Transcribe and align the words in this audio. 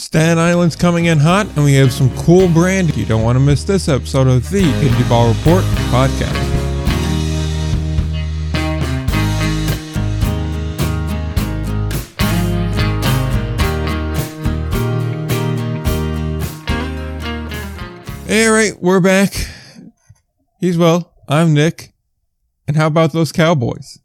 Staten 0.00 0.38
Island's 0.38 0.76
coming 0.76 1.04
in 1.04 1.18
hot, 1.18 1.46
and 1.56 1.62
we 1.62 1.74
have 1.74 1.92
some 1.92 2.08
cool 2.16 2.48
brand. 2.48 2.96
You 2.96 3.04
don't 3.04 3.22
want 3.22 3.36
to 3.36 3.40
miss 3.40 3.64
this 3.64 3.86
episode 3.86 4.28
of 4.28 4.48
the 4.48 4.62
Indie 4.62 5.08
Ball 5.10 5.28
Report 5.28 5.62
podcast. 5.92 6.32
Hey, 18.26 18.46
all 18.46 18.54
right, 18.54 18.72
we're 18.80 19.00
back. 19.00 19.34
He's 20.60 20.78
well. 20.78 21.12
I'm 21.28 21.52
Nick. 21.52 21.92
And 22.66 22.74
how 22.74 22.86
about 22.86 23.12
those 23.12 23.32
Cowboys? 23.32 23.98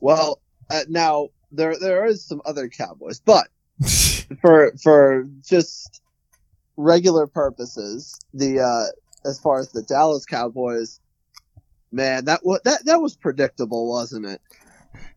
Well, 0.00 0.40
uh, 0.70 0.82
now 0.88 1.30
there 1.50 1.76
there 1.76 2.06
is 2.06 2.24
some 2.24 2.40
other 2.44 2.68
Cowboys, 2.68 3.18
but 3.18 3.48
for 4.40 4.72
for 4.82 5.26
just 5.46 6.00
regular 6.76 7.26
purposes, 7.26 8.18
the 8.34 8.60
uh, 8.60 9.28
as 9.28 9.38
far 9.40 9.58
as 9.58 9.70
the 9.70 9.82
Dallas 9.82 10.24
Cowboys, 10.24 11.00
man, 11.92 12.24
that 12.26 12.40
was 12.44 12.60
that 12.64 12.84
that 12.86 13.00
was 13.00 13.16
predictable, 13.16 13.88
wasn't 13.88 14.26
it? 14.26 14.40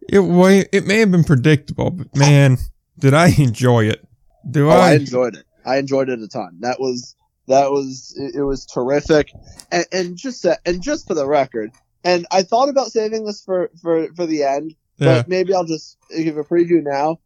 It 0.09 0.19
wa- 0.19 0.63
it 0.71 0.85
may 0.85 0.99
have 0.99 1.11
been 1.11 1.23
predictable, 1.23 1.91
but 1.91 2.15
man, 2.15 2.57
did 2.99 3.13
I 3.13 3.27
enjoy 3.37 3.85
it? 3.85 4.05
Do 4.49 4.67
Oh, 4.69 4.73
I 4.73 4.89
I? 4.91 4.93
enjoyed 4.95 5.35
it. 5.35 5.45
I 5.65 5.77
enjoyed 5.77 6.09
it 6.09 6.21
a 6.21 6.27
ton. 6.27 6.57
That 6.59 6.79
was 6.79 7.15
that 7.47 7.71
was 7.71 8.13
it, 8.17 8.35
it 8.39 8.43
was 8.43 8.65
terrific, 8.65 9.31
and, 9.71 9.85
and 9.91 10.17
just 10.17 10.43
that, 10.43 10.59
and 10.65 10.81
just 10.81 11.07
for 11.07 11.13
the 11.13 11.27
record, 11.27 11.71
and 12.03 12.25
I 12.31 12.43
thought 12.43 12.69
about 12.69 12.91
saving 12.91 13.25
this 13.25 13.41
for 13.43 13.69
for 13.81 14.07
for 14.15 14.25
the 14.25 14.43
end, 14.43 14.75
Yeah, 14.97 15.15
but 15.19 15.27
maybe 15.29 15.53
I'll 15.53 15.63
just 15.65 15.97
give 16.15 16.37
a 16.37 16.43
preview 16.43 16.83
now. 16.83 17.19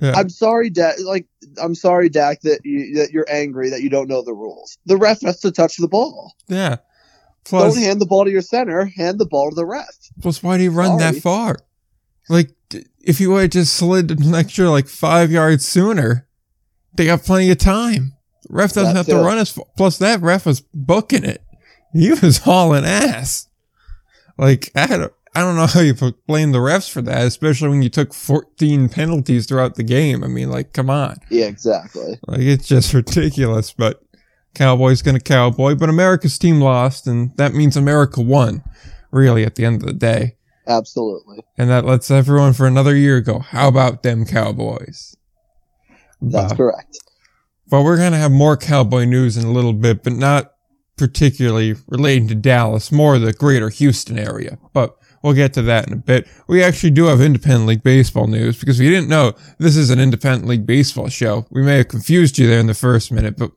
Yeah. 0.00 0.12
I'm 0.16 0.28
sorry, 0.28 0.70
Dak. 0.70 0.96
Like, 1.04 1.26
I'm 1.62 1.74
sorry, 1.74 2.08
Dak, 2.08 2.40
that 2.42 2.60
you 2.64 2.94
that 2.96 3.10
you're 3.12 3.26
angry 3.30 3.70
that 3.70 3.82
you 3.82 3.88
don't 3.88 4.08
know 4.08 4.22
the 4.22 4.32
rules. 4.34 4.76
The 4.86 4.96
ref 4.96 5.20
has 5.22 5.40
to 5.40 5.52
touch 5.52 5.76
the 5.76 5.88
ball. 5.88 6.34
yeah. 6.48 6.76
Plus, 7.44 7.74
don't 7.74 7.82
hand 7.82 8.00
the 8.00 8.06
ball 8.06 8.24
to 8.24 8.30
your 8.30 8.40
center. 8.40 8.86
Hand 8.86 9.18
the 9.18 9.26
ball 9.26 9.50
to 9.50 9.54
the 9.54 9.66
ref. 9.66 9.86
plus, 10.22 10.42
why 10.42 10.56
do 10.56 10.62
you 10.62 10.70
run 10.70 10.96
that 10.98 11.16
far? 11.16 11.58
Like, 12.30 12.50
if 13.02 13.20
you 13.20 13.30
would 13.32 13.42
have 13.42 13.50
just 13.50 13.74
slid 13.74 14.10
an 14.10 14.34
extra 14.34 14.70
like 14.70 14.88
five 14.88 15.30
yards 15.30 15.66
sooner, 15.66 16.26
they 16.94 17.04
got 17.04 17.22
plenty 17.22 17.50
of 17.50 17.58
time. 17.58 18.14
Ref 18.48 18.72
doesn't 18.72 18.96
have 18.96 19.06
to 19.06 19.16
run 19.16 19.36
as 19.38 19.50
far. 19.50 19.66
Plus, 19.76 19.98
that 19.98 20.22
ref 20.22 20.46
was 20.46 20.62
booking 20.72 21.24
it. 21.24 21.42
He 21.92 22.10
was 22.12 22.38
hauling 22.38 22.84
ass. 22.86 23.46
Like, 24.38 24.70
I 24.74 24.86
don't, 24.86 25.12
I 25.34 25.40
don't 25.40 25.56
know 25.56 25.66
how 25.68 25.80
you 25.80 25.94
blame 26.26 26.52
the 26.52 26.58
refs 26.58 26.90
for 26.90 27.02
that, 27.02 27.26
especially 27.26 27.68
when 27.68 27.82
you 27.82 27.88
took 27.88 28.14
14 28.14 28.88
penalties 28.88 29.46
throughout 29.46 29.74
the 29.74 29.82
game. 29.82 30.22
I 30.22 30.28
mean, 30.28 30.50
like, 30.50 30.72
come 30.72 30.90
on. 30.90 31.16
Yeah, 31.30 31.46
exactly. 31.46 32.18
Like 32.26 32.40
it's 32.40 32.66
just 32.66 32.94
ridiculous, 32.94 33.72
but 33.72 34.00
Cowboys 34.54 35.02
gonna 35.02 35.18
cowboy, 35.20 35.74
but 35.74 35.88
America's 35.88 36.38
team 36.38 36.60
lost, 36.60 37.08
and 37.08 37.36
that 37.38 37.54
means 37.54 37.76
America 37.76 38.20
won, 38.20 38.62
really, 39.10 39.44
at 39.44 39.56
the 39.56 39.64
end 39.64 39.82
of 39.82 39.86
the 39.88 39.92
day. 39.92 40.36
Absolutely. 40.68 41.40
And 41.58 41.68
that 41.70 41.84
lets 41.84 42.10
everyone 42.10 42.52
for 42.52 42.66
another 42.66 42.94
year 42.96 43.20
go, 43.20 43.40
how 43.40 43.66
about 43.68 44.02
them 44.02 44.24
Cowboys? 44.24 45.14
That's 46.22 46.52
correct. 46.54 46.96
but 47.68 47.82
we're 47.82 47.96
gonna 47.98 48.16
have 48.16 48.30
more 48.30 48.56
cowboy 48.56 49.04
news 49.04 49.36
in 49.36 49.44
a 49.44 49.50
little 49.52 49.72
bit, 49.72 50.02
but 50.04 50.12
not 50.14 50.52
particularly 50.96 51.74
relating 51.88 52.28
to 52.28 52.34
Dallas, 52.36 52.92
more 52.92 53.18
the 53.18 53.32
greater 53.32 53.68
Houston 53.68 54.18
area. 54.18 54.56
But 54.72 54.96
we'll 55.24 55.32
get 55.32 55.54
to 55.54 55.62
that 55.62 55.86
in 55.86 55.94
a 55.94 55.96
bit. 55.96 56.28
We 56.46 56.62
actually 56.62 56.90
do 56.90 57.06
have 57.06 57.22
independent 57.22 57.64
league 57.66 57.82
baseball 57.82 58.26
news 58.26 58.60
because 58.60 58.78
if 58.78 58.84
you 58.84 58.90
didn't 58.90 59.08
know, 59.08 59.32
this 59.58 59.74
is 59.74 59.88
an 59.88 59.98
independent 59.98 60.46
league 60.46 60.66
baseball 60.66 61.08
show. 61.08 61.46
We 61.50 61.62
may 61.62 61.78
have 61.78 61.88
confused 61.88 62.38
you 62.38 62.46
there 62.46 62.60
in 62.60 62.66
the 62.66 62.74
first 62.74 63.10
minute, 63.10 63.38
but 63.38 63.50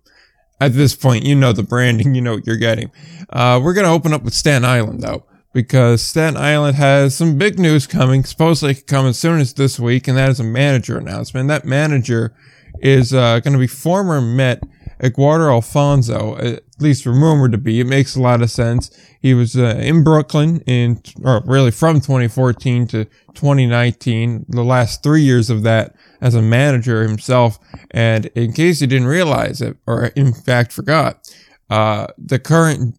at 0.62 0.74
this 0.74 0.96
point, 0.96 1.26
you 1.26 1.36
know 1.36 1.52
the 1.52 1.64
branding, 1.64 2.16
you 2.16 2.22
know 2.22 2.36
what 2.36 2.48
you're 2.48 2.56
getting. 2.56 2.90
Uh, 3.30 3.60
we're 3.62 3.74
going 3.74 3.86
to 3.86 3.92
open 3.92 4.14
up 4.14 4.24
with 4.24 4.34
Staten 4.34 4.64
Island 4.64 5.04
though, 5.04 5.26
because 5.54 6.02
Staten 6.02 6.38
Island 6.38 6.78
has 6.78 7.16
some 7.18 7.38
big 7.38 7.60
news 7.60 7.86
coming. 7.86 8.24
Supposedly 8.24 8.74
could 8.74 8.88
come 8.88 9.06
as 9.06 9.20
soon 9.20 9.42
as 9.42 9.54
this 9.54 9.78
week, 9.78 10.08
and 10.08 10.18
that 10.18 10.30
is 10.30 10.40
a 10.40 10.46
manager 10.46 10.98
announcement. 10.98 11.50
That 11.50 11.66
manager 11.66 12.34
is 12.80 13.14
uh, 13.14 13.42
going 13.42 13.54
to 13.54 13.60
be 13.60 13.68
former 13.68 14.22
Met 14.22 14.64
Edgardo 15.00 15.50
Alfonzo, 15.50 16.38
at 16.38 16.64
least 16.80 17.06
rumored 17.06 17.52
to 17.52 17.58
be. 17.58 17.80
It 17.80 17.88
makes 17.88 18.16
a 18.16 18.22
lot 18.22 18.42
of 18.42 18.50
sense. 18.50 18.90
He 19.22 19.34
was 19.34 19.56
uh, 19.56 19.78
in 19.80 20.04
Brooklyn 20.04 20.62
in, 20.62 21.02
or 21.24 21.42
really 21.46 21.72
from 21.72 22.02
2014 22.02 22.88
to 22.88 23.06
2019, 23.34 24.46
the 24.50 24.64
last 24.64 25.04
three 25.04 25.22
years 25.22 25.50
of 25.50 25.64
that 25.64 25.96
as 26.22 26.36
a 26.36 26.42
manager 26.42 27.04
himself. 27.04 27.60
And 27.92 28.28
in 28.28 28.54
case 28.54 28.82
you 28.82 28.88
didn't 28.88 29.08
realize 29.08 29.62
it, 29.62 29.78
or 29.86 30.08
in 30.08 30.34
fact 30.34 30.72
forgot, 30.72 31.30
uh, 31.70 32.08
the 32.18 32.40
current, 32.40 32.98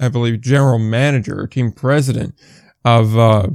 I 0.00 0.08
believe, 0.08 0.40
general 0.40 0.78
manager 0.78 1.46
team 1.46 1.72
president 1.72 2.34
of 2.84 3.16
uh, 3.18 3.48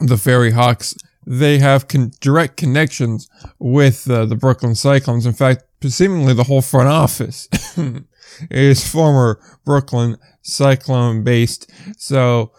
the 0.00 0.16
Ferry 0.16 0.52
Hawks, 0.52 0.94
they 1.26 1.58
have 1.58 1.88
con- 1.88 2.12
direct 2.20 2.56
connections 2.56 3.28
with 3.58 4.08
uh, 4.08 4.26
the 4.26 4.36
Brooklyn 4.36 4.74
Cyclones. 4.74 5.26
In 5.26 5.32
fact, 5.32 5.64
seemingly 5.82 6.34
the 6.34 6.44
whole 6.44 6.62
front 6.62 6.88
office 6.88 7.48
is 8.50 8.88
former 8.88 9.40
Brooklyn 9.64 10.16
Cyclone 10.42 11.24
based. 11.24 11.70
So 11.98 12.52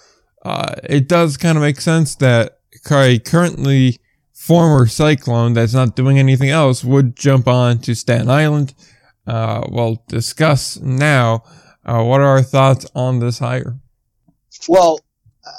uh, 0.44 0.76
it 0.84 1.08
does 1.08 1.38
kind 1.38 1.58
of 1.58 1.62
make 1.62 1.82
sense 1.82 2.16
that 2.16 2.60
a 2.92 3.20
currently 3.20 4.00
former 4.34 4.88
Cyclone 4.88 5.54
that's 5.54 5.74
not 5.74 5.96
doing 5.96 6.20
anything 6.20 6.50
else 6.50 6.84
would 6.84 7.16
jump 7.16 7.48
on 7.48 7.80
to 7.80 7.96
Staten 7.96 8.30
Island. 8.30 8.74
Uh, 9.26 9.66
we'll 9.70 10.04
discuss 10.08 10.80
now. 10.80 11.44
Uh, 11.86 12.04
what 12.04 12.22
are 12.22 12.28
our 12.28 12.44
thoughts 12.44 12.86
on 12.96 13.20
this 13.20 13.40
hire? 13.40 13.80
Well, 14.68 15.00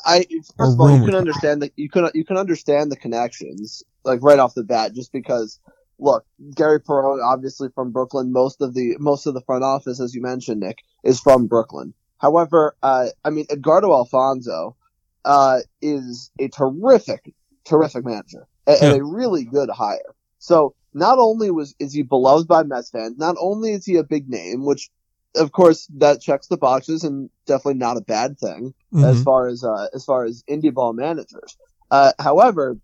I 0.04 0.26
first 0.56 0.75
of 0.75 0.81
all, 0.81 0.97
you 0.97 1.04
can 1.04 1.15
understand 1.15 1.62
that 1.62 1.72
you 1.76 1.88
can 1.88 2.09
you 2.15 2.25
can 2.25 2.37
understand 2.37 2.91
the 2.93 2.97
connections 2.97 3.82
like 4.04 4.21
right 4.22 4.38
off 4.38 4.54
the 4.54 4.65
bat, 4.65 4.94
just 4.94 5.12
because. 5.12 5.59
Look, 6.00 6.25
Gary 6.54 6.78
Perone, 6.78 7.21
obviously 7.21 7.71
from 7.75 7.91
Brooklyn. 7.91 8.31
Most 8.31 8.62
of 8.62 8.72
the 8.72 8.97
most 9.00 9.27
of 9.27 9.34
the 9.34 9.41
front 9.41 9.65
office, 9.65 9.98
as 9.98 10.15
you 10.15 10.22
mentioned, 10.22 10.60
Nick, 10.60 10.78
is 11.03 11.19
from 11.19 11.48
Brooklyn. 11.48 11.93
However, 12.19 12.77
uh, 12.84 13.09
I 13.25 13.31
mean, 13.31 13.47
Edgardo 13.50 13.93
Alfonzo 13.93 14.77
uh, 15.25 15.59
is 15.82 16.31
a 16.38 16.48
terrific, 16.48 17.34
terrific 17.65 18.04
manager 18.04 18.47
and, 18.66 18.82
and 18.82 19.00
a 19.00 19.04
really 19.04 19.44
good 19.44 19.71
hire. 19.71 20.15
So 20.38 20.75
not 20.94 21.19
only 21.19 21.50
was 21.50 21.75
is 21.78 21.93
he 21.93 22.03
beloved 22.03 22.48
by 22.48 22.62
Mets 22.62 22.91
fans, 22.91 23.19
not 23.19 23.37
only 23.41 23.72
is 23.72 23.84
he 23.84 23.97
a 23.97 24.04
big 24.04 24.28
name, 24.28 24.65
which 24.65 24.91
of 25.37 25.53
course 25.53 25.87
that 25.99 26.21
checks 26.21 26.47
the 26.49 26.56
boxes 26.56 27.05
and 27.05 27.31
definitely 27.47 27.75
not 27.78 27.97
a 27.97 28.00
bad 28.03 28.39
thing 28.39 28.72
as 28.97 29.21
Mhm. 29.21 29.25
far 29.25 29.47
as 29.49 29.62
uh, 29.65 29.87
as 29.94 30.05
far 30.05 30.25
as 30.25 30.43
indie 30.50 30.72
ball 30.72 30.93
managers. 30.93 31.56
Uh, 31.91 32.12
however, 32.19 32.78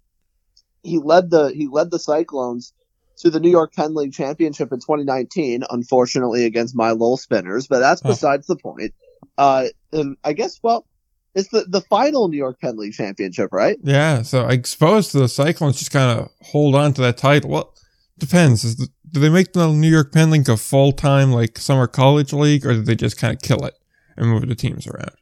he 0.82 0.99
led 0.99 1.31
the 1.31 1.49
he 1.55 1.66
led 1.69 1.91
the 1.91 1.99
Cyclones 1.99 2.72
to 3.19 3.31
the 3.31 3.41
New 3.41 3.50
York 3.50 3.72
Penn 3.75 3.94
League 3.94 4.12
Championship 4.12 4.72
in 4.72 4.81
2019, 4.81 5.65
unfortunately 5.71 6.44
against 6.44 6.75
my 6.77 6.91
Lowell 6.91 7.16
Spinners, 7.16 7.66
but 7.66 7.78
that's 7.78 8.03
Oh. 8.05 8.09
besides 8.09 8.47
the 8.47 8.56
point. 8.56 8.93
Uh, 9.38 9.66
and 9.93 10.16
I 10.25 10.32
guess 10.32 10.59
well, 10.62 10.87
it's 11.34 11.49
the 11.49 11.65
the 11.69 11.81
final 11.82 12.28
New 12.28 12.37
York 12.37 12.61
Penn 12.61 12.76
League 12.76 12.93
Championship, 12.93 13.50
right? 13.53 13.78
Yeah, 13.82 14.22
so 14.22 14.44
I 14.47 14.61
suppose 14.62 15.12
the 15.12 15.28
Cyclones 15.28 15.78
just 15.78 15.91
kind 15.91 16.19
of 16.21 16.28
hold 16.43 16.75
on 16.75 16.93
to 16.94 17.00
that 17.03 17.16
title. 17.16 17.50
Well, 17.50 17.75
depends. 18.19 18.65
Is 18.65 18.76
the, 18.76 18.88
do 19.14 19.20
they 19.20 19.28
make 19.28 19.52
the 19.52 19.72
New 19.72 19.88
York 19.88 20.10
Penn 20.12 20.32
League 20.32 20.48
a 20.48 20.56
full 20.56 20.91
time 20.91 21.30
like 21.30 21.56
summer 21.56 21.86
college 21.86 22.32
league, 22.32 22.66
or 22.66 22.72
do 22.75 22.82
they 22.82 22.97
just 22.97 23.16
kind 23.16 23.32
of 23.32 23.41
kill 23.41 23.64
it 23.64 23.78
and 24.16 24.28
move 24.28 24.47
the 24.47 24.56
teams 24.56 24.88
around? 24.88 25.12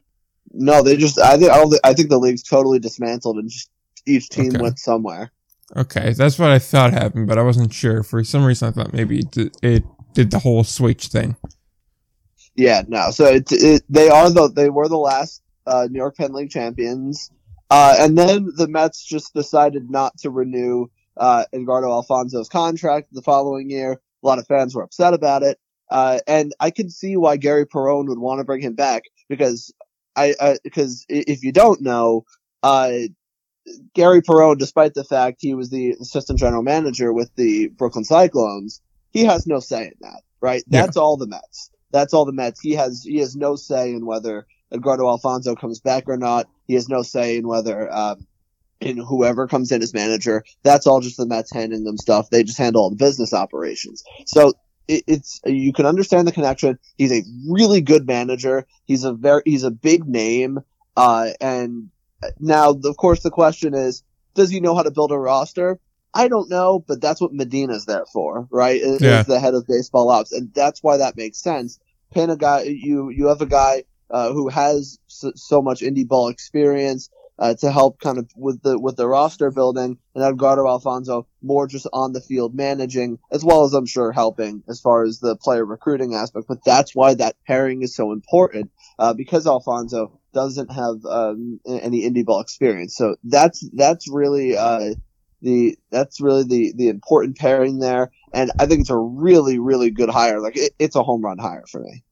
No, 0.51 0.81
they 0.81 0.97
just 0.97 1.19
I 1.19 1.37
think 1.37 1.51
I, 1.51 1.57
don't, 1.57 1.75
I 1.83 1.93
think 1.93 2.09
the 2.09 2.17
league's 2.17 2.41
totally 2.41 2.79
dismantled 2.79 3.37
and 3.37 3.49
just 3.49 3.69
each 4.07 4.29
team 4.29 4.47
Okay. 4.49 4.57
went 4.61 4.79
somewhere. 4.79 5.31
Okay, 5.75 6.13
that's 6.13 6.39
what 6.39 6.49
I 6.49 6.57
thought 6.59 6.91
happened, 6.91 7.27
but 7.27 7.37
I 7.37 7.43
wasn't 7.43 7.71
sure. 7.71 8.01
For 8.03 8.23
some 8.23 8.43
reason, 8.43 8.67
I 8.67 8.71
thought 8.71 8.93
maybe 8.93 9.19
it 9.19 9.31
did, 9.31 9.55
it 9.61 9.83
did 10.13 10.31
the 10.31 10.39
whole 10.39 10.63
switch 10.63 11.07
thing. 11.07 11.35
Yeah, 12.55 12.81
no. 12.87 13.11
So 13.11 13.25
it, 13.25 13.51
it 13.51 13.83
they 13.89 14.09
are 14.09 14.29
the 14.29 14.49
they 14.49 14.69
were 14.69 14.87
the 14.87 14.97
last 14.97 15.43
uh, 15.67 15.87
New 15.89 15.99
York 15.99 16.17
Penn 16.17 16.33
League 16.33 16.49
champions, 16.49 17.31
uh, 17.69 17.95
and 17.99 18.17
then 18.17 18.49
the 18.55 18.67
Mets 18.67 19.03
just 19.03 19.33
decided 19.35 19.89
not 19.89 20.17
to 20.19 20.31
renew 20.31 20.87
uh, 21.17 21.45
Edgardo 21.53 21.89
Alfonzo's 21.91 22.49
contract 22.49 23.07
the 23.11 23.21
following 23.21 23.69
year. 23.69 23.93
A 23.93 24.27
lot 24.27 24.39
of 24.39 24.47
fans 24.47 24.73
were 24.73 24.83
upset 24.83 25.13
about 25.13 25.43
it, 25.43 25.59
uh, 25.91 26.19
and 26.27 26.53
I 26.59 26.71
could 26.71 26.91
see 26.91 27.17
why 27.17 27.37
Gary 27.37 27.65
Perone 27.65 28.07
would 28.07 28.19
want 28.19 28.39
to 28.39 28.45
bring 28.45 28.61
him 28.61 28.73
back 28.73 29.03
because 29.29 29.73
I 30.15 30.33
uh, 30.39 30.55
because 30.63 31.05
i- 31.11 31.25
if 31.27 31.43
you 31.43 31.51
don't 31.51 31.81
know, 31.81 32.23
uh, 32.63 32.91
Gary 33.93 34.21
Perone, 34.21 34.57
despite 34.57 34.93
the 34.93 35.03
fact 35.03 35.37
he 35.41 35.53
was 35.53 35.69
the 35.69 35.91
assistant 35.91 36.39
general 36.39 36.63
manager 36.63 37.13
with 37.13 37.31
the 37.35 37.67
Brooklyn 37.69 38.03
Cyclones, 38.03 38.81
he 39.11 39.23
has 39.25 39.47
no 39.47 39.59
say 39.59 39.85
in 39.85 39.93
that. 40.01 40.21
Right? 40.41 40.63
Yeah. 40.67 40.81
That's 40.81 40.97
all 40.97 41.15
the 41.17 41.27
Mets. 41.27 41.69
That's 41.91 42.13
all 42.13 42.25
the 42.25 42.33
Mets. 42.33 42.59
He 42.59 42.73
has 42.73 43.03
he 43.03 43.17
has 43.19 43.35
no 43.35 43.55
say 43.55 43.91
in 43.91 44.05
whether 44.05 44.45
Edgardo 44.73 45.07
Alfonzo 45.07 45.55
comes 45.55 45.79
back 45.79 46.03
or 46.07 46.17
not. 46.17 46.47
He 46.67 46.73
has 46.73 46.89
no 46.89 47.01
say 47.01 47.37
in 47.37 47.47
whether 47.47 47.91
um, 47.93 48.27
and 48.83 48.99
whoever 48.99 49.47
comes 49.47 49.71
in 49.71 49.81
as 49.81 49.93
manager, 49.93 50.43
that's 50.63 50.85
all 50.87 51.01
just 51.01 51.17
the 51.17 51.25
Mets 51.25 51.51
handing 51.51 51.83
them 51.83 51.97
stuff. 51.97 52.29
They 52.29 52.43
just 52.43 52.57
handle 52.57 52.83
all 52.83 52.89
the 52.89 52.95
business 52.95 53.33
operations. 53.33 54.03
So 54.25 54.53
it, 54.87 55.03
it's 55.07 55.39
you 55.45 55.73
can 55.73 55.85
understand 55.85 56.27
the 56.27 56.31
connection. 56.31 56.77
He's 56.97 57.11
a 57.11 57.23
really 57.49 57.81
good 57.81 58.05
manager. 58.05 58.67
He's 58.85 59.03
a 59.03 59.13
very 59.13 59.41
he's 59.45 59.63
a 59.63 59.71
big 59.71 60.05
name. 60.05 60.59
Uh, 60.95 61.29
and 61.41 61.89
now, 62.39 62.69
of 62.69 62.97
course, 62.97 63.21
the 63.23 63.31
question 63.31 63.73
is, 63.73 64.03
does 64.35 64.49
he 64.49 64.59
know 64.59 64.75
how 64.75 64.83
to 64.83 64.91
build 64.91 65.11
a 65.11 65.17
roster? 65.17 65.79
I 66.13 66.27
don't 66.27 66.49
know, 66.49 66.83
but 66.87 67.01
that's 67.01 67.19
what 67.19 67.33
Medina's 67.33 67.85
there 67.85 68.05
for, 68.13 68.47
right? 68.51 68.79
Is 68.79 69.01
Yeah. 69.01 69.23
the 69.23 69.39
head 69.39 69.55
of 69.55 69.65
baseball 69.67 70.09
ops, 70.09 70.31
and 70.31 70.53
that's 70.53 70.83
why 70.83 70.97
that 70.97 71.17
makes 71.17 71.41
sense. 71.41 71.79
Pin 72.13 72.29
a 72.29 72.37
guy, 72.37 72.61
you 72.63 73.09
you 73.09 73.27
have 73.27 73.41
a 73.41 73.47
guy 73.47 73.83
uh, 74.11 74.31
who 74.31 74.47
has 74.47 74.99
so, 75.07 75.31
so 75.35 75.61
much 75.61 75.81
indie 75.81 76.07
ball 76.07 76.27
experience 76.27 77.09
uh, 77.39 77.55
to 77.55 77.71
help 77.71 77.99
kind 77.99 78.17
of 78.17 78.29
with 78.35 78.61
the 78.61 78.79
with 78.79 78.95
the 78.95 79.07
roster 79.07 79.51
building, 79.51 79.97
and 80.15 80.23
Edgardo 80.23 80.67
Alfonzo 80.67 81.27
more 81.41 81.67
just 81.67 81.87
on 81.91 82.13
the 82.13 82.21
field 82.21 82.55
managing, 82.55 83.19
as 83.31 83.43
well 83.43 83.65
as 83.65 83.73
I'm 83.73 83.85
sure 83.85 84.11
helping 84.11 84.63
as 84.69 84.79
far 84.79 85.03
as 85.03 85.19
the 85.19 85.35
player 85.35 85.65
recruiting 85.65 86.13
aspect. 86.13 86.47
But 86.47 86.63
that's 86.63 86.95
why 86.95 87.15
that 87.15 87.35
pairing 87.47 87.81
is 87.81 87.95
so 87.95 88.11
important 88.11 88.71
uh, 88.99 89.13
because 89.13 89.47
Alfonzo 89.47 90.19
doesn't 90.33 90.71
have 90.71 91.05
um, 91.05 91.59
any 91.65 92.09
indie 92.09 92.25
ball 92.25 92.41
experience. 92.41 92.95
So 92.95 93.15
that's 93.23 93.67
that's 93.73 94.07
really 94.09 94.55
uh, 94.55 94.93
the 95.41 95.77
that's 95.91 96.21
really 96.21 96.43
the 96.43 96.73
the 96.75 96.87
important 96.89 97.37
pairing 97.37 97.79
there, 97.79 98.11
and 98.33 98.51
I 98.59 98.67
think 98.67 98.81
it's 98.81 98.89
a 98.89 98.97
really 98.97 99.59
really 99.59 99.89
good 99.89 100.09
hire. 100.09 100.39
Like 100.39 100.57
it, 100.57 100.73
it's 100.77 100.95
a 100.95 101.03
home 101.03 101.23
run 101.23 101.39
hire 101.39 101.65
for 101.69 101.81
me. 101.81 102.03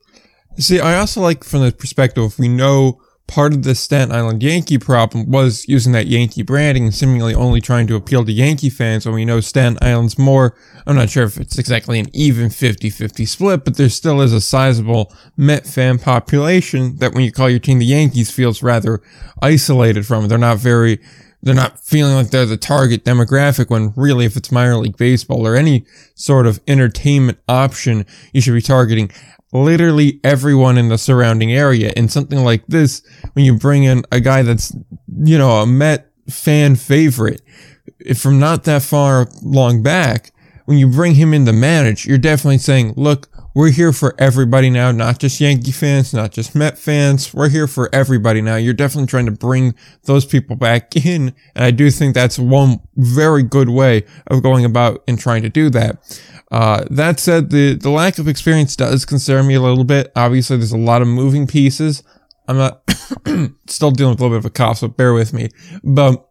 See, 0.57 0.79
I 0.79 0.97
also 0.97 1.21
like 1.21 1.43
from 1.43 1.61
the 1.61 1.71
perspective 1.71 2.37
we 2.37 2.47
know 2.47 3.01
part 3.27 3.53
of 3.53 3.63
the 3.63 3.75
Staten 3.75 4.13
Island 4.13 4.43
Yankee 4.43 4.77
problem 4.77 5.31
was 5.31 5.67
using 5.67 5.93
that 5.93 6.07
Yankee 6.07 6.43
branding 6.43 6.83
and 6.83 6.93
seemingly 6.93 7.33
only 7.33 7.61
trying 7.61 7.87
to 7.87 7.95
appeal 7.95 8.25
to 8.25 8.31
Yankee 8.31 8.69
fans 8.69 9.05
when 9.05 9.15
we 9.15 9.25
know 9.25 9.39
Staten 9.39 9.77
Island's 9.81 10.17
more, 10.17 10.55
I'm 10.85 10.95
not 10.95 11.09
sure 11.09 11.23
if 11.23 11.37
it's 11.37 11.57
exactly 11.57 11.99
an 11.99 12.07
even 12.13 12.49
50-50 12.49 13.27
split, 13.27 13.63
but 13.63 13.77
there 13.77 13.89
still 13.89 14.21
is 14.21 14.33
a 14.33 14.41
sizable 14.41 15.13
Met 15.37 15.65
fan 15.65 15.97
population 15.97 16.97
that 16.97 17.13
when 17.13 17.23
you 17.23 17.31
call 17.31 17.49
your 17.49 17.59
team 17.59 17.79
the 17.79 17.85
Yankees 17.85 18.31
feels 18.31 18.61
rather 18.61 19.01
isolated 19.41 20.05
from. 20.05 20.27
They're 20.27 20.37
not 20.37 20.57
very, 20.57 20.99
they're 21.43 21.55
not 21.55 21.79
feeling 21.79 22.15
like 22.15 22.29
they're 22.29 22.45
the 22.45 22.57
target 22.57 23.03
demographic 23.03 23.69
when 23.69 23.93
really 23.95 24.25
if 24.25 24.37
it's 24.37 24.51
minor 24.51 24.77
league 24.77 24.97
baseball 24.97 25.47
or 25.47 25.55
any 25.55 25.85
sort 26.15 26.45
of 26.45 26.59
entertainment 26.67 27.39
option, 27.47 28.05
you 28.33 28.41
should 28.41 28.53
be 28.53 28.61
targeting 28.61 29.11
literally 29.53 30.19
everyone 30.23 30.77
in 30.77 30.89
the 30.89 30.97
surrounding 30.97 31.51
area. 31.51 31.91
And 31.95 32.11
something 32.11 32.43
like 32.43 32.65
this, 32.67 33.01
when 33.33 33.45
you 33.45 33.57
bring 33.57 33.83
in 33.83 34.03
a 34.11 34.19
guy 34.19 34.43
that's, 34.43 34.75
you 35.23 35.37
know, 35.37 35.61
a 35.61 35.65
Met 35.65 36.11
fan 36.29 36.75
favorite 36.75 37.41
from 38.15 38.39
not 38.39 38.63
that 38.65 38.83
far 38.83 39.27
long 39.41 39.83
back, 39.83 40.31
when 40.65 40.77
you 40.77 40.87
bring 40.87 41.15
him 41.15 41.33
in 41.33 41.45
to 41.45 41.53
manage, 41.53 42.05
you're 42.05 42.17
definitely 42.17 42.59
saying, 42.59 42.93
look, 42.95 43.27
we're 43.53 43.71
here 43.71 43.91
for 43.91 44.15
everybody 44.17 44.69
now, 44.69 44.91
not 44.91 45.19
just 45.19 45.41
Yankee 45.41 45.71
fans, 45.71 46.13
not 46.13 46.31
just 46.31 46.55
Met 46.55 46.77
fans. 46.77 47.33
We're 47.33 47.49
here 47.49 47.67
for 47.67 47.89
everybody 47.93 48.41
now. 48.41 48.55
You're 48.55 48.73
definitely 48.73 49.07
trying 49.07 49.25
to 49.25 49.31
bring 49.31 49.75
those 50.03 50.25
people 50.25 50.55
back 50.55 50.95
in. 51.05 51.33
And 51.55 51.65
I 51.65 51.71
do 51.71 51.89
think 51.91 52.13
that's 52.13 52.39
one 52.39 52.79
very 52.95 53.43
good 53.43 53.69
way 53.69 54.05
of 54.27 54.43
going 54.43 54.65
about 54.65 55.03
and 55.07 55.19
trying 55.19 55.41
to 55.41 55.49
do 55.49 55.69
that. 55.71 56.19
Uh, 56.51 56.85
that 56.89 57.19
said, 57.19 57.49
the, 57.49 57.75
the 57.75 57.89
lack 57.89 58.17
of 58.17 58.27
experience 58.27 58.75
does 58.75 59.05
concern 59.05 59.47
me 59.47 59.55
a 59.55 59.61
little 59.61 59.85
bit. 59.85 60.11
Obviously, 60.15 60.57
there's 60.57 60.73
a 60.73 60.77
lot 60.77 61.01
of 61.01 61.07
moving 61.07 61.47
pieces. 61.47 62.03
I'm 62.47 62.57
not 62.57 62.83
still 63.67 63.91
dealing 63.91 64.11
with 64.11 64.19
a 64.19 64.23
little 64.23 64.29
bit 64.29 64.37
of 64.37 64.45
a 64.45 64.49
cough, 64.49 64.79
so 64.79 64.87
bear 64.87 65.13
with 65.13 65.33
me. 65.33 65.49
But 65.83 66.27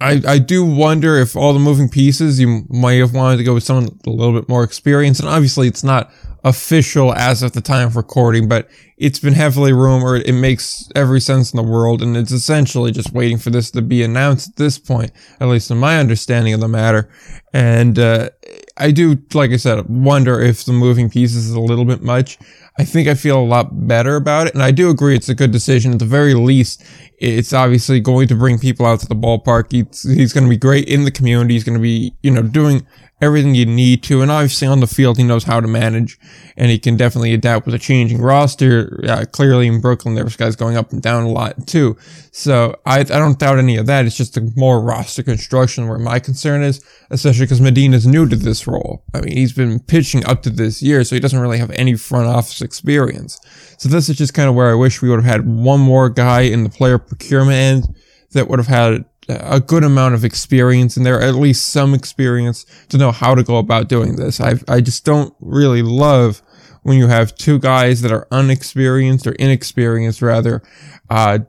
I, 0.00 0.20
I 0.26 0.38
do 0.38 0.64
wonder 0.64 1.16
if 1.16 1.36
all 1.36 1.52
the 1.52 1.58
moving 1.58 1.88
pieces 1.88 2.38
you 2.38 2.64
might 2.68 2.94
have 2.94 3.14
wanted 3.14 3.38
to 3.38 3.44
go 3.44 3.54
with 3.54 3.64
someone 3.64 3.98
a 4.06 4.10
little 4.10 4.38
bit 4.38 4.48
more 4.48 4.62
experienced. 4.62 5.20
And 5.20 5.28
obviously 5.28 5.68
it's 5.68 5.84
not 5.84 6.12
official 6.44 7.14
as 7.14 7.42
of 7.42 7.52
the 7.52 7.60
time 7.60 7.88
of 7.88 7.96
recording, 7.96 8.46
but 8.46 8.68
it's 8.98 9.18
been 9.18 9.32
heavily 9.32 9.72
rumored. 9.72 10.22
It 10.26 10.34
makes 10.34 10.88
every 10.94 11.20
sense 11.20 11.52
in 11.52 11.56
the 11.56 11.62
world. 11.62 12.02
And 12.02 12.16
it's 12.16 12.30
essentially 12.30 12.92
just 12.92 13.12
waiting 13.12 13.38
for 13.38 13.50
this 13.50 13.70
to 13.70 13.82
be 13.82 14.02
announced 14.02 14.50
at 14.50 14.56
this 14.56 14.78
point, 14.78 15.12
at 15.40 15.48
least 15.48 15.70
in 15.70 15.78
my 15.78 15.98
understanding 15.98 16.52
of 16.52 16.60
the 16.60 16.68
matter. 16.68 17.08
And, 17.54 17.98
uh, 17.98 18.30
I 18.76 18.90
do, 18.90 19.16
like 19.32 19.52
I 19.52 19.56
said, 19.56 19.88
wonder 19.88 20.40
if 20.40 20.64
the 20.64 20.72
moving 20.72 21.08
pieces 21.08 21.46
is 21.46 21.54
a 21.54 21.60
little 21.60 21.86
bit 21.86 22.02
much. 22.02 22.38
I 22.78 22.84
think 22.84 23.08
I 23.08 23.14
feel 23.14 23.38
a 23.38 23.44
lot 23.44 23.86
better 23.86 24.16
about 24.16 24.48
it. 24.48 24.54
And 24.54 24.62
I 24.62 24.70
do 24.70 24.90
agree 24.90 25.16
it's 25.16 25.28
a 25.28 25.34
good 25.34 25.50
decision. 25.50 25.92
At 25.92 25.98
the 25.98 26.04
very 26.04 26.34
least, 26.34 26.84
it's 27.18 27.52
obviously 27.52 28.00
going 28.00 28.28
to 28.28 28.34
bring 28.34 28.58
people 28.58 28.84
out 28.84 29.00
to 29.00 29.06
the 29.06 29.14
ballpark. 29.14 29.72
He's, 29.72 30.02
he's 30.02 30.32
going 30.32 30.44
to 30.44 30.50
be 30.50 30.58
great 30.58 30.86
in 30.88 31.04
the 31.04 31.10
community. 31.10 31.54
He's 31.54 31.64
going 31.64 31.78
to 31.78 31.82
be, 31.82 32.14
you 32.22 32.30
know, 32.30 32.42
doing 32.42 32.86
everything 33.20 33.54
you 33.54 33.64
need 33.64 34.02
to. 34.02 34.20
And 34.20 34.30
obviously 34.30 34.68
on 34.68 34.80
the 34.80 34.86
field, 34.86 35.16
he 35.16 35.24
knows 35.24 35.44
how 35.44 35.60
to 35.60 35.66
manage 35.66 36.18
and 36.56 36.70
he 36.70 36.78
can 36.78 36.96
definitely 36.96 37.32
adapt 37.32 37.64
with 37.64 37.74
a 37.74 37.78
changing 37.78 38.20
roster. 38.20 39.00
Uh, 39.08 39.24
clearly 39.30 39.66
in 39.66 39.80
Brooklyn, 39.80 40.14
there's 40.14 40.36
guys 40.36 40.54
going 40.54 40.76
up 40.76 40.92
and 40.92 41.00
down 41.00 41.24
a 41.24 41.30
lot 41.30 41.66
too. 41.66 41.96
So 42.30 42.78
I, 42.84 43.00
I 43.00 43.04
don't 43.04 43.38
doubt 43.38 43.58
any 43.58 43.76
of 43.76 43.86
that. 43.86 44.04
It's 44.04 44.16
just 44.16 44.36
a 44.36 44.52
more 44.54 44.80
roster 44.82 45.22
construction 45.22 45.88
where 45.88 45.98
my 45.98 46.18
concern 46.18 46.62
is, 46.62 46.84
especially 47.10 47.46
because 47.46 47.60
Medina's 47.60 48.06
new 48.06 48.28
to 48.28 48.36
this 48.36 48.66
role. 48.66 49.02
I 49.14 49.22
mean, 49.22 49.36
he's 49.36 49.54
been 49.54 49.80
pitching 49.80 50.24
up 50.26 50.42
to 50.42 50.50
this 50.50 50.82
year, 50.82 51.02
so 51.02 51.16
he 51.16 51.20
doesn't 51.20 51.40
really 51.40 51.58
have 51.58 51.70
any 51.70 51.94
front 51.96 52.26
office 52.26 52.60
experience. 52.60 53.40
So 53.78 53.88
this 53.88 54.10
is 54.10 54.16
just 54.16 54.34
kind 54.34 54.48
of 54.48 54.54
where 54.54 54.70
I 54.70 54.74
wish 54.74 55.00
we 55.00 55.08
would 55.08 55.22
have 55.22 55.32
had 55.32 55.46
one 55.46 55.80
more 55.80 56.10
guy 56.10 56.42
in 56.42 56.64
the 56.64 56.70
player 56.70 56.98
procurement 56.98 57.56
end 57.56 57.96
that 58.32 58.48
would 58.48 58.58
have 58.58 58.68
had 58.68 59.04
a 59.28 59.60
good 59.60 59.84
amount 59.84 60.14
of 60.14 60.24
experience 60.24 60.96
in 60.96 61.02
there, 61.02 61.20
at 61.20 61.34
least 61.34 61.68
some 61.68 61.94
experience 61.94 62.64
to 62.88 62.98
know 62.98 63.12
how 63.12 63.34
to 63.34 63.42
go 63.42 63.56
about 63.58 63.88
doing 63.88 64.16
this. 64.16 64.40
I, 64.40 64.54
I 64.68 64.80
just 64.80 65.04
don't 65.04 65.34
really 65.40 65.82
love 65.82 66.42
when 66.82 66.96
you 66.96 67.08
have 67.08 67.34
two 67.34 67.58
guys 67.58 68.02
that 68.02 68.12
are 68.12 68.28
unexperienced 68.30 69.26
or 69.26 69.32
inexperienced 69.32 70.22
rather, 70.22 70.62
uh, 71.10 71.40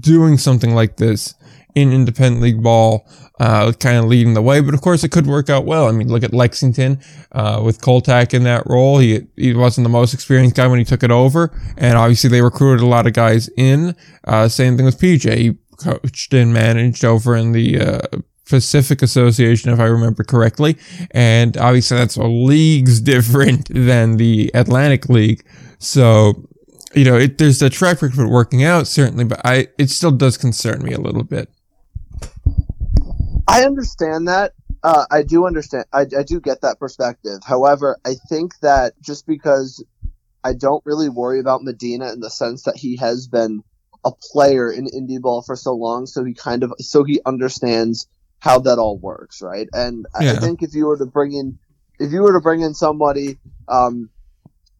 doing 0.00 0.38
something 0.38 0.74
like 0.74 0.96
this 0.96 1.34
in 1.74 1.92
independent 1.92 2.40
league 2.40 2.62
ball, 2.62 3.06
uh, 3.40 3.72
kind 3.72 3.98
of 3.98 4.04
leading 4.04 4.34
the 4.34 4.42
way. 4.42 4.60
But 4.60 4.74
of 4.74 4.80
course, 4.80 5.02
it 5.02 5.10
could 5.10 5.26
work 5.26 5.50
out 5.50 5.64
well. 5.64 5.88
I 5.88 5.92
mean, 5.92 6.08
look 6.08 6.22
at 6.22 6.32
Lexington, 6.32 7.00
uh, 7.32 7.60
with 7.64 7.80
Koltak 7.80 8.32
in 8.32 8.44
that 8.44 8.62
role. 8.66 8.98
He, 8.98 9.26
he 9.36 9.54
wasn't 9.54 9.84
the 9.84 9.90
most 9.90 10.14
experienced 10.14 10.56
guy 10.56 10.68
when 10.68 10.78
he 10.78 10.84
took 10.84 11.02
it 11.02 11.10
over. 11.10 11.50
And 11.76 11.98
obviously 11.98 12.30
they 12.30 12.42
recruited 12.42 12.82
a 12.84 12.86
lot 12.86 13.06
of 13.06 13.12
guys 13.12 13.48
in. 13.56 13.96
Uh, 14.22 14.48
same 14.48 14.76
thing 14.76 14.86
with 14.86 15.00
PJ. 15.00 15.36
He 15.36 15.58
coached 15.74 16.32
and 16.34 16.52
managed 16.52 17.04
over 17.04 17.36
in 17.36 17.52
the, 17.52 17.80
uh, 17.80 18.18
Pacific 18.46 19.02
Association, 19.02 19.72
if 19.72 19.80
I 19.80 19.84
remember 19.84 20.22
correctly. 20.22 20.76
And 21.12 21.56
obviously 21.56 21.96
that's 21.96 22.16
a 22.16 22.24
leagues 22.24 23.00
different 23.12 23.68
than 23.68 24.16
the 24.16 24.50
Atlantic 24.54 25.08
League. 25.08 25.44
So, 25.78 26.48
you 26.94 27.04
know, 27.04 27.16
it, 27.16 27.38
there's 27.38 27.62
a 27.62 27.70
track 27.70 28.02
record 28.02 28.28
working 28.28 28.64
out, 28.64 28.86
certainly, 28.86 29.24
but 29.24 29.40
I, 29.44 29.68
it 29.78 29.90
still 29.90 30.12
does 30.12 30.36
concern 30.36 30.82
me 30.82 30.92
a 30.92 31.00
little 31.00 31.24
bit. 31.24 31.48
I 33.46 33.64
understand 33.64 34.28
that. 34.28 34.52
Uh, 34.82 35.06
I 35.10 35.22
do 35.22 35.46
understand. 35.46 35.86
I, 35.92 36.02
I 36.02 36.22
do 36.22 36.40
get 36.40 36.60
that 36.60 36.78
perspective. 36.78 37.40
However, 37.44 37.98
I 38.04 38.14
think 38.28 38.58
that 38.60 38.94
just 39.00 39.26
because 39.26 39.82
I 40.42 40.52
don't 40.52 40.84
really 40.84 41.08
worry 41.08 41.40
about 41.40 41.62
Medina 41.62 42.12
in 42.12 42.20
the 42.20 42.30
sense 42.30 42.64
that 42.64 42.76
he 42.76 42.96
has 42.96 43.26
been 43.26 43.62
a 44.04 44.10
player 44.32 44.70
in 44.70 44.86
indie 44.86 45.20
ball 45.20 45.42
for 45.42 45.56
so 45.56 45.72
long, 45.74 46.06
so 46.06 46.24
he 46.24 46.34
kind 46.34 46.62
of 46.62 46.72
so 46.78 47.04
he 47.04 47.20
understands 47.26 48.06
how 48.40 48.58
that 48.60 48.78
all 48.78 48.98
works, 48.98 49.40
right? 49.42 49.68
And 49.72 50.06
I- 50.14 50.24
I 50.36 50.40
think 50.40 50.62
if 50.62 50.74
you 50.74 50.86
were 50.86 50.98
to 50.98 51.06
bring 51.06 51.32
in, 51.32 51.58
if 51.98 52.12
you 52.12 52.20
were 52.22 52.32
to 52.34 52.40
bring 52.40 52.60
in 52.60 52.74
somebody, 52.74 53.38
um, 53.68 54.10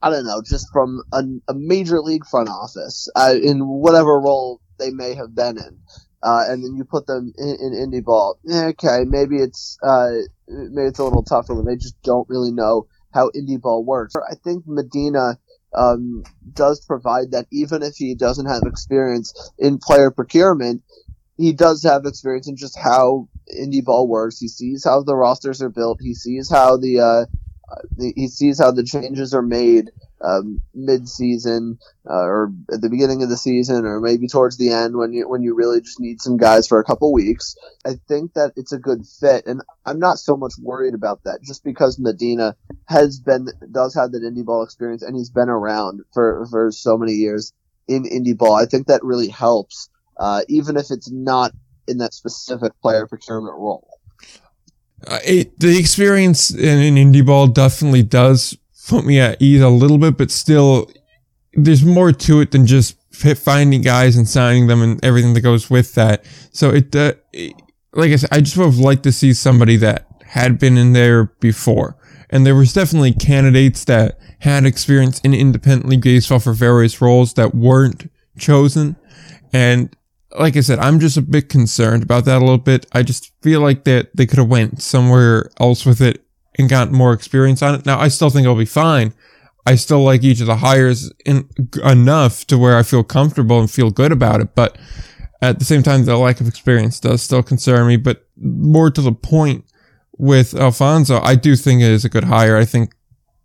I 0.02 0.10
don't 0.10 0.26
know, 0.26 0.42
just 0.42 0.68
from 0.72 1.02
a, 1.12 1.22
a 1.48 1.54
major 1.54 2.00
league 2.00 2.26
front 2.26 2.48
office, 2.50 3.08
uh, 3.16 3.34
in 3.42 3.66
whatever 3.66 4.20
role 4.20 4.60
they 4.78 4.90
may 4.90 5.14
have 5.14 5.34
been 5.34 5.56
in, 5.56 5.78
uh, 6.22 6.44
and 6.48 6.62
then 6.62 6.74
you 6.74 6.84
put 6.84 7.06
them 7.06 7.32
in, 7.38 7.56
in 7.60 7.72
indie 7.72 8.04
ball. 8.04 8.38
eh, 8.50 8.66
Okay, 8.68 9.04
maybe 9.06 9.36
it's 9.36 9.78
uh, 9.82 10.10
maybe 10.48 10.88
it's 10.88 10.98
a 10.98 11.04
little 11.04 11.22
tougher 11.22 11.54
when 11.54 11.64
they 11.64 11.76
just 11.76 11.96
don't 12.02 12.28
really 12.28 12.52
know 12.52 12.86
how 13.14 13.30
indie 13.30 13.60
ball 13.60 13.82
works. 13.84 14.14
I 14.16 14.34
think 14.34 14.64
Medina 14.66 15.38
um, 15.74 16.24
does 16.52 16.80
provide 16.84 17.30
that, 17.32 17.46
even 17.50 17.82
if 17.82 17.96
he 17.96 18.14
doesn't 18.14 18.46
have 18.46 18.62
experience 18.64 19.52
in 19.58 19.78
player 19.78 20.10
procurement, 20.10 20.82
he 21.36 21.52
does 21.52 21.82
have 21.82 22.06
experience 22.06 22.48
in 22.48 22.56
just 22.56 22.78
how 22.78 23.28
indie 23.60 23.84
ball 23.84 24.08
works. 24.08 24.38
He 24.38 24.48
sees 24.48 24.84
how 24.84 25.02
the 25.02 25.16
rosters 25.16 25.60
are 25.60 25.68
built. 25.70 25.98
He 26.00 26.14
sees 26.14 26.50
how 26.50 26.76
the, 26.76 27.00
uh, 27.00 27.26
uh, 27.70 28.02
he 28.14 28.28
sees 28.28 28.58
how 28.58 28.70
the 28.70 28.84
changes 28.84 29.34
are 29.34 29.42
made 29.42 29.90
um, 30.24 30.62
mid-season 30.74 31.78
uh, 32.08 32.24
or 32.24 32.52
at 32.72 32.80
the 32.80 32.88
beginning 32.88 33.22
of 33.22 33.28
the 33.28 33.36
season, 33.36 33.84
or 33.84 34.00
maybe 34.00 34.26
towards 34.26 34.56
the 34.56 34.70
end 34.70 34.96
when 34.96 35.12
you 35.12 35.28
when 35.28 35.42
you 35.42 35.54
really 35.54 35.80
just 35.80 36.00
need 36.00 36.20
some 36.20 36.36
guys 36.36 36.66
for 36.66 36.78
a 36.80 36.84
couple 36.84 37.12
weeks. 37.12 37.56
I 37.84 37.94
think 38.08 38.34
that 38.34 38.52
it's 38.56 38.72
a 38.72 38.78
good 38.78 39.04
fit, 39.20 39.46
and 39.46 39.62
I'm 39.84 39.98
not 39.98 40.18
so 40.18 40.36
much 40.36 40.54
worried 40.60 40.94
about 40.94 41.24
that 41.24 41.42
just 41.42 41.62
because 41.64 41.98
Medina 41.98 42.56
has 42.86 43.20
been 43.20 43.48
does 43.70 43.94
have 43.94 44.12
that 44.12 44.22
indie 44.22 44.44
ball 44.44 44.62
experience 44.62 45.02
and 45.02 45.16
he's 45.16 45.30
been 45.30 45.48
around 45.48 46.00
for 46.12 46.46
for 46.50 46.70
so 46.72 46.96
many 46.96 47.12
years 47.12 47.52
in 47.86 48.04
indie 48.04 48.36
ball. 48.36 48.54
I 48.54 48.66
think 48.66 48.86
that 48.86 49.04
really 49.04 49.28
helps, 49.28 49.90
uh, 50.18 50.42
even 50.48 50.76
if 50.76 50.90
it's 50.90 51.10
not 51.10 51.52
in 51.86 51.98
that 51.98 52.14
specific 52.14 52.72
player 52.80 53.06
procurement 53.06 53.56
role. 53.58 53.93
Uh, 55.06 55.18
it, 55.24 55.58
the 55.58 55.78
experience 55.78 56.50
in, 56.50 56.96
in 56.96 57.12
indie 57.12 57.24
ball 57.24 57.46
definitely 57.46 58.02
does 58.02 58.56
put 58.88 59.04
me 59.04 59.20
at 59.20 59.40
ease 59.40 59.60
a 59.60 59.68
little 59.68 59.98
bit, 59.98 60.16
but 60.16 60.30
still, 60.30 60.90
there's 61.54 61.84
more 61.84 62.12
to 62.12 62.40
it 62.40 62.50
than 62.50 62.66
just 62.66 62.96
finding 63.12 63.80
guys 63.80 64.16
and 64.16 64.28
signing 64.28 64.66
them 64.66 64.82
and 64.82 65.04
everything 65.04 65.34
that 65.34 65.40
goes 65.40 65.70
with 65.70 65.94
that. 65.94 66.24
So 66.52 66.70
it, 66.70 66.94
uh, 66.94 67.14
it 67.32 67.54
like 67.92 68.10
I 68.10 68.16
said, 68.16 68.30
I 68.32 68.40
just 68.40 68.56
would 68.56 68.66
have 68.66 68.78
liked 68.78 69.04
to 69.04 69.12
see 69.12 69.32
somebody 69.32 69.76
that 69.76 70.06
had 70.24 70.58
been 70.58 70.76
in 70.76 70.92
there 70.92 71.26
before. 71.40 71.96
And 72.30 72.44
there 72.44 72.56
was 72.56 72.72
definitely 72.72 73.12
candidates 73.12 73.84
that 73.84 74.18
had 74.40 74.66
experience 74.66 75.20
in 75.20 75.32
independent 75.32 75.88
league 75.88 76.02
baseball 76.02 76.40
for 76.40 76.52
various 76.52 77.00
roles 77.00 77.34
that 77.34 77.54
weren't 77.54 78.10
chosen. 78.36 78.96
And 79.52 79.94
like 80.38 80.56
I 80.56 80.60
said, 80.60 80.78
I'm 80.78 81.00
just 81.00 81.16
a 81.16 81.22
bit 81.22 81.48
concerned 81.48 82.02
about 82.02 82.24
that 82.24 82.38
a 82.38 82.44
little 82.44 82.58
bit. 82.58 82.86
I 82.92 83.02
just 83.02 83.32
feel 83.42 83.60
like 83.60 83.84
that 83.84 84.14
they 84.14 84.26
could 84.26 84.38
have 84.38 84.48
went 84.48 84.82
somewhere 84.82 85.50
else 85.60 85.86
with 85.86 86.00
it 86.00 86.24
and 86.58 86.68
got 86.68 86.92
more 86.92 87.12
experience 87.12 87.62
on 87.62 87.74
it. 87.74 87.86
Now, 87.86 87.98
I 87.98 88.08
still 88.08 88.30
think 88.30 88.44
it'll 88.44 88.56
be 88.56 88.64
fine. 88.64 89.14
I 89.66 89.76
still 89.76 90.02
like 90.02 90.22
each 90.22 90.40
of 90.40 90.46
the 90.46 90.56
hires 90.56 91.10
in, 91.24 91.48
enough 91.82 92.46
to 92.48 92.58
where 92.58 92.76
I 92.76 92.82
feel 92.82 93.02
comfortable 93.02 93.58
and 93.58 93.70
feel 93.70 93.90
good 93.90 94.12
about 94.12 94.40
it. 94.40 94.54
But 94.54 94.76
at 95.40 95.58
the 95.58 95.64
same 95.64 95.82
time, 95.82 96.04
the 96.04 96.16
lack 96.16 96.40
of 96.40 96.48
experience 96.48 97.00
does 97.00 97.22
still 97.22 97.42
concern 97.42 97.86
me. 97.86 97.96
But 97.96 98.26
more 98.36 98.90
to 98.90 99.00
the 99.00 99.12
point 99.12 99.64
with 100.18 100.54
Alfonzo, 100.54 101.20
I 101.22 101.34
do 101.34 101.56
think 101.56 101.80
it 101.80 101.90
is 101.90 102.04
a 102.04 102.10
good 102.10 102.24
hire. 102.24 102.56
I 102.56 102.64
think 102.64 102.94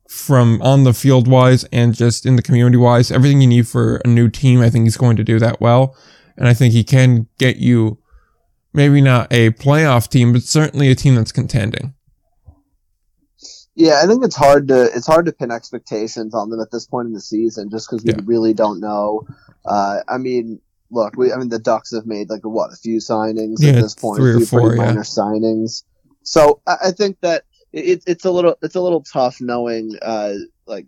from 0.10 0.62
on 0.62 0.84
the 0.84 0.93
field 0.93 1.27
wise 1.27 1.63
and 1.65 1.93
just 1.93 2.25
in 2.25 2.36
the 2.36 2.41
community 2.41 2.77
wise, 2.77 3.12
everything 3.12 3.41
you 3.41 3.48
need 3.48 3.67
for 3.67 3.98
a 3.98 4.08
new 4.08 4.27
team, 4.27 4.60
I 4.60 4.69
think 4.69 4.86
he's 4.86 4.98
going 4.98 5.15
to 5.17 5.24
do 5.24 5.39
that 5.39 5.62
well. 5.62 5.96
And 6.39 6.48
I 6.48 6.55
think 6.55 6.74
he 6.74 6.84
can 6.84 7.27
get 7.38 7.58
you 7.58 8.00
maybe 8.74 9.01
not 9.01 9.31
a 9.31 9.51
playoff 9.51 10.10
team, 10.10 10.34
but 10.34 10.41
certainly 10.41 10.89
a 10.89 10.96
team 10.96 11.15
that's 11.15 11.34
contending. 11.34 11.93
Yeah, 13.75 14.01
I 14.03 14.08
think 14.08 14.24
it's 14.24 14.36
hard 14.36 14.69
to 14.69 14.89
it's 14.96 15.05
hard 15.05 15.25
to 15.27 15.31
pin 15.31 15.51
expectations 15.51 16.34
on 16.34 16.50
them 16.50 16.60
at 16.60 16.72
this 16.72 16.86
point 16.86 17.08
in 17.08 17.13
the 17.13 17.22
season, 17.22 17.69
just 17.69 17.89
because 17.89 18.03
we 18.03 18.12
yeah. 18.12 18.19
really 18.25 18.53
don't 18.53 18.79
know. 18.79 19.27
Uh, 19.65 20.00
I 20.08 20.17
mean, 20.17 20.60
look, 20.89 21.15
we 21.15 21.31
I 21.31 21.38
mean 21.38 21.50
the 21.50 21.60
Ducks 21.60 21.93
have 21.93 22.05
made 22.05 22.29
like 22.29 22.41
what 22.43 22.74
a 22.74 22.75
few 22.75 22.98
signings 22.98 23.58
yeah, 23.60 23.72
at 23.72 23.81
this 23.81 23.96
point, 23.96 24.19
three 24.19 24.41
or 24.41 24.46
four 24.46 24.75
yeah. 24.75 24.84
minor 24.84 25.03
signings. 25.03 25.84
So 26.24 26.62
I, 26.67 26.75
I 26.86 26.91
think 26.91 27.19
that 27.22 27.43
it, 27.72 28.03
it's 28.08 28.25
a 28.25 28.31
little 28.31 28.55
it's 28.62 28.75
a 28.75 28.81
little 28.81 29.03
tough 29.03 29.39
knowing 29.39 29.98
uh, 30.01 30.34
like 30.65 30.88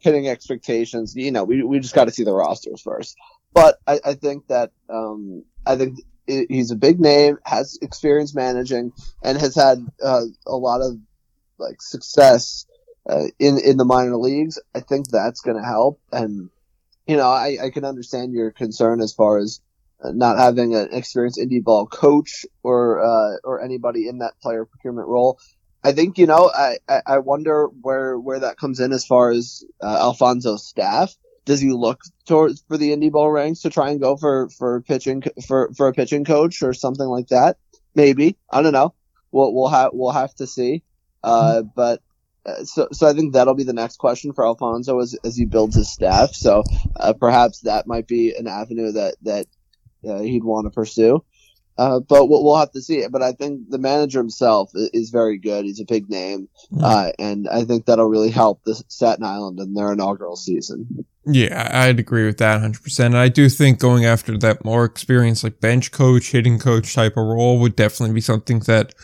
hitting 0.00 0.28
expectations. 0.28 1.14
You 1.16 1.30
know, 1.30 1.44
we 1.44 1.62
we 1.62 1.80
just 1.80 1.94
got 1.94 2.04
to 2.06 2.10
see 2.10 2.24
the 2.24 2.32
rosters 2.32 2.82
first. 2.82 3.16
But 3.56 3.78
I, 3.86 4.00
I 4.04 4.14
think 4.14 4.48
that 4.48 4.72
um, 4.90 5.42
I 5.64 5.76
think 5.76 6.00
he's 6.26 6.72
a 6.72 6.76
big 6.76 7.00
name, 7.00 7.38
has 7.46 7.78
experience 7.80 8.34
managing, 8.34 8.92
and 9.22 9.38
has 9.38 9.54
had 9.54 9.78
uh, 10.04 10.24
a 10.46 10.56
lot 10.56 10.82
of 10.82 10.98
like 11.56 11.80
success 11.80 12.66
uh, 13.08 13.28
in 13.38 13.58
in 13.58 13.78
the 13.78 13.86
minor 13.86 14.18
leagues. 14.18 14.60
I 14.74 14.80
think 14.80 15.08
that's 15.08 15.40
going 15.40 15.56
to 15.56 15.66
help, 15.66 15.98
and 16.12 16.50
you 17.06 17.16
know, 17.16 17.30
I, 17.30 17.56
I 17.62 17.70
can 17.70 17.86
understand 17.86 18.34
your 18.34 18.50
concern 18.50 19.00
as 19.00 19.14
far 19.14 19.38
as 19.38 19.62
uh, 20.04 20.10
not 20.10 20.36
having 20.36 20.74
an 20.74 20.90
experienced 20.92 21.38
indie 21.38 21.64
ball 21.64 21.86
coach 21.86 22.44
or 22.62 23.02
uh, 23.02 23.38
or 23.42 23.62
anybody 23.62 24.06
in 24.06 24.18
that 24.18 24.38
player 24.42 24.66
procurement 24.66 25.08
role. 25.08 25.38
I 25.82 25.92
think 25.92 26.18
you 26.18 26.26
know 26.26 26.52
I, 26.54 26.76
I 27.06 27.18
wonder 27.20 27.68
where 27.80 28.18
where 28.18 28.40
that 28.40 28.58
comes 28.58 28.80
in 28.80 28.92
as 28.92 29.06
far 29.06 29.30
as 29.30 29.64
uh, 29.82 29.96
Alfonzo's 30.12 30.66
staff. 30.66 31.16
Does 31.46 31.60
he 31.60 31.70
look 31.70 32.02
towards 32.26 32.62
for 32.68 32.76
the 32.76 32.90
indie 32.90 33.10
ball 33.10 33.30
ranks 33.30 33.60
to 33.60 33.70
try 33.70 33.90
and 33.90 34.00
go 34.00 34.16
for 34.16 34.50
for 34.50 34.82
pitching 34.82 35.22
for 35.46 35.72
for 35.74 35.88
a 35.88 35.92
pitching 35.92 36.24
coach 36.24 36.62
or 36.62 36.74
something 36.74 37.06
like 37.06 37.28
that? 37.28 37.56
Maybe 37.94 38.36
I 38.50 38.60
don't 38.62 38.72
know. 38.72 38.94
We'll 39.32 39.54
we'll 39.54 39.68
have 39.68 39.90
we'll 39.94 40.10
have 40.10 40.34
to 40.34 40.46
see. 40.46 40.82
Uh, 41.22 41.62
but 41.62 42.02
uh, 42.44 42.64
so, 42.64 42.88
so 42.92 43.08
I 43.08 43.12
think 43.12 43.32
that'll 43.32 43.54
be 43.54 43.64
the 43.64 43.72
next 43.72 43.96
question 43.96 44.32
for 44.32 44.46
Alfonzo 44.46 45.00
as, 45.00 45.16
as 45.24 45.36
he 45.36 45.44
builds 45.44 45.74
his 45.74 45.90
staff. 45.90 46.34
So 46.34 46.62
uh, 46.94 47.12
perhaps 47.12 47.60
that 47.60 47.86
might 47.86 48.06
be 48.06 48.34
an 48.36 48.46
avenue 48.46 48.92
that 48.92 49.16
that 49.22 49.46
uh, 50.08 50.20
he'd 50.20 50.44
want 50.44 50.66
to 50.66 50.70
pursue. 50.70 51.24
Uh, 51.78 52.00
but 52.00 52.28
we'll, 52.28 52.42
we'll, 52.42 52.56
have 52.56 52.70
to 52.70 52.80
see 52.80 52.98
it. 53.00 53.12
But 53.12 53.22
I 53.22 53.32
think 53.32 53.68
the 53.68 53.78
manager 53.78 54.18
himself 54.18 54.70
is, 54.74 54.90
is 54.94 55.10
very 55.10 55.36
good. 55.36 55.66
He's 55.66 55.80
a 55.80 55.84
big 55.84 56.08
name, 56.08 56.48
mm-hmm. 56.72 56.82
uh, 56.82 57.10
and 57.18 57.46
I 57.48 57.64
think 57.64 57.84
that'll 57.84 58.08
really 58.08 58.30
help 58.30 58.62
the 58.64 58.74
Staten 58.88 59.24
Island 59.24 59.60
in 59.60 59.74
their 59.74 59.92
inaugural 59.92 60.36
season. 60.36 61.04
Yeah, 61.26 61.68
I'd 61.72 61.98
agree 61.98 62.24
with 62.24 62.38
that 62.38 62.60
100%. 62.60 63.14
I 63.16 63.28
do 63.28 63.48
think 63.48 63.80
going 63.80 64.04
after 64.04 64.38
that 64.38 64.64
more 64.64 64.84
experienced, 64.84 65.42
like 65.42 65.60
bench 65.60 65.90
coach, 65.90 66.30
hitting 66.30 66.58
coach 66.58 66.94
type 66.94 67.16
of 67.16 67.26
role 67.26 67.58
would 67.58 67.74
definitely 67.74 68.14
be 68.14 68.20
something 68.20 68.60
that 68.60 68.94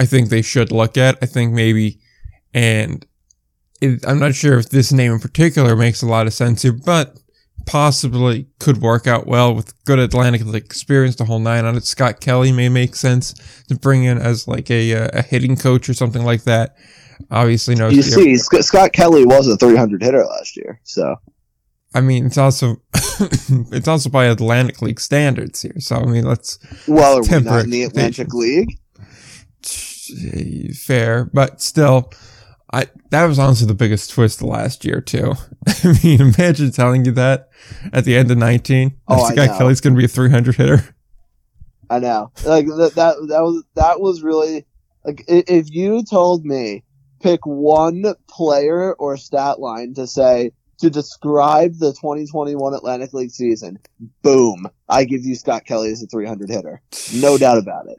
I 0.00 0.04
think 0.04 0.28
they 0.28 0.42
should 0.42 0.72
look 0.72 0.96
at. 0.96 1.16
I 1.22 1.26
think 1.26 1.52
maybe 1.52 2.00
and 2.52 3.06
it, 3.80 4.04
I'm 4.06 4.18
not 4.18 4.34
sure 4.34 4.58
if 4.58 4.70
this 4.70 4.92
name 4.92 5.12
in 5.12 5.20
particular 5.20 5.76
makes 5.76 6.02
a 6.02 6.06
lot 6.06 6.26
of 6.26 6.34
sense 6.34 6.62
here, 6.62 6.72
but 6.72 7.16
possibly 7.66 8.46
could 8.58 8.78
work 8.78 9.06
out 9.06 9.26
well 9.26 9.54
with 9.54 9.72
good 9.84 9.98
Atlantic 9.98 10.42
experience, 10.54 11.16
the 11.16 11.24
whole 11.24 11.38
nine 11.38 11.64
on 11.64 11.76
it. 11.76 11.84
Scott 11.84 12.20
Kelly 12.20 12.52
may 12.52 12.68
make 12.68 12.96
sense 12.96 13.34
to 13.68 13.76
bring 13.76 14.04
in 14.04 14.18
as 14.18 14.48
like 14.48 14.70
a, 14.70 14.94
uh, 14.94 15.10
a 15.12 15.22
hitting 15.22 15.56
coach 15.56 15.88
or 15.88 15.94
something 15.94 16.24
like 16.24 16.44
that. 16.44 16.76
Obviously, 17.30 17.74
no. 17.74 17.88
You 17.88 18.02
see, 18.02 18.36
Scott 18.36 18.92
Kelly 18.92 19.24
was 19.24 19.46
a 19.46 19.56
300 19.56 20.02
hitter 20.02 20.24
last 20.24 20.56
year, 20.56 20.80
so. 20.84 21.16
I 21.94 22.00
mean, 22.00 22.26
it's 22.26 22.38
also 22.38 22.76
it's 22.94 23.88
also 23.88 24.10
by 24.10 24.26
Atlantic 24.26 24.80
League 24.80 25.00
standards 25.00 25.62
here. 25.62 25.78
So 25.78 25.96
I 25.96 26.04
mean, 26.04 26.24
let's 26.24 26.58
well, 26.86 27.18
are 27.18 27.22
we 27.22 27.44
not 27.44 27.64
in 27.64 27.70
the 27.70 27.84
Atlantic 27.84 28.32
League? 28.32 28.78
Fair, 30.76 31.30
but 31.32 31.60
still, 31.60 32.12
I 32.72 32.86
that 33.10 33.24
was 33.24 33.38
honestly 33.38 33.66
the 33.66 33.74
biggest 33.74 34.10
twist 34.10 34.42
last 34.42 34.84
year 34.84 35.00
too. 35.00 35.34
I 35.66 35.98
mean, 36.02 36.20
imagine 36.20 36.70
telling 36.70 37.04
you 37.04 37.12
that 37.12 37.48
at 37.92 38.04
the 38.04 38.16
end 38.16 38.30
of 38.30 38.38
nineteen. 38.38 38.98
Oh, 39.08 39.28
the 39.28 39.36
guy 39.36 39.46
know. 39.46 39.58
Kelly's 39.58 39.80
going 39.80 39.94
to 39.94 39.98
be 39.98 40.04
a 40.04 40.08
three 40.08 40.30
hundred 40.30 40.56
hitter. 40.56 40.94
I 41.88 41.98
know, 41.98 42.30
like 42.44 42.66
that, 42.66 42.92
that. 42.94 43.16
That 43.28 43.42
was 43.42 43.64
that 43.74 44.00
was 44.00 44.22
really 44.22 44.64
like 45.04 45.24
if 45.26 45.72
you 45.72 46.04
told 46.04 46.44
me 46.44 46.84
pick 47.20 47.44
one 47.44 48.14
player 48.28 48.94
or 48.94 49.16
stat 49.16 49.58
line 49.58 49.94
to 49.94 50.06
say 50.06 50.52
to 50.80 50.90
describe 50.90 51.78
the 51.78 51.92
2021 51.92 52.74
Atlantic 52.74 53.12
League 53.12 53.30
season, 53.30 53.78
boom, 54.22 54.66
I 54.88 55.04
give 55.04 55.24
you 55.24 55.34
Scott 55.34 55.64
Kelly 55.64 55.90
as 55.90 56.02
a 56.02 56.06
300 56.06 56.50
hitter, 56.50 56.80
no 57.14 57.38
doubt 57.38 57.58
about 57.58 57.86
it 57.86 57.98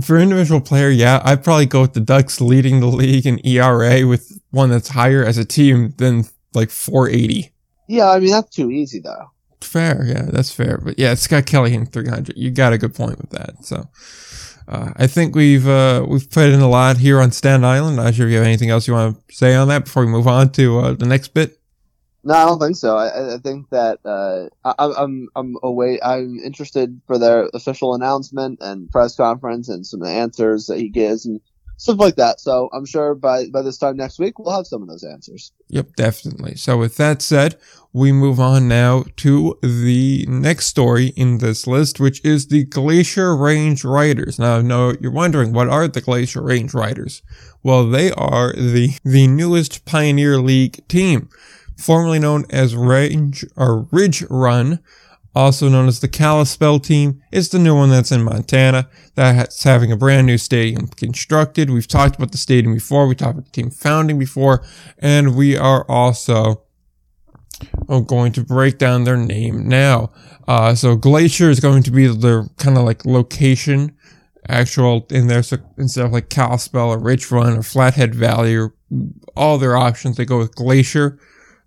for 0.00 0.18
individual 0.18 0.60
player, 0.60 0.90
yeah, 0.90 1.20
I'd 1.24 1.42
probably 1.42 1.66
go 1.66 1.82
with 1.82 1.94
the 1.94 2.00
Ducks 2.00 2.40
leading 2.40 2.80
the 2.80 2.86
league 2.86 3.26
in 3.26 3.44
ERA 3.44 4.06
with 4.06 4.40
one 4.50 4.70
that's 4.70 4.88
higher 4.88 5.24
as 5.24 5.38
a 5.38 5.44
team 5.44 5.94
than 5.98 6.24
like 6.54 6.70
480. 6.70 7.52
Yeah, 7.88 8.10
I 8.10 8.20
mean 8.20 8.30
that's 8.30 8.54
too 8.54 8.70
easy 8.70 9.00
though. 9.00 9.30
Fair, 9.60 10.04
yeah, 10.06 10.26
that's 10.30 10.52
fair. 10.52 10.78
But 10.78 10.98
yeah, 10.98 11.12
it's 11.12 11.26
Kelly 11.26 11.74
in 11.74 11.86
300. 11.86 12.36
You 12.36 12.50
got 12.50 12.72
a 12.72 12.78
good 12.78 12.94
point 12.94 13.18
with 13.18 13.30
that. 13.30 13.64
So 13.64 13.88
uh, 14.72 14.90
I 14.96 15.06
think 15.06 15.36
we've 15.36 15.68
uh, 15.68 16.06
we've 16.08 16.30
put 16.30 16.48
in 16.48 16.60
a 16.60 16.68
lot 16.68 16.96
here 16.96 17.20
on 17.20 17.30
Staten 17.30 17.62
Island. 17.62 17.98
I'm 17.98 18.06
Not 18.06 18.14
sure 18.14 18.26
if 18.26 18.32
you 18.32 18.38
have 18.38 18.46
anything 18.46 18.70
else 18.70 18.88
you 18.88 18.94
want 18.94 19.28
to 19.28 19.34
say 19.34 19.54
on 19.54 19.68
that 19.68 19.84
before 19.84 20.06
we 20.06 20.10
move 20.10 20.26
on 20.26 20.50
to 20.52 20.78
uh, 20.78 20.92
the 20.94 21.04
next 21.04 21.28
bit. 21.28 21.60
No, 22.24 22.34
I 22.34 22.44
don't 22.46 22.58
think 22.58 22.76
so. 22.76 22.96
I, 22.96 23.34
I 23.34 23.38
think 23.38 23.68
that 23.68 23.98
uh, 24.06 24.48
I, 24.64 25.02
I'm 25.02 25.28
I'm 25.36 25.56
away. 25.62 26.00
I'm 26.02 26.38
interested 26.38 27.02
for 27.06 27.18
their 27.18 27.50
official 27.52 27.94
announcement 27.94 28.60
and 28.62 28.90
press 28.90 29.14
conference 29.14 29.68
and 29.68 29.86
some 29.86 30.02
answers 30.04 30.68
that 30.68 30.78
he 30.78 30.88
gives 30.88 31.26
and 31.26 31.42
stuff 31.76 31.98
like 31.98 32.16
that. 32.16 32.40
So 32.40 32.68
I'm 32.72 32.86
sure 32.86 33.14
by 33.14 33.48
by 33.48 33.62
this 33.62 33.78
time 33.78 33.96
next 33.96 34.18
week 34.18 34.38
we'll 34.38 34.54
have 34.54 34.66
some 34.66 34.82
of 34.82 34.88
those 34.88 35.04
answers. 35.04 35.52
Yep, 35.68 35.96
definitely. 35.96 36.56
So 36.56 36.78
with 36.78 36.96
that 36.96 37.22
said, 37.22 37.58
we 37.92 38.12
move 38.12 38.40
on 38.40 38.68
now 38.68 39.04
to 39.16 39.58
the 39.62 40.24
next 40.28 40.66
story 40.66 41.08
in 41.08 41.38
this 41.38 41.66
list, 41.66 42.00
which 42.00 42.24
is 42.24 42.48
the 42.48 42.64
Glacier 42.64 43.36
Range 43.36 43.84
Riders. 43.84 44.38
Now, 44.38 44.60
know 44.60 44.94
you're 45.00 45.10
wondering 45.10 45.52
what 45.52 45.68
are 45.68 45.88
the 45.88 46.00
Glacier 46.00 46.42
Range 46.42 46.72
Riders? 46.72 47.22
Well, 47.62 47.88
they 47.88 48.10
are 48.12 48.52
the 48.52 48.96
the 49.04 49.26
newest 49.26 49.84
Pioneer 49.84 50.38
League 50.38 50.86
team 50.88 51.28
formerly 51.76 52.18
known 52.18 52.44
as 52.50 52.76
Range 52.76 53.44
or 53.56 53.88
Ridge 53.90 54.22
Run, 54.30 54.78
also 55.34 55.68
known 55.68 55.88
as 55.88 56.00
the 56.00 56.08
Kalispell 56.08 56.78
team, 56.78 57.22
is 57.30 57.48
the 57.48 57.58
new 57.58 57.74
one 57.74 57.90
that's 57.90 58.12
in 58.12 58.22
Montana 58.22 58.88
that's 59.14 59.62
having 59.64 59.90
a 59.90 59.96
brand 59.96 60.26
new 60.26 60.38
stadium 60.38 60.88
constructed. 60.88 61.70
We've 61.70 61.88
talked 61.88 62.16
about 62.16 62.32
the 62.32 62.38
stadium 62.38 62.74
before, 62.74 63.06
we 63.06 63.14
talked 63.14 63.32
about 63.32 63.46
the 63.46 63.52
team 63.52 63.70
founding 63.70 64.18
before, 64.18 64.64
and 64.98 65.34
we 65.34 65.56
are 65.56 65.84
also 65.90 66.62
oh, 67.88 68.00
going 68.00 68.32
to 68.32 68.42
break 68.42 68.78
down 68.78 69.04
their 69.04 69.16
name 69.16 69.68
now. 69.68 70.12
Uh, 70.46 70.74
so 70.74 70.96
Glacier 70.96 71.50
is 71.50 71.60
going 71.60 71.82
to 71.84 71.90
be 71.90 72.06
their 72.06 72.46
kind 72.58 72.76
of 72.76 72.84
like 72.84 73.04
location 73.04 73.96
actual 74.48 75.06
in 75.10 75.28
there. 75.28 75.42
So 75.42 75.58
instead 75.78 76.04
of 76.04 76.12
like 76.12 76.28
Kalispell 76.28 76.90
or 76.90 76.98
Ridge 76.98 77.30
Run 77.30 77.56
or 77.56 77.62
Flathead 77.62 78.14
Valley 78.14 78.56
or 78.56 78.74
all 79.36 79.58
their 79.58 79.76
options, 79.76 80.16
they 80.16 80.24
go 80.24 80.38
with 80.38 80.54
Glacier 80.54 81.18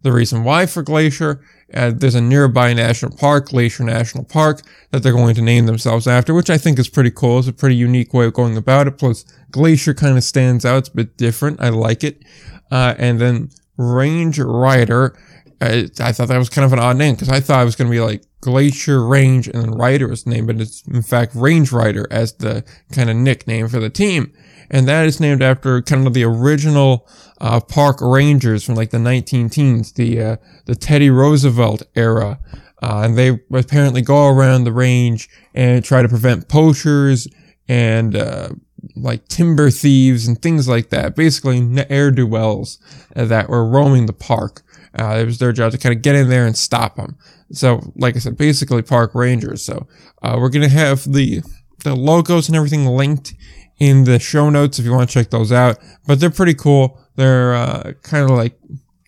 the 0.06 0.12
reason 0.12 0.44
why 0.44 0.68
for 0.68 0.84
Glacier. 0.84 1.42
Uh, 1.76 1.92
there's 1.94 2.16
a 2.16 2.22
nearby 2.22 2.74
national 2.74 3.16
park, 3.18 3.50
Glacier 3.50 3.84
National 3.84 4.24
Park, 4.24 4.62
that 4.92 5.04
they're 5.04 5.12
going 5.12 5.36
to 5.36 5.42
name 5.42 5.66
themselves 5.66 6.08
after, 6.08 6.34
which 6.34 6.50
I 6.50 6.58
think 6.58 6.80
is 6.80 6.88
pretty 6.88 7.12
cool. 7.12 7.40
It's 7.40 7.48
a 7.48 7.54
pretty 7.54 7.76
unique 7.76 8.14
way 8.14 8.26
of 8.26 8.34
going 8.34 8.56
about 8.56 8.88
it. 8.88 8.98
Plus, 8.98 9.26
Glacier 9.52 9.94
kind 9.94 10.18
of 10.18 10.24
stands 10.24 10.66
out. 10.66 10.78
It's 10.80 10.90
a 10.90 10.96
bit 10.96 11.18
different. 11.18 11.62
I 11.62 11.70
like 11.70 12.04
it. 12.04 12.24
Uh, 12.72 12.96
and 12.98 13.20
then 13.20 13.50
Range 13.78 14.40
Rider. 14.40 15.18
I, 15.62 15.90
I 16.00 16.12
thought 16.12 16.28
that 16.28 16.38
was 16.38 16.50
kind 16.50 16.66
of 16.66 16.74
an 16.74 16.80
odd 16.80 16.98
name 16.98 17.16
because 17.16 17.30
I 17.30 17.40
thought 17.40 17.62
it 17.62 17.66
was 17.66 17.76
going 17.76 17.90
to 17.90 17.96
be 17.96 18.02
like 18.02 18.24
Glacier 18.46 19.04
Range 19.04 19.48
and 19.48 19.64
then 19.64 19.72
Rider 19.72 20.08
was 20.08 20.24
the 20.24 20.30
name, 20.30 20.46
but 20.46 20.62
it's 20.62 20.84
in 20.88 21.02
fact 21.02 21.34
Range 21.34 21.72
Rider 21.72 22.08
as 22.12 22.34
the 22.34 22.64
kind 22.92 23.10
of 23.10 23.16
nickname 23.16 23.68
for 23.68 23.80
the 23.80 23.90
team. 23.90 24.32
And 24.70 24.88
that 24.88 25.08
is 25.08 25.20
named 25.20 25.42
after 25.42 25.82
kind 25.82 26.06
of 26.06 26.14
the 26.14 26.26
original 26.26 27.08
uh, 27.42 27.60
park 27.60 27.98
rangers 28.02 28.64
from 28.64 28.76
like 28.76 28.92
the 28.92 29.00
19 29.00 29.50
teens, 29.50 29.94
the 29.94 30.22
uh, 30.22 30.38
the 30.66 30.76
Teddy 30.76 31.10
Roosevelt 31.10 31.82
era. 31.96 32.40
Uh, 32.84 33.02
and 33.06 33.18
they 33.18 33.40
apparently 33.52 34.04
go 34.04 34.28
around 34.28 34.64
the 34.64 34.72
range 34.72 35.28
and 35.56 35.84
try 35.84 36.04
to 36.04 36.10
prevent 36.10 36.48
poachers 36.48 37.28
and 37.68 38.16
uh, 38.16 38.50
like 38.96 39.28
timber 39.28 39.72
thieves 39.72 40.28
and 40.28 40.40
things 40.40 40.68
like 40.68 40.92
that. 40.92 41.16
Basically, 41.16 41.62
ne'er 41.62 42.12
do 42.12 42.28
wells 42.28 42.78
that 43.16 43.50
were 43.50 43.68
roaming 43.68 44.06
the 44.06 44.14
park. 44.14 44.62
Uh, 44.98 45.18
it 45.20 45.26
was 45.26 45.40
their 45.40 45.52
job 45.52 45.72
to 45.72 45.80
kind 45.80 45.96
of 45.96 46.04
get 46.04 46.16
in 46.16 46.30
there 46.30 46.46
and 46.46 46.56
stop 46.56 46.96
them. 46.96 47.18
So, 47.52 47.92
like 47.96 48.16
I 48.16 48.20
said, 48.20 48.38
basically 48.38 48.82
park 48.82 49.14
rangers. 49.16 49.64
So, 49.64 49.88
uh, 50.22 50.38
we're 50.40 50.50
gonna 50.50 50.70
have 50.70 51.12
the 51.12 51.42
the 51.84 51.96
logos 51.96 52.48
and 52.48 52.56
everything 52.56 52.86
linked 52.86 53.34
in 53.78 54.06
the 54.06 54.20
show 54.20 54.50
notes 54.50 54.80
if 54.80 54.86
you 54.86 54.92
want 54.92 55.10
to 55.10 55.14
check 55.14 55.30
those 55.30 55.52
out. 55.52 55.78
But 56.08 56.20
they're 56.20 56.30
pretty 56.30 56.54
cool. 56.54 57.00
They're 57.16 57.54
uh, 57.54 57.94
kind 58.04 58.24
of 58.24 58.32
like 58.32 58.58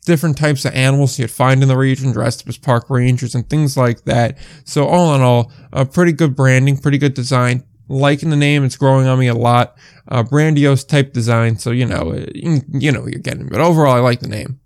different 0.06 0.38
types 0.38 0.64
of 0.64 0.74
animals 0.74 1.20
you'd 1.20 1.30
find 1.30 1.62
in 1.62 1.68
the 1.68 1.78
region 1.78 2.14
dressed 2.14 2.42
up 2.42 2.48
as 2.48 2.58
park 2.58 2.90
rangers 2.90 3.36
and 3.36 3.48
things 3.50 3.76
like 3.76 4.06
that. 4.06 4.38
So 4.64 4.88
all 4.88 5.14
in 5.14 5.22
all, 5.22 5.52
a 5.74 5.86
pretty 5.86 6.14
good 6.14 6.36
branding, 6.36 6.78
pretty 6.78 6.98
good 6.98 7.14
design. 7.14 7.64
Liking 7.90 8.30
the 8.30 8.36
name, 8.36 8.64
it's 8.64 8.76
growing 8.76 9.08
on 9.08 9.20
me 9.20 9.28
a 9.28 9.34
lot. 9.34 9.78
Uh, 10.08 10.24
type 10.24 11.14
design, 11.14 11.58
so 11.58 11.72
you 11.72 11.86
know, 11.86 12.14
you 12.34 12.92
know 12.92 13.08
you're 13.08 13.22
getting. 13.22 13.48
But 13.48 13.62
overall, 13.62 13.94
I 13.94 14.00
like 14.00 14.20
the 14.20 14.28
name. 14.28 14.60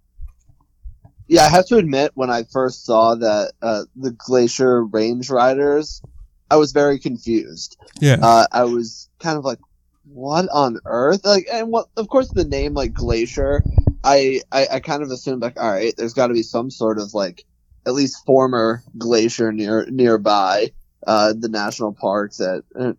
Yeah, 1.32 1.46
I 1.46 1.50
have 1.50 1.66
to 1.68 1.78
admit, 1.78 2.12
when 2.14 2.30
I 2.30 2.44
first 2.44 2.86
saw 2.86 3.16
that 3.16 3.54
uh, 3.62 3.84
the 3.96 4.12
Glacier 4.12 4.84
Range 4.84 5.30
Riders, 5.30 6.02
I 6.50 6.58
was 6.58 6.74
very 6.74 7.00
confused. 7.00 7.78
Yeah. 8.02 8.18
Uh, 8.22 8.48
I 8.52 8.66
was 8.66 9.10
kind 9.20 9.38
of 9.38 9.46
like, 9.46 9.60
what 10.04 10.50
on 10.52 10.80
earth? 10.84 11.24
Like, 11.24 11.48
and 11.50 11.70
what? 11.70 11.88
Of 11.96 12.10
course, 12.10 12.28
the 12.28 12.44
name 12.44 12.74
like 12.74 12.92
Glacier. 12.92 13.64
I 14.04 14.42
I, 14.52 14.68
I 14.74 14.80
kind 14.82 15.04
of 15.04 15.10
assumed 15.10 15.42
like, 15.42 15.58
all 15.58 15.72
right, 15.72 15.94
there's 15.96 16.14
got 16.14 16.28
to 16.28 16.34
be 16.34 16.44
some 16.44 16.70
sort 16.70 17.00
of 17.00 17.14
like 17.14 17.46
at 17.86 17.94
least 17.94 18.26
former 18.26 18.84
glacier 18.98 19.54
near 19.54 19.86
nearby. 19.90 20.74
Uh, 21.08 21.34
the 21.36 21.48
national 21.48 21.94
parks 21.94 22.38
that, 22.38 22.64
uh, 22.78 22.92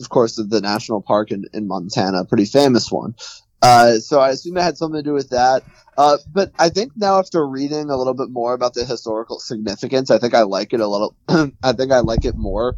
of 0.00 0.08
course, 0.08 0.36
the, 0.36 0.44
the 0.44 0.60
national 0.60 1.02
park 1.02 1.32
in, 1.32 1.44
in 1.52 1.66
Montana, 1.66 2.24
pretty 2.24 2.46
famous 2.46 2.90
one. 2.92 3.16
Uh, 3.62 3.98
so 3.98 4.20
I 4.20 4.30
assume 4.30 4.56
it 4.56 4.62
had 4.62 4.78
something 4.78 5.02
to 5.02 5.08
do 5.08 5.12
with 5.12 5.30
that. 5.30 5.62
Uh, 5.98 6.16
but 6.32 6.52
I 6.58 6.70
think 6.70 6.92
now 6.96 7.18
after 7.18 7.46
reading 7.46 7.90
a 7.90 7.96
little 7.96 8.14
bit 8.14 8.30
more 8.30 8.54
about 8.54 8.74
the 8.74 8.84
historical 8.84 9.38
significance, 9.38 10.10
I 10.10 10.18
think 10.18 10.34
I 10.34 10.42
like 10.42 10.72
it 10.72 10.80
a 10.80 10.86
little. 10.86 11.14
I 11.62 11.72
think 11.72 11.92
I 11.92 12.00
like 12.00 12.24
it 12.24 12.36
more 12.36 12.74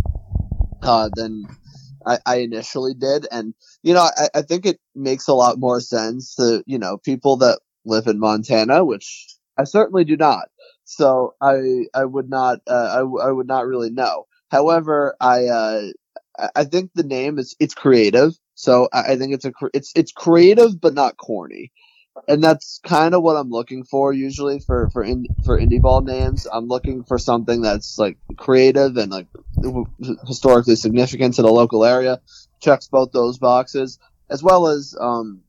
uh, 0.83 1.09
than 1.15 1.45
I, 2.05 2.19
I, 2.27 2.37
initially 2.37 2.95
did, 2.95 3.29
and 3.31 3.55
you 3.85 3.95
know, 3.95 4.01
I, 4.01 4.29
I, 4.35 4.43
think 4.43 4.67
it 4.67 4.81
makes 4.97 5.29
a 5.29 5.35
lot 5.35 5.61
more 5.61 5.81
sense 5.81 6.35
to 6.35 6.65
you 6.67 6.79
know 6.79 6.99
people 6.99 7.37
that 7.37 7.61
live 7.85 8.09
in 8.09 8.19
Montana, 8.19 8.85
which 8.85 9.27
I 9.57 9.65
certainly 9.65 10.05
do 10.05 10.17
not. 10.17 10.49
So 10.85 11.35
I 11.41 11.85
I 11.95 12.05
would 12.05 12.29
not 12.29 12.59
uh, 12.67 13.05
I, 13.05 13.29
I 13.29 13.31
would 13.31 13.47
not 13.47 13.67
really 13.67 13.91
know. 13.91 14.27
However, 14.51 15.15
I 15.21 15.47
uh, 15.47 15.83
I 16.57 16.65
think 16.65 16.91
the 16.95 17.05
name 17.05 17.39
is 17.39 17.55
it's 17.61 17.75
creative. 17.75 18.33
So 18.55 18.89
I, 18.93 19.17
think 19.17 19.33
it's 19.33 19.45
a 19.45 19.53
it's 19.73 19.93
it's 19.97 20.13
creative 20.13 20.81
but 20.81 20.95
not 20.95 21.17
corny 21.17 21.73
and 22.29 22.43
that's 22.43 22.81
kind 22.85 23.15
of 23.15 23.23
what 23.23 23.37
I'm 23.37 23.51
looking 23.51 23.85
for 23.85 24.13
usually 24.13 24.61
for 24.61 24.91
for 24.91 25.03
in, 25.03 25.27
for 25.45 25.59
indie 25.59 25.81
ball 25.81 26.03
names. 26.03 26.47
I'm 26.51 26.69
looking 26.69 27.05
for 27.05 27.19
something 27.19 27.63
that's 27.63 27.99
like 27.99 28.19
creative 28.37 28.97
and 28.97 29.11
like 29.11 29.27
historically 30.27 30.77
significant 30.77 31.35
to 31.35 31.43
the 31.43 31.53
local 31.53 31.85
area. 31.85 32.21
Checks 32.61 32.87
both 32.87 33.13
those 33.13 33.39
boxes, 33.39 33.99
as 34.31 34.43
well 34.43 34.69
as 34.69 34.95
um, 35.01 35.41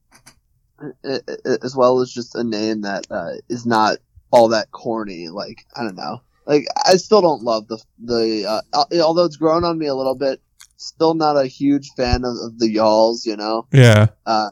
as 1.03 1.75
well 1.75 1.99
as 1.99 2.11
just 2.11 2.35
a 2.35 2.43
name 2.43 2.81
that 2.81 3.07
uh, 3.11 3.33
is 3.49 3.65
not 3.65 3.97
all 4.31 4.49
that 4.49 4.71
corny. 4.71 5.29
Like 5.29 5.65
I 5.75 5.83
don't 5.83 5.95
know. 5.95 6.21
Like 6.45 6.65
I 6.85 6.95
still 6.95 7.21
don't 7.21 7.43
love 7.43 7.67
the 7.67 7.77
the 8.03 8.63
uh, 8.73 8.85
although 9.03 9.25
it's 9.25 9.37
grown 9.37 9.63
on 9.63 9.77
me 9.77 9.87
a 9.87 9.95
little 9.95 10.15
bit. 10.15 10.41
Still 10.83 11.13
not 11.13 11.37
a 11.37 11.47
huge 11.47 11.91
fan 11.95 12.25
of, 12.25 12.35
of 12.43 12.59
the 12.59 12.75
Yalls, 12.75 13.25
you 13.25 13.37
know. 13.37 13.67
Yeah. 13.71 14.07
Uh, 14.25 14.49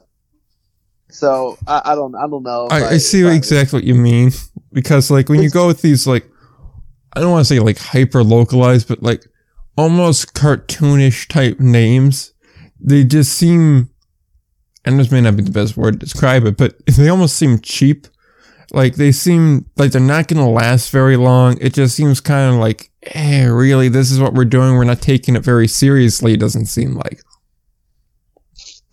so 1.10 1.58
I, 1.66 1.82
I 1.84 1.94
don't 1.94 2.14
I 2.14 2.26
don't 2.26 2.42
know. 2.42 2.68
I, 2.70 2.80
I, 2.80 2.88
I 2.90 2.96
see 2.96 3.26
exactly 3.26 3.76
what 3.76 3.84
you 3.84 3.94
mean 3.94 4.30
because 4.72 5.10
like 5.10 5.28
when 5.28 5.42
you 5.42 5.50
go 5.50 5.66
with 5.66 5.82
these 5.82 6.06
like 6.06 6.26
I 7.12 7.20
don't 7.20 7.30
want 7.30 7.46
to 7.46 7.54
say 7.54 7.60
like 7.60 7.78
hyper 7.78 8.24
localized, 8.24 8.88
but 8.88 9.02
like 9.02 9.26
almost 9.76 10.34
cartoonish 10.34 11.28
type 11.28 11.60
names, 11.60 12.32
they 12.80 13.04
just 13.04 13.34
seem. 13.34 13.90
And 14.84 14.98
this 14.98 15.12
may 15.12 15.20
not 15.20 15.36
be 15.36 15.44
the 15.44 15.50
best 15.50 15.76
word 15.76 15.92
to 15.92 15.98
describe 15.98 16.44
it, 16.44 16.56
but 16.56 16.74
they 16.96 17.08
almost 17.08 17.36
seem 17.36 17.60
cheap. 17.60 18.06
Like 18.72 18.94
they 18.94 19.12
seem 19.12 19.66
like 19.76 19.92
they're 19.92 20.00
not 20.00 20.28
going 20.28 20.42
to 20.42 20.50
last 20.50 20.90
very 20.90 21.16
long. 21.16 21.58
It 21.60 21.74
just 21.74 21.94
seems 21.94 22.20
kind 22.20 22.54
of 22.54 22.58
like, 22.58 22.90
eh, 23.02 23.46
really, 23.46 23.88
this 23.88 24.10
is 24.10 24.20
what 24.20 24.34
we're 24.34 24.44
doing. 24.44 24.74
We're 24.74 24.84
not 24.84 25.00
taking 25.00 25.36
it 25.36 25.42
very 25.42 25.68
seriously. 25.68 26.34
It 26.34 26.40
doesn't 26.40 26.66
seem 26.66 26.94
like. 26.94 27.20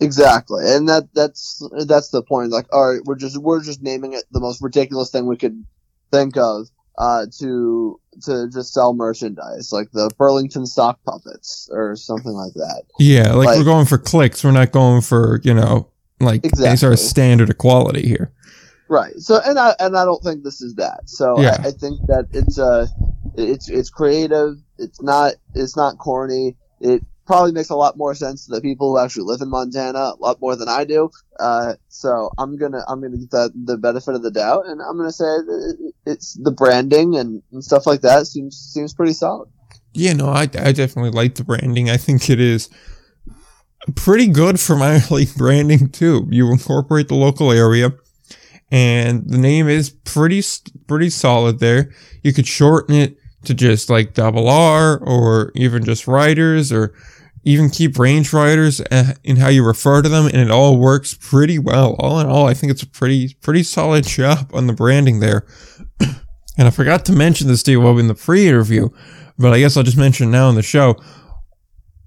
Exactly, 0.00 0.64
and 0.66 0.88
that 0.88 1.08
that's 1.14 1.62
that's 1.86 2.08
the 2.08 2.22
point. 2.22 2.50
Like, 2.50 2.66
all 2.72 2.92
right, 2.92 3.02
we're 3.04 3.16
just 3.16 3.36
we're 3.36 3.62
just 3.62 3.82
naming 3.82 4.14
it 4.14 4.24
the 4.30 4.40
most 4.40 4.62
ridiculous 4.62 5.10
thing 5.10 5.26
we 5.26 5.36
could 5.36 5.64
think 6.10 6.38
of 6.38 6.68
uh, 6.96 7.26
to 7.38 8.00
to 8.22 8.48
just 8.50 8.72
sell 8.72 8.94
merchandise, 8.94 9.72
like 9.72 9.90
the 9.92 10.10
Burlington 10.18 10.66
sock 10.66 11.02
puppets 11.04 11.68
or 11.70 11.96
something 11.96 12.32
like 12.32 12.54
that. 12.54 12.84
Yeah, 12.98 13.32
like, 13.32 13.48
like 13.48 13.58
we're 13.58 13.64
going 13.64 13.86
for 13.86 13.98
clicks. 13.98 14.42
We're 14.42 14.52
not 14.52 14.72
going 14.72 15.02
for 15.02 15.40
you 15.44 15.54
know 15.54 15.88
like 16.20 16.44
exactly. 16.44 16.68
any 16.68 16.76
sort 16.76 16.92
of 16.94 16.98
standard 16.98 17.50
of 17.50 17.58
quality 17.58 18.06
here. 18.06 18.32
Right. 18.90 19.16
So, 19.18 19.40
and 19.44 19.56
I 19.56 19.74
and 19.78 19.96
I 19.96 20.04
don't 20.04 20.22
think 20.22 20.42
this 20.42 20.60
is 20.60 20.74
that. 20.74 21.08
So 21.08 21.40
yeah. 21.40 21.58
I, 21.62 21.68
I 21.68 21.70
think 21.70 22.00
that 22.08 22.26
it's 22.32 22.58
uh 22.58 22.88
it's 23.36 23.70
it's 23.70 23.88
creative. 23.88 24.56
It's 24.78 25.00
not 25.00 25.34
it's 25.54 25.76
not 25.76 25.96
corny. 25.98 26.56
It 26.80 27.04
probably 27.24 27.52
makes 27.52 27.70
a 27.70 27.76
lot 27.76 27.96
more 27.96 28.16
sense 28.16 28.46
to 28.46 28.52
the 28.52 28.60
people 28.60 28.90
who 28.90 28.98
actually 28.98 29.22
live 29.22 29.40
in 29.40 29.48
Montana, 29.48 29.98
a 29.98 30.16
lot 30.18 30.40
more 30.40 30.56
than 30.56 30.68
I 30.68 30.82
do. 30.82 31.08
Uh, 31.38 31.74
so 31.88 32.32
I'm 32.36 32.56
gonna 32.56 32.82
I'm 32.88 33.00
gonna 33.00 33.18
get 33.18 33.30
that 33.30 33.52
the 33.54 33.76
benefit 33.76 34.16
of 34.16 34.24
the 34.24 34.32
doubt, 34.32 34.66
and 34.66 34.82
I'm 34.82 34.96
gonna 34.96 35.12
say 35.12 35.36
it's 36.04 36.34
the 36.34 36.50
branding 36.50 37.14
and, 37.14 37.44
and 37.52 37.62
stuff 37.62 37.86
like 37.86 38.00
that 38.00 38.26
seems 38.26 38.58
seems 38.58 38.92
pretty 38.92 39.12
solid. 39.12 39.48
Yeah, 39.94 40.14
no, 40.14 40.30
I, 40.30 40.42
I 40.42 40.72
definitely 40.72 41.10
like 41.10 41.36
the 41.36 41.44
branding. 41.44 41.88
I 41.88 41.96
think 41.96 42.28
it 42.28 42.40
is 42.40 42.68
pretty 43.94 44.26
good 44.26 44.58
for 44.58 44.74
minor 44.74 45.04
league 45.12 45.34
branding 45.36 45.90
too. 45.90 46.26
You 46.28 46.50
incorporate 46.50 47.06
the 47.06 47.14
local 47.14 47.52
area, 47.52 47.92
and 48.70 49.28
the 49.28 49.38
name 49.38 49.68
is 49.68 49.90
pretty 49.90 50.42
pretty 50.86 51.10
solid 51.10 51.58
there. 51.58 51.90
You 52.22 52.32
could 52.32 52.46
shorten 52.46 52.94
it 52.94 53.16
to 53.44 53.54
just 53.54 53.90
like 53.90 54.14
double 54.14 54.48
R 54.48 54.98
or 54.98 55.52
even 55.54 55.84
just 55.84 56.06
Riders 56.06 56.72
or 56.72 56.92
even 57.42 57.70
keep 57.70 57.98
range 57.98 58.32
riders 58.32 58.80
in 59.24 59.36
how 59.36 59.48
you 59.48 59.64
refer 59.64 60.02
to 60.02 60.08
them, 60.08 60.26
and 60.26 60.36
it 60.36 60.50
all 60.50 60.76
works 60.76 61.14
pretty 61.14 61.58
well. 61.58 61.96
All 61.98 62.20
in 62.20 62.26
all, 62.26 62.46
I 62.46 62.54
think 62.54 62.70
it's 62.70 62.82
a 62.82 62.86
pretty 62.86 63.34
pretty 63.40 63.62
solid 63.62 64.06
job 64.06 64.50
on 64.52 64.66
the 64.66 64.72
branding 64.72 65.20
there. 65.20 65.46
and 66.00 66.68
I 66.68 66.70
forgot 66.70 67.04
to 67.06 67.12
mention 67.12 67.48
this 67.48 67.62
to 67.64 67.70
you 67.70 67.98
in 67.98 68.08
the 68.08 68.14
pre-interview, 68.14 68.90
but 69.38 69.52
I 69.52 69.60
guess 69.60 69.76
I'll 69.76 69.82
just 69.82 69.96
mention 69.96 70.30
now 70.30 70.48
in 70.50 70.54
the 70.54 70.62
show. 70.62 70.96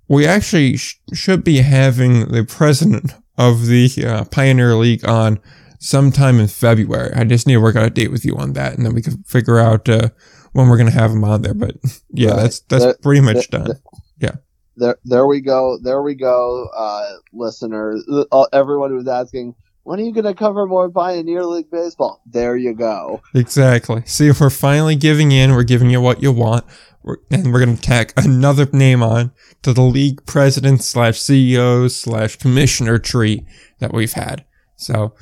We 0.08 0.28
actually 0.28 0.78
sh- 0.78 0.99
should 1.13 1.43
be 1.43 1.58
having 1.58 2.32
the 2.32 2.43
president 2.43 3.13
of 3.38 3.65
the 3.65 3.89
uh, 4.06 4.26
Pioneer 4.26 4.76
League 4.76 5.08
on 5.08 5.39
sometime 5.84 6.39
in 6.39 6.48
February. 6.48 7.13
I 7.13 7.24
just 7.24 7.48
need 7.48 7.56
to 7.56 7.62
work 7.62 7.76
out 7.76 7.86
a 7.86 7.89
date 7.89 8.12
with 8.12 8.26
you 8.26 8.36
on 8.36 8.54
that, 8.54 8.76
and 8.76 8.86
then 8.86 8.93
we 8.93 9.02
can 9.02 9.24
figure 9.24 9.60
out 9.60 9.88
uh, 9.89 10.10
when 10.54 10.69
we're 10.69 10.78
going 10.78 10.89
to 10.89 10.98
have 10.98 11.12
him 11.12 11.24
on 11.24 11.41
there. 11.41 11.54
But 11.54 11.76
yeah, 12.10 12.32
right. 12.32 12.38
that's 12.38 12.60
that's 12.62 12.98
pretty 13.00 13.22
much 13.22 13.50
done. 13.50 13.80
Yeah 14.19 14.36
there 14.76 14.98
there 15.06 15.26
we 15.28 15.41
go 15.41 15.78
there 15.82 16.02
we 16.02 16.15
go 16.15 16.67
uh 16.76 17.13
listeners 17.32 18.04
uh, 18.32 18.46
everyone 18.54 18.89
who's 18.89 19.08
asking 19.08 19.56
when 19.84 20.00
are 20.00 20.04
you 20.04 20.13
going 20.13 20.26
to 20.26 20.34
cover 20.34 20.65
more 20.65 20.89
pioneer 20.89 21.46
league 21.46 21.69
baseball 21.69 22.22
there 22.26 22.56
you 22.56 22.74
go 22.74 23.22
exactly 23.36 24.02
see 24.06 24.32
we're 24.39 24.50
finally 24.50 24.96
giving 24.96 25.32
in 25.32 25.52
we're 25.52 25.63
giving 25.63 25.89
you 25.89 26.02
what 26.02 26.22
you 26.22 26.32
want 26.32 26.65
we're, 27.04 27.17
and 27.32 27.52
we're 27.52 27.63
going 27.63 27.76
to 27.76 27.82
tack 27.82 28.13
another 28.17 28.67
name 28.72 29.04
on 29.04 29.32
to 29.62 29.74
the 29.74 29.82
league 29.82 30.26
president 30.26 30.84
slash 30.84 31.19
ceo 31.19 31.89
slash 31.89 32.38
commissioner 32.38 32.98
tree 32.98 33.46
that 33.80 33.93
we've 33.93 34.13
had 34.13 34.43
so 34.76 35.13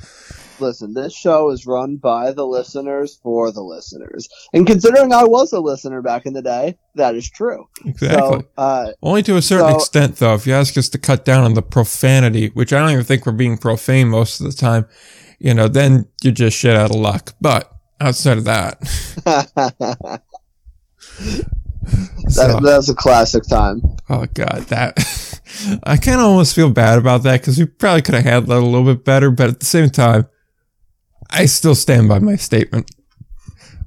listen, 0.62 0.94
this 0.94 1.14
show 1.14 1.50
is 1.50 1.66
run 1.66 1.96
by 1.96 2.32
the 2.32 2.46
listeners 2.46 3.18
for 3.22 3.52
the 3.52 3.60
listeners. 3.62 4.28
And 4.54 4.66
considering 4.66 5.12
I 5.12 5.24
was 5.24 5.52
a 5.52 5.60
listener 5.60 6.00
back 6.00 6.24
in 6.24 6.32
the 6.32 6.40
day, 6.42 6.78
that 6.94 7.14
is 7.14 7.28
true. 7.28 7.68
Exactly. 7.84 8.40
So, 8.40 8.46
uh, 8.56 8.92
Only 9.02 9.22
to 9.24 9.36
a 9.36 9.42
certain 9.42 9.70
so- 9.70 9.76
extent, 9.76 10.16
though. 10.16 10.34
If 10.34 10.46
you 10.46 10.54
ask 10.54 10.78
us 10.78 10.88
to 10.90 10.98
cut 10.98 11.24
down 11.24 11.44
on 11.44 11.54
the 11.54 11.62
profanity, 11.62 12.48
which 12.54 12.72
I 12.72 12.78
don't 12.78 12.90
even 12.90 13.04
think 13.04 13.26
we're 13.26 13.32
being 13.32 13.58
profane 13.58 14.08
most 14.08 14.40
of 14.40 14.46
the 14.46 14.52
time, 14.52 14.86
you 15.38 15.52
know, 15.52 15.68
then 15.68 16.06
you're 16.22 16.32
just 16.32 16.56
shit 16.56 16.76
out 16.76 16.90
of 16.90 16.96
luck. 16.96 17.34
But 17.40 17.70
outside 18.00 18.38
of 18.38 18.44
that, 18.44 18.80
that, 19.24 20.22
so, 22.28 22.60
that's 22.60 22.88
a 22.88 22.94
classic 22.94 23.42
time. 23.48 23.82
oh 24.08 24.26
god, 24.34 24.62
that 24.68 24.96
I 25.84 25.96
kind 25.96 26.20
of 26.20 26.26
almost 26.26 26.54
feel 26.54 26.70
bad 26.70 26.98
about 26.98 27.24
that 27.24 27.40
because 27.40 27.58
we 27.58 27.66
probably 27.66 28.02
could 28.02 28.14
have 28.14 28.24
handled 28.24 28.46
that 28.48 28.62
a 28.62 28.66
little 28.66 28.94
bit 28.94 29.04
better. 29.04 29.30
But 29.30 29.48
at 29.50 29.60
the 29.60 29.66
same 29.66 29.90
time, 29.90 30.26
I 31.32 31.46
still 31.46 31.74
stand 31.74 32.08
by 32.08 32.18
my 32.18 32.36
statement. 32.36 32.90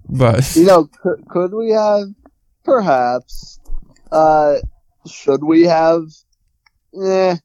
But 0.10 0.56
You 0.56 0.66
know, 0.66 0.90
could, 1.02 1.26
could 1.30 1.54
we 1.54 1.72
have, 1.72 2.08
perhaps, 2.64 3.60
uh, 4.12 4.56
should 5.08 5.44
we 5.44 5.64
have, 5.64 6.04
Yeah, 6.92 7.36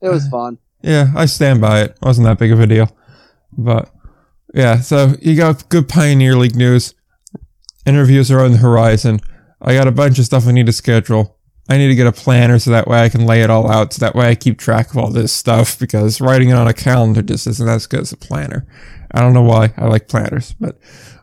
it 0.00 0.08
was 0.08 0.26
fun. 0.30 0.58
Yeah, 0.82 1.12
I 1.14 1.26
stand 1.26 1.60
by 1.60 1.82
it. 1.82 1.98
Wasn't 2.02 2.24
that 2.24 2.38
big 2.38 2.52
of 2.52 2.60
a 2.60 2.66
deal. 2.66 2.96
But 3.52 3.90
yeah, 4.54 4.80
so 4.80 5.14
you 5.20 5.36
got 5.36 5.68
good 5.68 5.88
Pioneer 5.88 6.36
League 6.36 6.56
news. 6.56 6.94
Interviews 7.84 8.30
are 8.30 8.40
on 8.40 8.52
the 8.52 8.58
horizon. 8.58 9.20
I 9.60 9.74
got 9.74 9.86
a 9.86 9.92
bunch 9.92 10.18
of 10.18 10.24
stuff 10.24 10.46
I 10.46 10.52
need 10.52 10.66
to 10.66 10.72
schedule. 10.72 11.38
I 11.70 11.78
need 11.78 11.86
to 11.86 11.94
get 11.94 12.08
a 12.08 12.12
planner 12.12 12.58
so 12.58 12.72
that 12.72 12.88
way 12.88 13.00
I 13.00 13.08
can 13.08 13.26
lay 13.26 13.42
it 13.42 13.48
all 13.48 13.70
out. 13.70 13.92
So 13.92 14.00
that 14.00 14.16
way 14.16 14.28
I 14.28 14.34
keep 14.34 14.58
track 14.58 14.90
of 14.90 14.98
all 14.98 15.10
this 15.10 15.32
stuff 15.32 15.78
because 15.78 16.20
writing 16.20 16.48
it 16.48 16.54
on 16.54 16.66
a 16.66 16.74
calendar 16.74 17.22
just 17.22 17.46
isn't 17.46 17.68
as 17.68 17.86
good 17.86 18.00
as 18.00 18.12
a 18.12 18.16
planner. 18.16 18.66
I 19.12 19.20
don't 19.20 19.34
know 19.34 19.42
why 19.42 19.72
I 19.76 19.86
like 19.86 20.08
planners, 20.08 20.52
but 20.58 20.80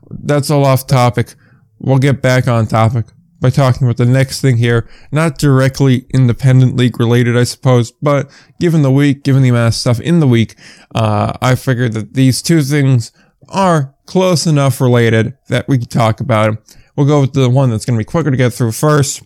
that's 0.09 0.49
all 0.49 0.65
off 0.65 0.87
topic. 0.87 1.35
We'll 1.79 1.99
get 1.99 2.21
back 2.21 2.47
on 2.47 2.65
topic 2.65 3.07
by 3.41 3.49
talking 3.49 3.85
about 3.85 3.97
the 3.97 4.05
next 4.05 4.39
thing 4.39 4.55
here. 4.55 4.89
Not 5.11 5.37
directly 5.37 6.05
independent 6.13 6.77
league 6.77 6.97
related, 6.97 7.35
I 7.35 7.43
suppose, 7.43 7.91
but 7.91 8.31
given 8.59 8.83
the 8.83 8.91
week, 8.91 9.23
given 9.23 9.43
the 9.43 9.49
amount 9.49 9.73
of 9.73 9.79
stuff 9.79 9.99
in 9.99 10.21
the 10.21 10.27
week, 10.27 10.55
uh, 10.95 11.33
I 11.41 11.55
figured 11.55 11.91
that 11.91 12.13
these 12.13 12.41
two 12.41 12.61
things 12.61 13.11
are 13.49 13.93
close 14.05 14.47
enough 14.47 14.79
related 14.79 15.37
that 15.49 15.67
we 15.67 15.77
can 15.77 15.87
talk 15.87 16.21
about 16.21 16.45
them. 16.45 16.57
We'll 16.95 17.05
go 17.05 17.21
with 17.21 17.33
the 17.33 17.49
one 17.49 17.69
that's 17.69 17.85
going 17.85 17.99
to 17.99 18.01
be 18.01 18.09
quicker 18.09 18.31
to 18.31 18.37
get 18.37 18.53
through 18.53 18.71
first, 18.71 19.23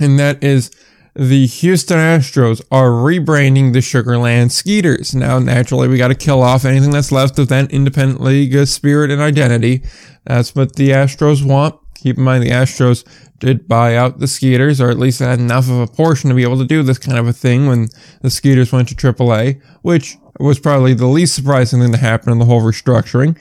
and 0.00 0.18
that 0.18 0.42
is 0.42 0.70
the 1.14 1.46
Houston 1.46 1.98
Astros 1.98 2.62
are 2.70 2.88
rebranding 2.88 3.72
the 3.72 3.80
Sugarland 3.80 4.50
Skeeters. 4.50 5.14
Now, 5.14 5.38
naturally, 5.38 5.88
we 5.88 5.98
got 5.98 6.08
to 6.08 6.14
kill 6.14 6.42
off 6.42 6.64
anything 6.64 6.90
that's 6.90 7.12
left 7.12 7.38
of 7.38 7.48
that 7.48 7.70
independent 7.70 8.22
league 8.22 8.56
uh, 8.56 8.64
spirit 8.64 9.10
and 9.10 9.20
identity. 9.20 9.82
That's 10.24 10.54
what 10.54 10.76
the 10.76 10.90
Astros 10.90 11.44
want. 11.44 11.78
Keep 11.96 12.16
in 12.16 12.24
mind, 12.24 12.42
the 12.42 12.50
Astros 12.50 13.04
did 13.38 13.68
buy 13.68 13.96
out 13.96 14.20
the 14.20 14.26
Skeeters, 14.26 14.80
or 14.80 14.88
at 14.88 14.98
least 14.98 15.18
had 15.18 15.38
enough 15.38 15.68
of 15.68 15.78
a 15.80 15.86
portion 15.86 16.30
to 16.30 16.36
be 16.36 16.44
able 16.44 16.58
to 16.58 16.64
do 16.64 16.82
this 16.82 16.98
kind 16.98 17.18
of 17.18 17.26
a 17.26 17.32
thing 17.32 17.66
when 17.66 17.88
the 18.22 18.30
Skeeters 18.30 18.72
went 18.72 18.88
to 18.88 18.94
AAA, 18.94 19.60
which 19.82 20.16
was 20.40 20.58
probably 20.58 20.94
the 20.94 21.06
least 21.06 21.34
surprising 21.34 21.80
thing 21.80 21.92
to 21.92 21.98
happen 21.98 22.32
in 22.32 22.38
the 22.38 22.44
whole 22.44 22.62
restructuring. 22.62 23.38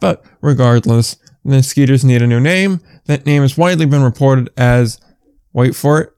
But 0.00 0.24
regardless, 0.42 1.16
the 1.44 1.62
Skeeters 1.62 2.04
need 2.04 2.20
a 2.20 2.26
new 2.26 2.40
name. 2.40 2.80
That 3.06 3.26
name 3.26 3.42
has 3.42 3.56
widely 3.56 3.86
been 3.86 4.02
reported 4.02 4.50
as, 4.56 5.00
wait 5.54 5.74
for 5.74 6.00
it, 6.02 6.10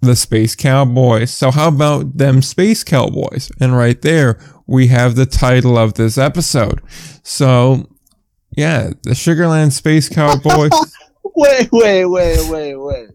the 0.00 0.14
Space 0.14 0.54
Cowboys. 0.54 1.32
So 1.32 1.50
how 1.50 1.68
about 1.68 2.16
them 2.16 2.42
Space 2.42 2.84
Cowboys? 2.84 3.50
And 3.60 3.76
right 3.76 4.00
there, 4.00 4.38
we 4.66 4.86
have 4.88 5.16
the 5.16 5.26
title 5.26 5.76
of 5.76 5.94
this 5.94 6.16
episode. 6.16 6.80
So, 7.24 7.88
yeah, 8.56 8.90
the 9.02 9.10
Sugarland 9.10 9.72
Space 9.72 10.08
Cowboys. 10.08 10.70
Wait, 11.36 11.68
wait, 11.72 12.04
wait, 12.04 12.48
wait, 12.48 12.76
wait. 12.76 13.08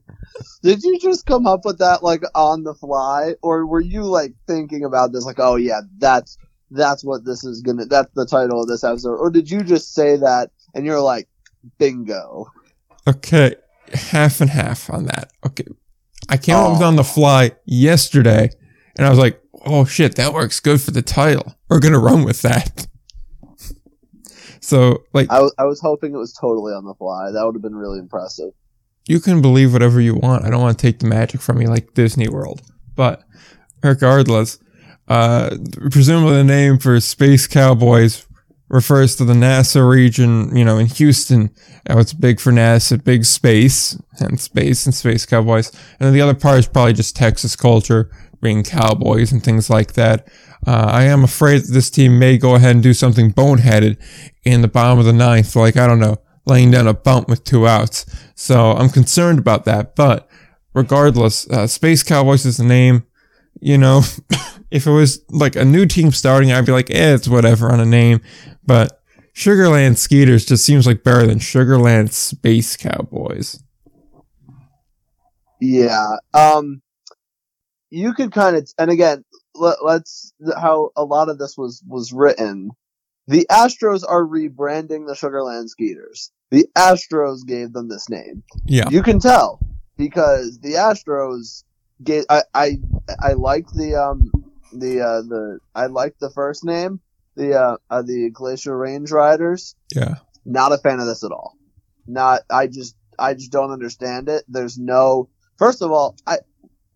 Did 0.62 0.84
you 0.84 1.00
just 1.00 1.26
come 1.26 1.48
up 1.48 1.64
with 1.64 1.78
that 1.78 2.04
like 2.04 2.22
on 2.36 2.64
the 2.64 2.74
fly, 2.74 3.36
or 3.42 3.66
were 3.66 3.80
you 3.80 4.04
like 4.04 4.34
thinking 4.46 4.84
about 4.84 5.14
this? 5.14 5.24
Like, 5.24 5.40
oh 5.40 5.56
yeah, 5.56 5.82
that's 6.00 6.38
that's 6.70 7.06
what 7.06 7.24
this 7.24 7.46
is 7.46 7.62
gonna. 7.62 7.86
That's 7.86 8.12
the 8.16 8.26
title 8.26 8.62
of 8.62 8.68
this 8.68 8.84
episode. 8.84 9.16
Or 9.16 9.30
did 9.30 9.50
you 9.50 9.64
just 9.64 9.94
say 9.94 10.18
that 10.18 10.52
and 10.74 10.86
you're 10.86 11.00
like, 11.00 11.30
bingo? 11.78 12.52
okay, 13.08 13.56
half 13.94 14.42
and 14.42 14.50
half 14.50 14.90
on 14.90 15.06
that. 15.06 15.32
Okay. 15.46 15.66
I 16.30 16.38
came 16.38 16.56
up 16.56 16.72
with 16.74 16.82
Oh. 16.82 16.86
on 16.86 16.96
the 16.96 17.04
fly 17.04 17.52
yesterday, 17.66 18.50
and 18.98 19.06
I 19.06 19.10
was 19.10 19.20
like, 19.20 19.42
oh 19.66 19.86
shit, 19.86 20.16
that 20.16 20.34
works 20.34 20.60
good 20.60 20.82
for 20.82 20.92
the 20.92 21.02
title. 21.02 21.56
We're 21.70 21.80
gonna 21.80 22.00
run 22.00 22.24
with 22.24 22.42
that. 22.44 22.88
So, 24.62 25.04
like, 25.14 25.32
I 25.32 25.40
was 25.40 25.54
I 25.58 25.64
was 25.64 25.80
hoping 25.80 26.14
it 26.14 26.18
was 26.18 26.34
totally 26.34 26.74
on 26.74 26.84
the 26.86 26.94
fly. 26.94 27.32
That 27.32 27.46
would 27.46 27.56
have 27.56 27.62
been 27.62 27.76
really 27.76 27.98
impressive. 27.98 28.52
you 29.08 29.20
can 29.20 29.42
believe 29.42 29.74
whatever 29.74 30.00
you 30.02 30.14
want. 30.16 30.44
I 30.46 30.50
don't 30.50 30.62
want 30.62 30.78
to 30.78 30.82
take 30.82 31.00
the 31.00 31.08
magic 31.08 31.42
from 31.42 31.62
you 31.62 31.68
like 31.68 31.94
Disney 31.94 32.28
World. 32.28 32.62
But 32.96 33.24
regardless, 33.82 34.60
uh, 35.08 35.56
presumably 35.90 36.36
the 36.36 36.44
name 36.44 36.78
for 36.78 37.00
Space 37.00 37.48
Cowboys 37.48 38.28
refers 38.70 39.16
to 39.16 39.26
the 39.26 39.34
NASA 39.34 39.88
region, 39.88 40.56
you 40.56 40.64
know, 40.64 40.78
in 40.78 40.86
Houston. 40.86 41.50
It's 41.86 42.14
big 42.14 42.40
for 42.40 42.52
NASA, 42.52 43.04
big 43.04 43.26
space, 43.26 44.00
and 44.20 44.40
space 44.40 44.86
and 44.86 44.94
Space 44.94 45.26
Cowboys. 45.26 45.72
And 46.00 46.08
then 46.08 46.14
the 46.14 46.22
other 46.22 46.36
part 46.36 46.60
is 46.60 46.68
probably 46.68 46.94
just 46.94 47.16
Texas 47.16 47.56
culture, 47.56 48.12
being 48.42 48.64
cowboys 48.64 49.32
and 49.32 49.44
things 49.44 49.70
like 49.70 49.94
that. 49.94 50.28
Uh, 50.66 50.88
I 50.92 51.04
am 51.04 51.24
afraid 51.24 51.62
that 51.62 51.72
this 51.72 51.90
team 51.90 52.20
may 52.20 52.38
go 52.38 52.56
ahead 52.56 52.76
and 52.76 52.84
do 52.84 52.94
something 52.94 53.34
boneheaded 53.34 53.98
in 54.44 54.62
the 54.62 54.68
bottom 54.68 55.00
of 55.00 55.06
the 55.06 55.14
ninth, 55.14 55.56
like, 55.56 55.78
I 55.78 55.88
don't 55.88 56.00
know, 56.00 56.18
laying 56.46 56.72
down 56.72 56.88
a 56.88 56.94
bump 56.94 57.28
with 57.28 57.44
two 57.44 57.68
outs. 57.68 58.06
So 58.36 58.72
I'm 58.74 58.90
concerned 58.90 59.40
about 59.40 59.66
that. 59.66 59.96
But 59.96 60.30
regardless, 60.74 61.50
uh, 61.50 61.66
Space 61.68 62.04
Cowboys 62.04 62.46
is 62.46 62.58
the 62.58 62.64
name. 62.64 63.06
You 63.60 63.78
know, 63.78 64.04
if 64.72 64.88
it 64.88 64.92
was 64.92 65.24
like 65.30 65.56
a 65.56 65.66
new 65.66 65.86
team 65.86 66.12
starting, 66.12 66.52
I'd 66.52 66.66
be 66.66 66.72
like, 66.72 66.90
eh, 66.90 67.14
it's 67.14 67.28
whatever 67.28 67.72
on 67.72 67.80
a 67.80 67.86
name. 67.86 68.22
But 68.66 69.02
Sugarland 69.34 69.98
Skeeters 69.98 70.46
just 70.46 70.66
seems 70.66 70.86
like 70.86 71.04
better 71.04 71.26
than 71.26 71.40
Sugarland 71.40 72.12
Space 72.12 72.76
Cowboys. 72.76 73.64
Yeah. 75.62 76.18
Um, 76.34 76.82
you 77.90 78.14
could 78.14 78.32
kind 78.32 78.56
of, 78.56 78.70
and 78.78 78.92
again, 78.92 79.24
let, 79.56 79.84
let's 79.84 80.34
how 80.58 80.92
a 80.96 81.04
lot 81.04 81.30
of 81.30 81.38
this 81.38 81.58
was 81.58 81.84
was 81.88 82.14
written. 82.14 82.72
The 83.28 83.46
Astros 83.52 84.04
are 84.08 84.24
rebranding 84.24 85.06
the 85.06 85.14
Sugarland 85.14 85.70
Skeeters. 85.70 86.32
The 86.52 86.68
Astros 86.76 87.46
gave 87.46 87.74
them 87.74 87.88
this 87.88 88.10
name. 88.10 88.44
Yeah. 88.66 88.90
You 88.90 89.04
can 89.04 89.20
tell 89.20 89.60
because 89.98 90.60
the 90.60 90.74
Astros 90.74 91.64
gave. 92.04 92.26
I 92.30 92.44
I 92.54 92.80
I 93.20 93.34
like 93.34 93.68
the 93.72 93.96
um 93.96 94.32
the 94.74 95.02
uh 95.02 95.22
the 95.22 95.60
I 95.76 95.88
like 95.88 96.18
the 96.20 96.30
first 96.30 96.64
name 96.64 97.00
the 97.40 97.60
uh, 97.60 97.78
uh 97.90 98.02
the 98.02 98.30
Glacier 98.30 98.78
Range 98.78 99.10
Riders. 99.12 99.76
Yeah. 99.96 100.16
Not 100.46 100.72
a 100.72 100.78
fan 100.78 101.00
of 101.00 101.08
this 101.08 101.24
at 101.24 101.32
all. 101.32 101.56
Not 102.06 102.42
I 102.50 102.68
just 102.68 102.96
I 103.18 103.34
just 103.34 103.52
don't 103.52 103.72
understand 103.72 104.30
it. 104.30 104.44
There's 104.48 104.78
no 104.78 105.30
first 105.58 105.82
of 105.82 105.92
all 105.92 106.16
I 106.28 106.40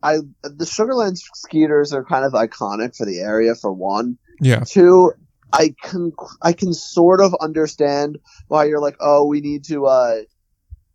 I 0.02 0.18
the 0.44 0.66
Sugarland 0.66 1.18
Skeeters 1.18 1.94
are 1.94 2.04
kind 2.04 2.26
of 2.26 2.34
iconic 2.34 2.96
for 2.96 3.06
the 3.06 3.20
area 3.20 3.56
for 3.56 3.72
one. 3.72 4.18
Yeah. 4.42 4.63
Two, 4.66 5.13
I 5.52 5.74
can 5.82 6.12
I 6.42 6.54
can 6.54 6.74
sort 6.74 7.22
of 7.22 7.34
understand 7.39 8.20
why 8.48 8.66
you're 8.66 8.82
like, 8.82 8.98
oh, 9.00 9.26
we 9.26 9.42
need 9.42 9.63
to 9.66 9.86
uh 9.86 10.18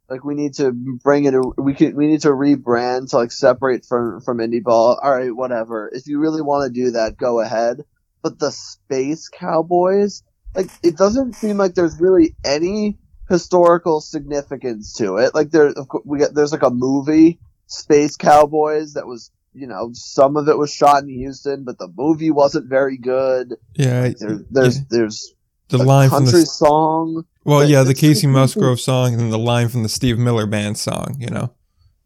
like 0.08 0.24
we 0.24 0.34
need 0.34 0.54
to 0.54 0.72
bring 0.72 1.24
it 1.24 1.34
we 1.56 1.74
can 1.74 1.94
we 1.94 2.06
need 2.06 2.22
to 2.22 2.28
rebrand 2.28 3.10
to 3.10 3.16
like 3.16 3.32
separate 3.32 3.84
from 3.84 4.20
from 4.20 4.38
indie 4.38 4.62
ball. 4.62 4.98
All 5.02 5.14
right, 5.14 5.34
whatever. 5.34 5.90
If 5.92 6.06
you 6.06 6.18
really 6.18 6.42
want 6.42 6.66
to 6.66 6.80
do 6.80 6.92
that, 6.92 7.16
go 7.16 7.40
ahead. 7.40 7.84
But 8.22 8.38
the 8.38 8.50
Space 8.50 9.28
Cowboys, 9.28 10.22
like 10.54 10.70
it 10.82 10.96
doesn't 10.96 11.34
seem 11.34 11.56
like 11.56 11.74
there's 11.74 12.00
really 12.00 12.34
any 12.44 12.98
historical 13.28 14.00
significance 14.00 14.94
to 14.94 15.18
it. 15.18 15.34
Like 15.34 15.50
there 15.50 15.66
of 15.68 15.88
course, 15.88 16.04
we 16.06 16.18
get 16.18 16.34
there's 16.34 16.52
like 16.52 16.62
a 16.62 16.70
movie 16.70 17.38
Space 17.66 18.16
Cowboys 18.16 18.94
that 18.94 19.06
was 19.06 19.30
you 19.58 19.66
know, 19.66 19.90
some 19.92 20.36
of 20.36 20.48
it 20.48 20.56
was 20.56 20.72
shot 20.72 21.02
in 21.02 21.08
Houston, 21.08 21.64
but 21.64 21.78
the 21.78 21.88
movie 21.96 22.30
wasn't 22.30 22.66
very 22.66 22.96
good. 22.96 23.56
Yeah. 23.74 24.12
There, 24.18 24.40
there's 24.50 24.78
yeah. 24.78 24.84
there's 24.88 25.34
The 25.68 25.78
a 25.78 25.82
line 25.82 26.10
from 26.10 26.24
country 26.24 26.40
the 26.40 26.46
song. 26.46 27.24
Well, 27.48 27.60
but 27.60 27.68
yeah, 27.68 27.82
the 27.82 27.94
Kacey 27.94 28.28
Musgraves 28.28 28.84
song 28.84 29.12
and 29.12 29.20
then 29.20 29.30
the 29.30 29.38
line 29.38 29.68
from 29.68 29.82
the 29.82 29.88
Steve 29.88 30.18
Miller 30.18 30.44
Band 30.44 30.76
song. 30.76 31.16
You 31.18 31.28
know, 31.28 31.50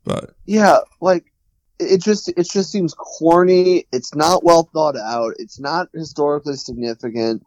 but 0.05 0.37
Yeah, 0.47 0.79
like 1.01 1.33
it 1.81 2.01
just 2.01 2.29
it 2.29 2.49
just 2.49 2.71
seems 2.71 2.95
corny. 2.95 3.87
It's 3.93 4.15
not 4.15 4.45
well 4.45 4.71
thought 4.73 4.97
out. 4.97 5.35
It's 5.39 5.59
not 5.59 5.89
historically 5.93 6.55
significant. 6.55 7.45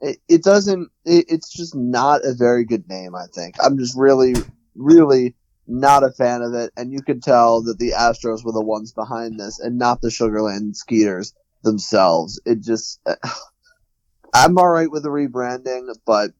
It, 0.00 0.18
it 0.28 0.42
doesn't. 0.42 0.90
It, 1.06 1.24
it's 1.28 1.50
just 1.50 1.74
not 1.74 2.20
a 2.22 2.34
very 2.34 2.66
good 2.66 2.86
name. 2.86 3.14
I 3.14 3.24
think 3.34 3.54
I'm 3.64 3.78
just 3.78 3.96
really, 3.96 4.34
really 4.74 5.34
not 5.66 6.04
a 6.04 6.10
fan 6.10 6.42
of 6.42 6.52
it. 6.52 6.70
And 6.76 6.92
you 6.92 7.00
can 7.00 7.18
tell 7.18 7.62
that 7.62 7.78
the 7.78 7.92
Astros 7.92 8.44
were 8.44 8.52
the 8.52 8.60
ones 8.60 8.92
behind 8.92 9.40
this, 9.40 9.58
and 9.58 9.78
not 9.78 10.02
the 10.02 10.08
Sugarland 10.08 10.76
Skeeters 10.76 11.32
themselves. 11.62 12.38
It 12.44 12.60
just. 12.60 13.00
I'm 14.34 14.58
all 14.58 14.68
right 14.68 14.90
with 14.90 15.04
the 15.04 15.08
rebranding, 15.08 15.88
but 16.04 16.32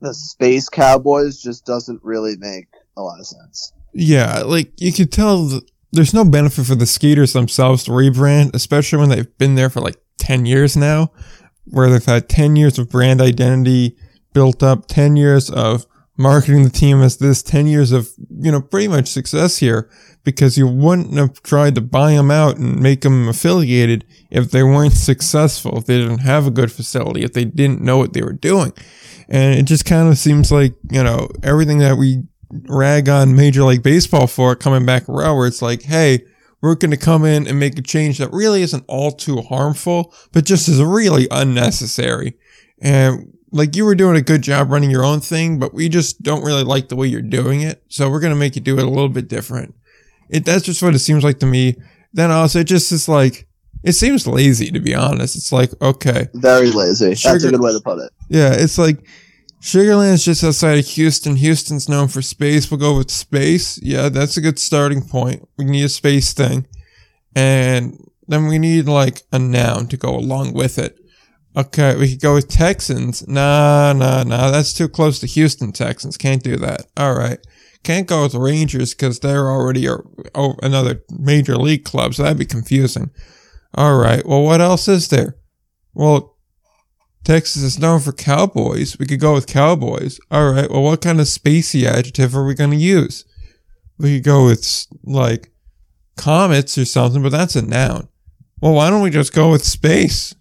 the 0.00 0.14
Space 0.14 0.68
Cowboys 0.68 1.40
just 1.40 1.64
doesn't 1.64 2.02
really 2.02 2.36
make 2.36 2.68
a 2.96 3.02
lot 3.02 3.20
of 3.20 3.26
sense. 3.26 3.72
Yeah, 3.92 4.42
like 4.42 4.80
you 4.80 4.92
could 4.92 5.10
tell 5.10 5.48
th- 5.48 5.62
there's 5.92 6.14
no 6.14 6.24
benefit 6.24 6.66
for 6.66 6.74
the 6.74 6.86
Skeeters 6.86 7.32
themselves 7.32 7.84
to 7.84 7.90
rebrand, 7.90 8.54
especially 8.54 8.98
when 8.98 9.08
they've 9.08 9.38
been 9.38 9.54
there 9.54 9.70
for 9.70 9.80
like 9.80 9.96
10 10.18 10.46
years 10.46 10.76
now, 10.76 11.12
where 11.64 11.88
they've 11.88 12.04
had 12.04 12.28
10 12.28 12.56
years 12.56 12.78
of 12.78 12.90
brand 12.90 13.20
identity 13.20 13.96
built 14.32 14.62
up, 14.62 14.86
10 14.86 15.16
years 15.16 15.50
of 15.50 15.86
marketing 16.16 16.64
the 16.64 16.70
team 16.70 17.02
as 17.02 17.18
this, 17.18 17.42
10 17.42 17.66
years 17.66 17.92
of, 17.92 18.08
you 18.40 18.50
know, 18.50 18.60
pretty 18.60 18.88
much 18.88 19.08
success 19.08 19.58
here 19.58 19.90
because 20.24 20.58
you 20.58 20.66
wouldn't 20.66 21.14
have 21.14 21.42
tried 21.42 21.74
to 21.74 21.80
buy 21.80 22.12
them 22.12 22.30
out 22.30 22.56
and 22.56 22.80
make 22.80 23.02
them 23.02 23.28
affiliated 23.28 24.04
if 24.30 24.50
they 24.50 24.62
weren't 24.62 24.92
successful, 24.92 25.78
if 25.78 25.86
they 25.86 25.98
didn't 25.98 26.18
have 26.18 26.46
a 26.46 26.50
good 26.50 26.72
facility, 26.72 27.22
if 27.22 27.32
they 27.32 27.44
didn't 27.44 27.80
know 27.80 27.98
what 27.98 28.12
they 28.12 28.22
were 28.22 28.32
doing. 28.32 28.72
And 29.28 29.58
it 29.58 29.64
just 29.64 29.84
kind 29.84 30.08
of 30.08 30.18
seems 30.18 30.50
like, 30.50 30.74
you 30.90 31.02
know, 31.02 31.28
everything 31.42 31.78
that 31.78 31.96
we 31.96 32.24
rag 32.68 33.08
on 33.08 33.36
Major 33.36 33.64
League 33.64 33.82
Baseball 33.82 34.26
for 34.26 34.56
coming 34.56 34.86
back 34.86 35.08
around 35.08 35.36
where 35.36 35.46
it's 35.46 35.62
like, 35.62 35.82
hey, 35.82 36.24
we're 36.60 36.74
going 36.74 36.90
to 36.90 36.96
come 36.96 37.24
in 37.24 37.46
and 37.46 37.60
make 37.60 37.78
a 37.78 37.82
change 37.82 38.18
that 38.18 38.32
really 38.32 38.62
isn't 38.62 38.84
all 38.88 39.12
too 39.12 39.42
harmful, 39.42 40.14
but 40.32 40.44
just 40.44 40.68
is 40.68 40.82
really 40.82 41.28
unnecessary. 41.30 42.36
And 42.80 43.35
like 43.52 43.76
you 43.76 43.84
were 43.84 43.94
doing 43.94 44.16
a 44.16 44.22
good 44.22 44.42
job 44.42 44.70
running 44.70 44.90
your 44.90 45.04
own 45.04 45.20
thing, 45.20 45.58
but 45.58 45.72
we 45.72 45.88
just 45.88 46.22
don't 46.22 46.44
really 46.44 46.64
like 46.64 46.88
the 46.88 46.96
way 46.96 47.06
you're 47.06 47.22
doing 47.22 47.60
it. 47.62 47.82
So 47.88 48.10
we're 48.10 48.20
going 48.20 48.32
to 48.32 48.38
make 48.38 48.56
you 48.56 48.62
do 48.62 48.78
it 48.78 48.84
a 48.84 48.90
little 48.90 49.08
bit 49.08 49.28
different. 49.28 49.74
It, 50.28 50.44
that's 50.44 50.64
just 50.64 50.82
what 50.82 50.94
it 50.94 50.98
seems 50.98 51.22
like 51.22 51.38
to 51.40 51.46
me. 51.46 51.76
Then 52.12 52.30
also 52.30 52.60
it 52.60 52.66
just 52.66 52.90
is 52.92 53.08
like, 53.08 53.46
it 53.82 53.92
seems 53.92 54.26
lazy 54.26 54.70
to 54.72 54.80
be 54.80 54.94
honest. 54.94 55.36
It's 55.36 55.52
like, 55.52 55.70
okay. 55.80 56.28
Very 56.34 56.70
lazy. 56.70 57.10
That's 57.10 57.44
a 57.44 57.50
good 57.50 57.60
way 57.60 57.72
to 57.72 57.80
put 57.80 57.98
it. 57.98 58.10
Yeah, 58.28 58.52
it's 58.52 58.78
like 58.78 59.06
Sugarland's 59.60 60.24
just 60.24 60.42
outside 60.42 60.78
of 60.78 60.86
Houston. 60.86 61.36
Houston's 61.36 61.88
known 61.88 62.08
for 62.08 62.22
space. 62.22 62.70
We'll 62.70 62.80
go 62.80 62.98
with 62.98 63.10
space. 63.10 63.80
Yeah, 63.82 64.08
that's 64.08 64.36
a 64.36 64.40
good 64.40 64.58
starting 64.58 65.02
point. 65.02 65.48
We 65.56 65.64
need 65.64 65.84
a 65.84 65.88
space 65.88 66.32
thing. 66.32 66.66
And 67.36 68.10
then 68.26 68.46
we 68.46 68.58
need 68.58 68.86
like 68.86 69.22
a 69.32 69.38
noun 69.38 69.86
to 69.88 69.96
go 69.96 70.16
along 70.16 70.52
with 70.52 70.78
it. 70.78 70.98
Okay, 71.56 71.96
we 71.96 72.10
could 72.10 72.20
go 72.20 72.34
with 72.34 72.48
Texans. 72.48 73.26
Nah, 73.26 73.94
nah, 73.94 74.24
nah. 74.24 74.50
That's 74.50 74.74
too 74.74 74.88
close 74.88 75.18
to 75.20 75.26
Houston 75.26 75.72
Texans. 75.72 76.18
Can't 76.18 76.42
do 76.42 76.56
that. 76.58 76.86
All 76.98 77.14
right. 77.14 77.38
Can't 77.82 78.06
go 78.06 78.24
with 78.24 78.34
Rangers 78.34 78.92
because 78.92 79.20
they're 79.20 79.48
already 79.48 79.86
a, 79.86 79.96
oh, 80.34 80.56
another 80.62 81.02
major 81.18 81.56
league 81.56 81.84
club, 81.84 82.14
so 82.14 82.22
that'd 82.22 82.36
be 82.36 82.44
confusing. 82.44 83.10
All 83.74 83.96
right. 83.96 84.26
Well, 84.26 84.42
what 84.42 84.60
else 84.60 84.86
is 84.86 85.08
there? 85.08 85.36
Well, 85.94 86.36
Texas 87.24 87.62
is 87.62 87.78
known 87.78 88.00
for 88.00 88.12
cowboys. 88.12 88.98
We 88.98 89.06
could 89.06 89.20
go 89.20 89.34
with 89.34 89.46
cowboys. 89.46 90.20
All 90.30 90.52
right. 90.52 90.70
Well, 90.70 90.82
what 90.82 91.00
kind 91.00 91.20
of 91.20 91.26
spacey 91.26 91.84
adjective 91.84 92.36
are 92.36 92.44
we 92.44 92.54
going 92.54 92.70
to 92.70 92.76
use? 92.76 93.24
We 93.98 94.16
could 94.16 94.24
go 94.24 94.46
with 94.46 94.86
like 95.04 95.52
comets 96.16 96.76
or 96.76 96.84
something, 96.84 97.22
but 97.22 97.32
that's 97.32 97.56
a 97.56 97.62
noun. 97.62 98.08
Well, 98.60 98.74
why 98.74 98.90
don't 98.90 99.02
we 99.02 99.10
just 99.10 99.32
go 99.32 99.50
with 99.50 99.64
space? 99.64 100.34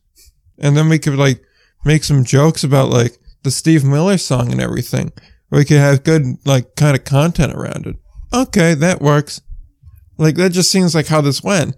And 0.59 0.75
then 0.75 0.89
we 0.89 0.99
could 0.99 1.15
like 1.15 1.43
make 1.83 2.03
some 2.03 2.23
jokes 2.23 2.63
about 2.63 2.89
like 2.89 3.17
the 3.43 3.51
Steve 3.51 3.83
Miller 3.83 4.17
song 4.17 4.51
and 4.51 4.61
everything. 4.61 5.11
We 5.51 5.65
could 5.65 5.77
have 5.77 6.03
good 6.03 6.37
like 6.45 6.75
kind 6.75 6.97
of 6.97 7.05
content 7.05 7.53
around 7.53 7.87
it. 7.87 7.95
Okay, 8.33 8.73
that 8.73 9.01
works. 9.01 9.41
Like 10.17 10.35
that 10.35 10.51
just 10.51 10.71
seems 10.71 10.95
like 10.95 11.07
how 11.07 11.21
this 11.21 11.43
went. 11.43 11.75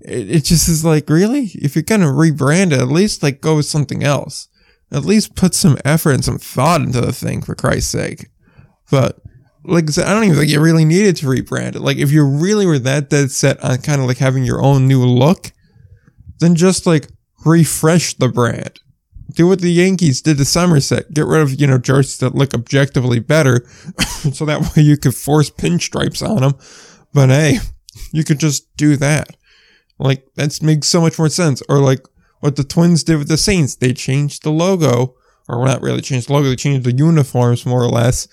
It, 0.00 0.30
it 0.30 0.44
just 0.44 0.68
is 0.68 0.84
like 0.84 1.08
really, 1.08 1.50
if 1.54 1.74
you're 1.74 1.82
gonna 1.82 2.06
rebrand 2.06 2.72
it, 2.72 2.80
at 2.80 2.88
least 2.88 3.22
like 3.22 3.40
go 3.40 3.56
with 3.56 3.66
something 3.66 4.02
else. 4.02 4.48
At 4.90 5.04
least 5.04 5.36
put 5.36 5.54
some 5.54 5.76
effort 5.84 6.12
and 6.12 6.24
some 6.24 6.38
thought 6.38 6.80
into 6.80 7.02
the 7.02 7.12
thing 7.12 7.42
for 7.42 7.54
Christ's 7.54 7.90
sake. 7.90 8.28
But 8.90 9.18
like 9.64 9.84
I 9.98 10.14
don't 10.14 10.24
even 10.24 10.36
think 10.36 10.50
you 10.50 10.60
really 10.60 10.84
needed 10.84 11.16
to 11.16 11.26
rebrand 11.26 11.76
it. 11.76 11.80
Like 11.80 11.98
if 11.98 12.10
you 12.10 12.26
really 12.26 12.66
were 12.66 12.78
that 12.78 13.10
dead 13.10 13.30
set 13.30 13.62
on 13.62 13.78
kind 13.78 14.00
of 14.00 14.06
like 14.06 14.18
having 14.18 14.44
your 14.44 14.62
own 14.62 14.86
new 14.86 15.04
look, 15.04 15.52
then 16.38 16.54
just 16.54 16.86
like 16.86 17.08
refresh 17.44 18.14
the 18.14 18.28
brand. 18.28 18.80
Do 19.34 19.46
what 19.46 19.60
the 19.60 19.70
Yankees 19.70 20.22
did 20.22 20.38
to 20.38 20.44
Somerset. 20.44 21.12
Get 21.12 21.26
rid 21.26 21.42
of, 21.42 21.60
you 21.60 21.66
know, 21.66 21.78
jerseys 21.78 22.18
that 22.18 22.34
look 22.34 22.54
objectively 22.54 23.20
better. 23.20 23.66
so 24.32 24.44
that 24.46 24.60
way 24.74 24.82
you 24.82 24.96
could 24.96 25.14
force 25.14 25.50
pinstripes 25.50 26.26
on 26.26 26.40
them. 26.42 26.54
But 27.12 27.28
hey, 27.28 27.58
you 28.12 28.24
could 28.24 28.40
just 28.40 28.74
do 28.76 28.96
that. 28.96 29.36
Like, 29.98 30.26
that 30.36 30.62
makes 30.62 30.88
so 30.88 31.00
much 31.00 31.18
more 31.18 31.28
sense. 31.28 31.62
Or 31.68 31.78
like 31.78 32.06
what 32.40 32.56
the 32.56 32.64
Twins 32.64 33.04
did 33.04 33.18
with 33.18 33.28
the 33.28 33.36
Saints. 33.36 33.76
They 33.76 33.92
changed 33.92 34.44
the 34.44 34.50
logo. 34.50 35.14
Or 35.48 35.64
not 35.64 35.82
really 35.82 36.00
changed 36.00 36.28
the 36.28 36.32
logo. 36.32 36.48
They 36.48 36.56
changed 36.56 36.84
the 36.84 36.96
uniforms 36.96 37.66
more 37.66 37.82
or 37.82 37.90
less. 37.90 38.28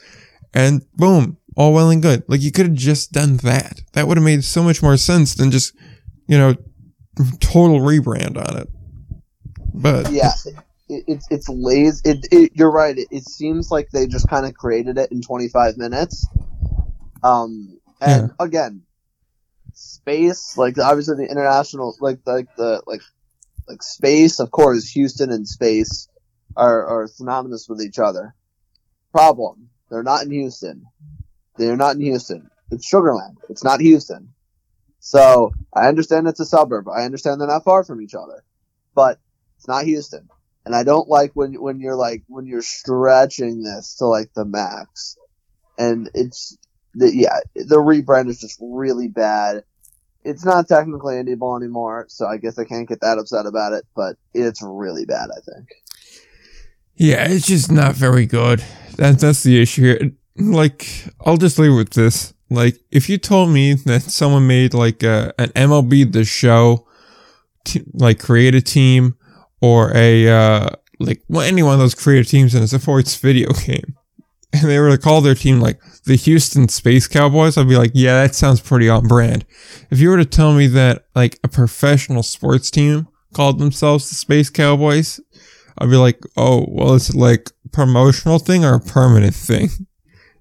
And 0.54 0.86
boom, 0.94 1.38
all 1.58 1.74
well 1.74 1.90
and 1.90 2.02
good. 2.02 2.24
Like 2.28 2.42
you 2.42 2.52
could 2.52 2.68
have 2.68 2.76
just 2.76 3.12
done 3.12 3.38
that. 3.38 3.82
That 3.94 4.08
would 4.08 4.18
have 4.18 4.24
made 4.24 4.44
so 4.44 4.64
much 4.64 4.82
more 4.82 4.98
sense 4.98 5.36
than 5.36 5.52
just, 5.52 5.76
you 6.28 6.38
know, 6.38 6.56
total 7.40 7.80
rebrand 7.80 8.38
on 8.38 8.58
it. 8.58 8.70
But 9.82 10.12
Yeah, 10.12 10.32
it, 10.90 11.04
it's 11.08 11.28
it's 11.30 11.50
lazy. 11.50 12.02
It, 12.06 12.28
it, 12.32 12.52
you're 12.56 12.72
right. 12.72 12.98
It, 12.98 13.08
it 13.12 13.28
seems 13.28 13.72
like 13.72 13.90
they 13.90 14.08
just 14.08 14.30
kind 14.30 14.46
of 14.46 14.54
created 14.54 14.98
it 14.98 15.12
in 15.12 15.22
25 15.22 15.78
minutes. 15.78 16.28
Um, 17.24 17.80
and 18.02 18.32
again, 18.40 18.84
space 19.74 20.58
like 20.58 20.78
obviously 20.78 21.18
the 21.18 21.30
international 21.30 21.96
like 22.00 22.20
like 22.26 22.48
the 22.56 22.82
like 22.88 23.02
like 23.68 23.84
space 23.84 24.40
of 24.40 24.52
course 24.52 24.88
Houston 24.90 25.32
and 25.32 25.48
space 25.48 26.08
are 26.56 26.86
are 26.86 27.08
synonymous 27.08 27.68
with 27.68 27.82
each 27.82 28.00
other. 28.00 28.36
Problem: 29.12 29.70
they're 29.90 30.04
not 30.04 30.24
in 30.24 30.32
Houston. 30.32 30.86
They're 31.58 31.78
not 31.78 31.96
in 31.96 32.02
Houston. 32.02 32.50
It's 32.72 32.90
Sugarland. 32.90 33.36
It's 33.50 33.64
not 33.64 33.80
Houston. 33.80 34.34
So 35.00 35.52
I 35.74 35.88
understand 35.88 36.28
it's 36.28 36.40
a 36.40 36.46
suburb. 36.46 36.90
I 36.90 37.04
understand 37.04 37.40
they're 37.40 37.48
not 37.48 37.64
far 37.64 37.84
from 37.84 38.02
each 38.02 38.16
other, 38.16 38.44
but 38.94 39.20
it's 39.58 39.68
not 39.68 39.86
Houston. 39.86 40.30
And 40.66 40.76
I 40.76 40.84
don't 40.84 41.08
like 41.08 41.32
when 41.34 41.54
when 41.62 41.80
you're 41.80 41.96
like 41.96 42.24
when 42.28 42.48
you're 42.48 42.64
stretching 42.64 43.64
this 43.64 43.96
to 43.98 44.06
like 44.06 44.34
the 44.34 44.46
max, 44.46 45.16
and 45.78 46.10
it's 46.16 46.58
the, 46.96 47.16
yeah 47.16 47.40
the 47.56 47.76
rebrand 47.76 48.30
is 48.30 48.40
just 48.40 48.60
really 48.62 49.08
bad. 49.08 49.64
It's 50.24 50.44
not 50.44 50.68
technically 50.68 51.16
indie 51.16 51.38
ball 51.38 51.56
anymore, 51.56 52.08
so 52.10 52.26
I 52.26 52.38
guess 52.38 52.58
I 52.58 52.66
can't 52.66 52.90
get 52.90 53.02
that 53.02 53.20
upset 53.20 53.46
about 53.46 53.74
it. 53.74 53.86
But 53.96 54.18
it's 54.34 54.62
really 54.64 55.06
bad. 55.06 55.30
I 55.32 55.40
think. 55.42 55.70
Yeah, 56.96 57.28
it's 57.30 57.46
just 57.46 57.72
not 57.72 57.94
very 57.94 58.26
good. 58.26 58.64
That 58.98 59.20
that's 59.20 59.44
the 59.44 59.62
issue 59.62 59.82
here. 59.84 60.12
Like, 60.38 60.88
I'll 61.26 61.38
just 61.38 61.60
leave 61.60 61.76
with 61.76 61.92
this. 61.92 62.34
Like, 62.50 62.78
if 62.92 63.10
you 63.10 63.18
told 63.18 63.50
me 63.50 63.74
that 63.74 64.02
someone 64.04 64.48
made 64.48 64.74
like 64.74 65.04
a, 65.04 65.34
an 65.38 65.50
MLB 65.50 66.12
The 66.12 66.24
Show, 66.24 66.88
t- 67.66 67.84
like 67.94 68.20
create 68.20 68.56
a 68.56 68.62
team 68.62 69.18
or 69.66 69.92
a 69.96 70.28
uh 70.28 70.70
like 71.00 71.24
well, 71.28 71.42
any 71.42 71.64
one 71.64 71.74
of 71.74 71.80
those 71.80 71.96
creative 71.96 72.28
teams 72.28 72.54
in 72.54 72.62
a 72.62 72.68
sports 72.68 73.16
video 73.16 73.52
game, 73.66 73.96
and 74.54 74.70
they 74.70 74.80
were 74.80 74.92
to 74.92 74.98
call 74.98 75.22
their 75.22 75.36
team 75.36 75.60
like 75.60 75.80
the 76.06 76.16
Houston 76.16 76.70
Space 76.70 77.08
Cowboys, 77.08 77.58
I'd 77.58 77.68
be 77.68 77.78
like, 77.78 77.92
yeah, 77.96 78.22
that 78.22 78.36
sounds 78.36 78.62
pretty 78.62 78.88
on 78.88 79.08
brand. 79.08 79.44
If 79.90 80.00
you 80.00 80.10
were 80.10 80.18
to 80.18 80.26
tell 80.26 80.54
me 80.54 80.68
that 80.68 81.06
like 81.16 81.40
a 81.44 81.48
professional 81.48 82.22
sports 82.22 82.70
team 82.70 83.08
called 83.34 83.60
themselves 83.60 84.08
the 84.10 84.16
Space 84.16 84.52
Cowboys, 84.52 85.20
I'd 85.80 85.90
be 85.90 85.98
like, 85.98 86.22
oh, 86.38 86.66
well, 86.70 86.94
is 86.94 87.10
it 87.10 87.16
like 87.16 87.52
promotional 87.74 88.40
thing 88.40 88.64
or 88.64 88.76
a 88.76 88.80
permanent 88.80 89.36
thing? 89.36 89.70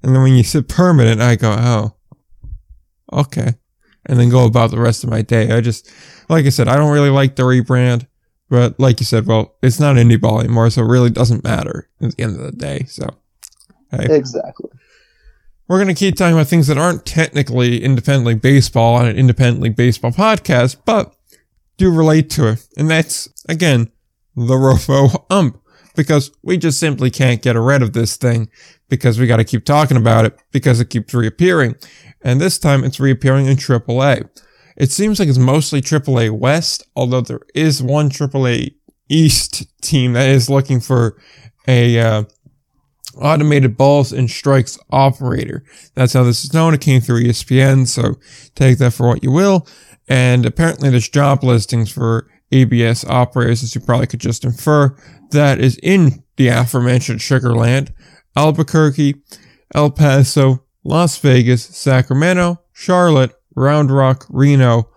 And 0.02 0.14
then 0.14 0.22
when 0.22 0.34
you 0.34 0.44
said 0.44 0.68
permanent, 0.68 1.22
I 1.22 1.36
go, 1.36 1.56
oh, 1.58 1.96
okay. 3.20 3.54
And 4.04 4.20
then 4.20 4.28
go 4.28 4.44
about 4.44 4.70
the 4.70 4.80
rest 4.80 5.02
of 5.02 5.08
my 5.08 5.22
day. 5.22 5.50
I 5.50 5.62
just, 5.62 5.90
like 6.28 6.44
I 6.44 6.50
said, 6.50 6.68
I 6.68 6.76
don't 6.76 6.92
really 6.92 7.08
like 7.08 7.36
the 7.36 7.42
rebrand, 7.42 8.06
but 8.48 8.78
like 8.78 9.00
you 9.00 9.06
said, 9.06 9.26
well, 9.26 9.54
it's 9.62 9.80
not 9.80 9.96
indie 9.96 10.20
ball 10.20 10.40
anymore, 10.40 10.70
so 10.70 10.82
it 10.82 10.88
really 10.88 11.10
doesn't 11.10 11.44
matter 11.44 11.88
at 12.00 12.14
the 12.16 12.22
end 12.22 12.38
of 12.38 12.44
the 12.44 12.52
day. 12.52 12.84
So, 12.88 13.08
hey, 13.90 14.06
Exactly. 14.14 14.70
we're 15.68 15.78
going 15.82 15.94
to 15.94 15.98
keep 15.98 16.16
talking 16.16 16.34
about 16.34 16.46
things 16.48 16.66
that 16.66 16.78
aren't 16.78 17.06
technically 17.06 17.82
independently 17.82 18.34
baseball 18.34 18.94
on 18.96 19.06
an 19.06 19.16
independently 19.16 19.70
baseball 19.70 20.10
podcast, 20.12 20.76
but 20.84 21.14
do 21.76 21.90
relate 21.90 22.30
to 22.30 22.48
it. 22.48 22.66
And 22.76 22.90
that's, 22.90 23.28
again, 23.48 23.90
the 24.36 24.56
robo 24.56 25.26
ump 25.30 25.60
because 25.96 26.30
we 26.42 26.56
just 26.56 26.78
simply 26.80 27.10
can't 27.10 27.40
get 27.42 27.56
rid 27.56 27.82
of 27.82 27.92
this 27.92 28.16
thing 28.16 28.48
because 28.88 29.18
we 29.18 29.26
got 29.26 29.36
to 29.36 29.44
keep 29.44 29.64
talking 29.64 29.96
about 29.96 30.24
it 30.24 30.36
because 30.52 30.80
it 30.80 30.90
keeps 30.90 31.14
reappearing. 31.14 31.76
And 32.22 32.40
this 32.40 32.58
time 32.58 32.84
it's 32.84 32.98
reappearing 33.00 33.46
in 33.46 33.56
AAA. 33.56 34.28
It 34.76 34.90
seems 34.90 35.18
like 35.18 35.28
it's 35.28 35.38
mostly 35.38 35.80
AAA 35.80 36.30
West, 36.30 36.84
although 36.96 37.20
there 37.20 37.40
is 37.54 37.82
one 37.82 38.10
AAA 38.10 38.74
East 39.08 39.66
team 39.82 40.14
that 40.14 40.28
is 40.28 40.50
looking 40.50 40.80
for 40.80 41.16
a 41.68 41.98
uh, 41.98 42.24
automated 43.16 43.76
balls 43.76 44.12
and 44.12 44.30
strikes 44.30 44.78
operator. 44.90 45.64
That's 45.94 46.12
how 46.12 46.24
this 46.24 46.44
is 46.44 46.52
known. 46.52 46.74
It 46.74 46.80
came 46.80 47.00
through 47.00 47.24
ESPN, 47.24 47.86
so 47.86 48.18
take 48.54 48.78
that 48.78 48.92
for 48.92 49.08
what 49.08 49.22
you 49.22 49.30
will. 49.30 49.66
And 50.08 50.44
apparently 50.44 50.90
there's 50.90 51.08
job 51.08 51.44
listings 51.44 51.90
for 51.90 52.28
ABS 52.52 53.04
operators, 53.04 53.62
as 53.62 53.74
you 53.74 53.80
probably 53.80 54.06
could 54.06 54.20
just 54.20 54.44
infer, 54.44 54.96
that 55.30 55.60
is 55.60 55.78
in 55.82 56.22
the 56.36 56.48
aforementioned 56.48 57.20
Sugarland, 57.20 57.92
Albuquerque, 58.36 59.22
El 59.74 59.90
Paso, 59.90 60.64
Las 60.84 61.18
Vegas, 61.18 61.64
Sacramento, 61.64 62.60
Charlotte, 62.72 63.32
Round 63.54 63.90
Rock, 63.90 64.26
Reno, 64.28 64.88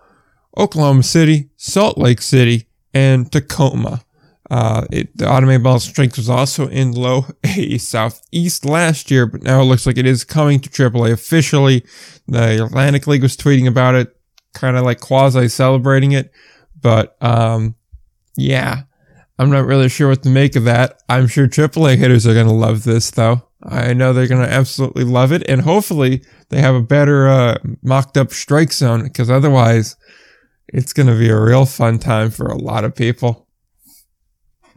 Oklahoma 0.56 1.02
City, 1.02 1.50
Salt 1.56 1.98
Lake 1.98 2.20
City, 2.20 2.66
and 2.92 3.30
Tacoma. 3.30 4.02
Uh, 4.50 4.86
it, 4.90 5.14
the 5.16 5.30
automated 5.30 5.62
ball 5.62 5.78
strength 5.78 6.16
was 6.16 6.30
also 6.30 6.68
in 6.68 6.92
low 6.92 7.26
A 7.44 7.78
Southeast 7.78 8.64
last 8.64 9.10
year, 9.10 9.26
but 9.26 9.42
now 9.42 9.60
it 9.60 9.64
looks 9.64 9.86
like 9.86 9.98
it 9.98 10.06
is 10.06 10.24
coming 10.24 10.58
to 10.60 10.70
AAA 10.70 11.12
officially. 11.12 11.84
The 12.26 12.64
Atlantic 12.64 13.06
League 13.06 13.22
was 13.22 13.36
tweeting 13.36 13.68
about 13.68 13.94
it, 13.94 14.16
kind 14.54 14.76
of 14.76 14.84
like 14.84 15.00
quasi 15.00 15.48
celebrating 15.48 16.12
it. 16.12 16.32
But, 16.80 17.16
um, 17.22 17.74
yeah, 18.36 18.82
I'm 19.38 19.50
not 19.50 19.66
really 19.66 19.88
sure 19.88 20.08
what 20.08 20.22
to 20.22 20.30
make 20.30 20.56
of 20.56 20.64
that. 20.64 21.02
I'm 21.08 21.28
sure 21.28 21.46
AAA 21.46 21.96
hitters 21.96 22.26
are 22.26 22.34
going 22.34 22.46
to 22.46 22.52
love 22.52 22.84
this 22.84 23.10
though. 23.10 23.47
I 23.62 23.92
know 23.92 24.12
they're 24.12 24.28
going 24.28 24.46
to 24.46 24.52
absolutely 24.52 25.04
love 25.04 25.32
it. 25.32 25.42
And 25.48 25.60
hopefully 25.62 26.22
they 26.48 26.60
have 26.60 26.74
a 26.74 26.82
better, 26.82 27.28
uh, 27.28 27.58
mocked 27.82 28.16
up 28.16 28.30
strike 28.32 28.72
zone 28.72 29.02
because 29.02 29.30
otherwise 29.30 29.96
it's 30.68 30.92
going 30.92 31.08
to 31.08 31.18
be 31.18 31.28
a 31.28 31.40
real 31.40 31.66
fun 31.66 31.98
time 31.98 32.30
for 32.30 32.46
a 32.46 32.56
lot 32.56 32.84
of 32.84 32.94
people. 32.94 33.46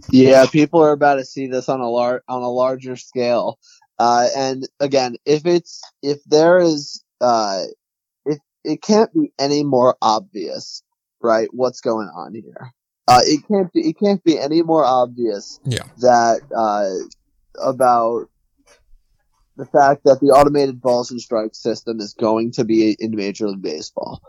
Yeah, 0.09 0.45
people 0.51 0.81
are 0.81 0.91
about 0.93 1.15
to 1.15 1.25
see 1.25 1.47
this 1.47 1.69
on 1.69 1.79
a 1.79 1.89
lar- 1.89 2.23
on 2.27 2.41
a 2.41 2.49
larger 2.49 2.95
scale. 2.95 3.59
Uh, 3.99 4.27
and 4.35 4.67
again, 4.79 5.15
if 5.25 5.45
it's 5.45 5.79
if 6.01 6.23
there 6.23 6.57
is 6.57 7.03
uh, 7.21 7.65
if 8.25 8.39
it 8.63 8.81
can't 8.81 9.13
be 9.13 9.31
any 9.37 9.63
more 9.63 9.95
obvious, 10.01 10.81
right? 11.21 11.47
What's 11.51 11.81
going 11.81 12.07
on 12.15 12.33
here? 12.33 12.73
Uh, 13.07 13.21
it 13.25 13.47
can't 13.47 13.71
be 13.73 13.81
it 13.89 13.99
can't 13.99 14.23
be 14.23 14.39
any 14.39 14.63
more 14.63 14.83
obvious 14.83 15.59
Yeah. 15.65 15.83
that 15.99 16.41
uh, 16.55 16.89
about 17.63 18.27
the 19.61 19.67
fact 19.67 20.05
that 20.05 20.19
the 20.19 20.27
automated 20.31 20.81
balls 20.81 21.11
and 21.11 21.21
strikes 21.21 21.61
system 21.61 21.99
is 21.99 22.15
going 22.15 22.51
to 22.53 22.63
be 22.65 22.95
in 22.99 23.15
Major 23.15 23.47
League 23.47 23.61
Baseball, 23.61 24.19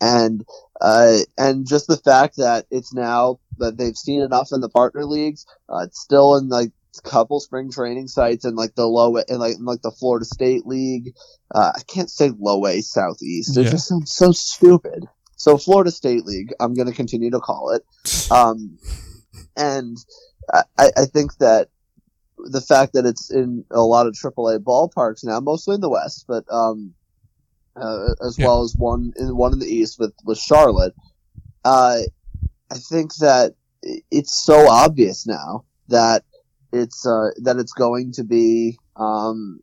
and 0.00 0.44
uh, 0.80 1.18
and 1.38 1.68
just 1.68 1.86
the 1.86 1.96
fact 1.96 2.36
that 2.38 2.66
it's 2.72 2.92
now 2.92 3.38
that 3.58 3.76
they've 3.76 3.96
seen 3.96 4.22
enough 4.22 4.48
in 4.50 4.60
the 4.60 4.68
partner 4.68 5.04
leagues. 5.04 5.46
Uh, 5.68 5.84
it's 5.84 6.00
still 6.00 6.34
in 6.36 6.48
like 6.48 6.72
a 6.98 7.08
couple 7.08 7.38
spring 7.38 7.70
training 7.70 8.08
sites 8.08 8.44
and 8.44 8.56
like 8.56 8.74
the 8.74 8.84
low 8.86 9.14
in 9.16 9.38
like 9.38 9.54
in 9.56 9.64
like 9.64 9.82
the 9.82 9.92
Florida 9.92 10.24
State 10.24 10.66
League. 10.66 11.12
Uh, 11.54 11.70
I 11.76 11.80
can't 11.86 12.10
say 12.10 12.32
low 12.36 12.66
A 12.66 12.80
Southeast. 12.80 13.56
It 13.56 13.62
Yeah. 13.62 13.70
just 13.70 13.86
sounds 13.86 14.12
so 14.12 14.32
stupid. 14.32 15.06
So 15.36 15.58
Florida 15.58 15.92
State 15.92 16.24
League, 16.24 16.52
I'm 16.58 16.74
going 16.74 16.88
to 16.88 16.94
continue 16.94 17.30
to 17.30 17.40
call 17.40 17.70
it. 17.70 17.84
Um, 18.32 18.78
and 19.56 19.96
I, 20.52 20.62
I 20.96 21.04
think 21.04 21.36
that 21.38 21.68
the 22.44 22.60
fact 22.60 22.92
that 22.94 23.06
it's 23.06 23.30
in 23.30 23.64
a 23.70 23.82
lot 23.82 24.06
of 24.06 24.14
AAA 24.14 24.58
ballparks 24.58 25.24
now, 25.24 25.40
mostly 25.40 25.74
in 25.74 25.80
the 25.80 25.90
West, 25.90 26.24
but 26.28 26.44
um, 26.50 26.94
uh, 27.76 28.14
as 28.24 28.38
Yeah. 28.38 28.46
well 28.46 28.62
as 28.62 28.74
one 28.76 29.12
in 29.16 29.36
one 29.36 29.52
in 29.52 29.58
the 29.58 29.66
East 29.66 29.98
with 29.98 30.14
with 30.24 30.38
Charlotte. 30.38 30.94
Uh, 31.64 32.00
I 32.70 32.78
think 32.78 33.14
that 33.16 33.54
it's 34.10 34.34
so 34.34 34.68
obvious 34.68 35.26
now 35.26 35.64
that 35.88 36.24
it's 36.72 37.06
uh, 37.06 37.30
that 37.42 37.56
it's 37.58 37.72
going 37.72 38.12
to 38.12 38.24
be 38.24 38.78
um, 38.96 39.60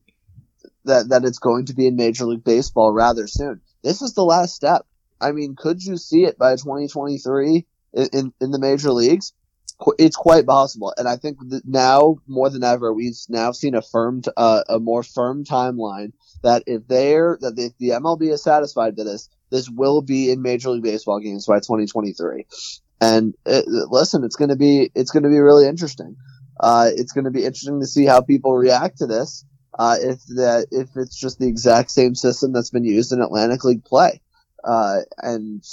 that 0.85 1.09
that 1.09 1.25
it's 1.25 1.39
going 1.39 1.65
to 1.67 1.73
be 1.73 1.87
in 1.87 1.95
Major 1.95 2.25
League 2.25 2.43
Baseball 2.43 2.91
rather 2.91 3.27
soon. 3.27 3.61
This 3.83 4.01
is 4.01 4.13
the 4.13 4.23
last 4.23 4.55
step. 4.55 4.85
I 5.21 5.31
mean, 5.31 5.55
could 5.57 5.83
you 5.83 5.97
see 5.97 6.23
it 6.23 6.37
by 6.37 6.55
2023 6.55 7.65
in, 7.93 8.09
in, 8.13 8.33
in 8.39 8.51
the 8.51 8.59
major 8.59 8.91
leagues? 8.91 9.33
It's 9.97 10.15
quite 10.15 10.45
possible, 10.45 10.93
and 10.97 11.07
I 11.07 11.15
think 11.15 11.37
now 11.65 12.17
more 12.27 12.49
than 12.49 12.63
ever, 12.65 12.93
we've 12.93 13.15
now 13.29 13.53
seen 13.53 13.75
a 13.75 13.81
firm, 13.81 14.21
t- 14.21 14.31
uh, 14.35 14.63
a 14.67 14.77
more 14.79 15.03
firm 15.03 15.45
timeline 15.45 16.11
that 16.43 16.63
if 16.67 16.87
they're 16.87 17.37
that 17.41 17.57
if 17.57 17.77
the 17.77 17.89
MLB 17.89 18.31
is 18.31 18.43
satisfied 18.43 18.95
with 18.97 19.05
this, 19.05 19.29
this 19.51 19.69
will 19.69 20.01
be 20.01 20.31
in 20.31 20.41
Major 20.41 20.69
League 20.69 20.83
Baseball 20.83 21.19
games 21.19 21.45
by 21.45 21.59
2023. 21.59 22.45
And 23.01 23.35
uh 23.45 23.61
listen, 23.65 24.25
it's 24.25 24.35
going 24.35 24.49
to 24.49 24.57
be 24.57 24.91
it's 24.95 25.11
going 25.11 25.23
to 25.23 25.29
be 25.29 25.39
really 25.39 25.67
interesting. 25.67 26.17
Uh, 26.59 26.89
it's 26.93 27.13
going 27.13 27.25
to 27.25 27.31
be 27.31 27.45
interesting 27.45 27.79
to 27.79 27.87
see 27.87 28.05
how 28.05 28.21
people 28.21 28.53
react 28.53 28.97
to 28.97 29.07
this. 29.07 29.45
Uh, 29.77 29.95
if 30.01 30.21
that 30.25 30.67
if 30.71 30.89
it's 30.95 31.17
just 31.17 31.39
the 31.39 31.47
exact 31.47 31.89
same 31.89 32.15
system 32.15 32.51
that's 32.51 32.69
been 32.71 32.83
used 32.83 33.13
in 33.13 33.21
Atlantic 33.21 33.63
League 33.63 33.85
play, 33.85 34.19
uh, 34.65 34.97
and 35.19 35.63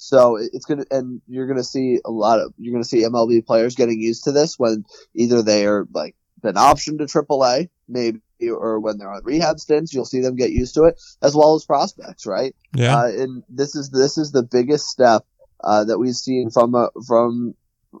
so 0.00 0.36
it's 0.36 0.64
gonna 0.64 0.84
and 0.90 1.20
you're 1.28 1.46
gonna 1.46 1.62
see 1.64 1.98
a 2.04 2.10
lot 2.10 2.38
of 2.40 2.54
you're 2.56 2.72
gonna 2.72 2.84
see 2.84 3.02
MLB 3.02 3.44
players 3.44 3.74
getting 3.74 4.00
used 4.00 4.24
to 4.24 4.32
this 4.32 4.58
when 4.58 4.84
either 5.14 5.42
they 5.42 5.66
are 5.66 5.86
like 5.92 6.14
been 6.40 6.54
optioned 6.54 6.98
to 6.98 7.04
AAA 7.04 7.68
maybe 7.88 8.20
or 8.48 8.78
when 8.78 8.96
they're 8.96 9.12
on 9.12 9.24
rehab 9.24 9.58
stints, 9.58 9.92
you'll 9.92 10.04
see 10.04 10.20
them 10.20 10.36
get 10.36 10.52
used 10.52 10.74
to 10.74 10.84
it 10.84 10.94
as 11.20 11.34
well 11.34 11.56
as 11.56 11.64
prospects, 11.64 12.24
right? 12.26 12.54
Yeah. 12.74 12.96
Uh, 12.96 13.06
and 13.08 13.42
this 13.48 13.74
is 13.74 13.90
this 13.90 14.16
is 14.16 14.30
the 14.30 14.44
biggest 14.44 14.86
step 14.86 15.26
uh, 15.64 15.82
that 15.84 15.98
we've 15.98 16.14
seen 16.14 16.50
from 16.50 16.76
a, 16.76 16.90
from 17.06 17.54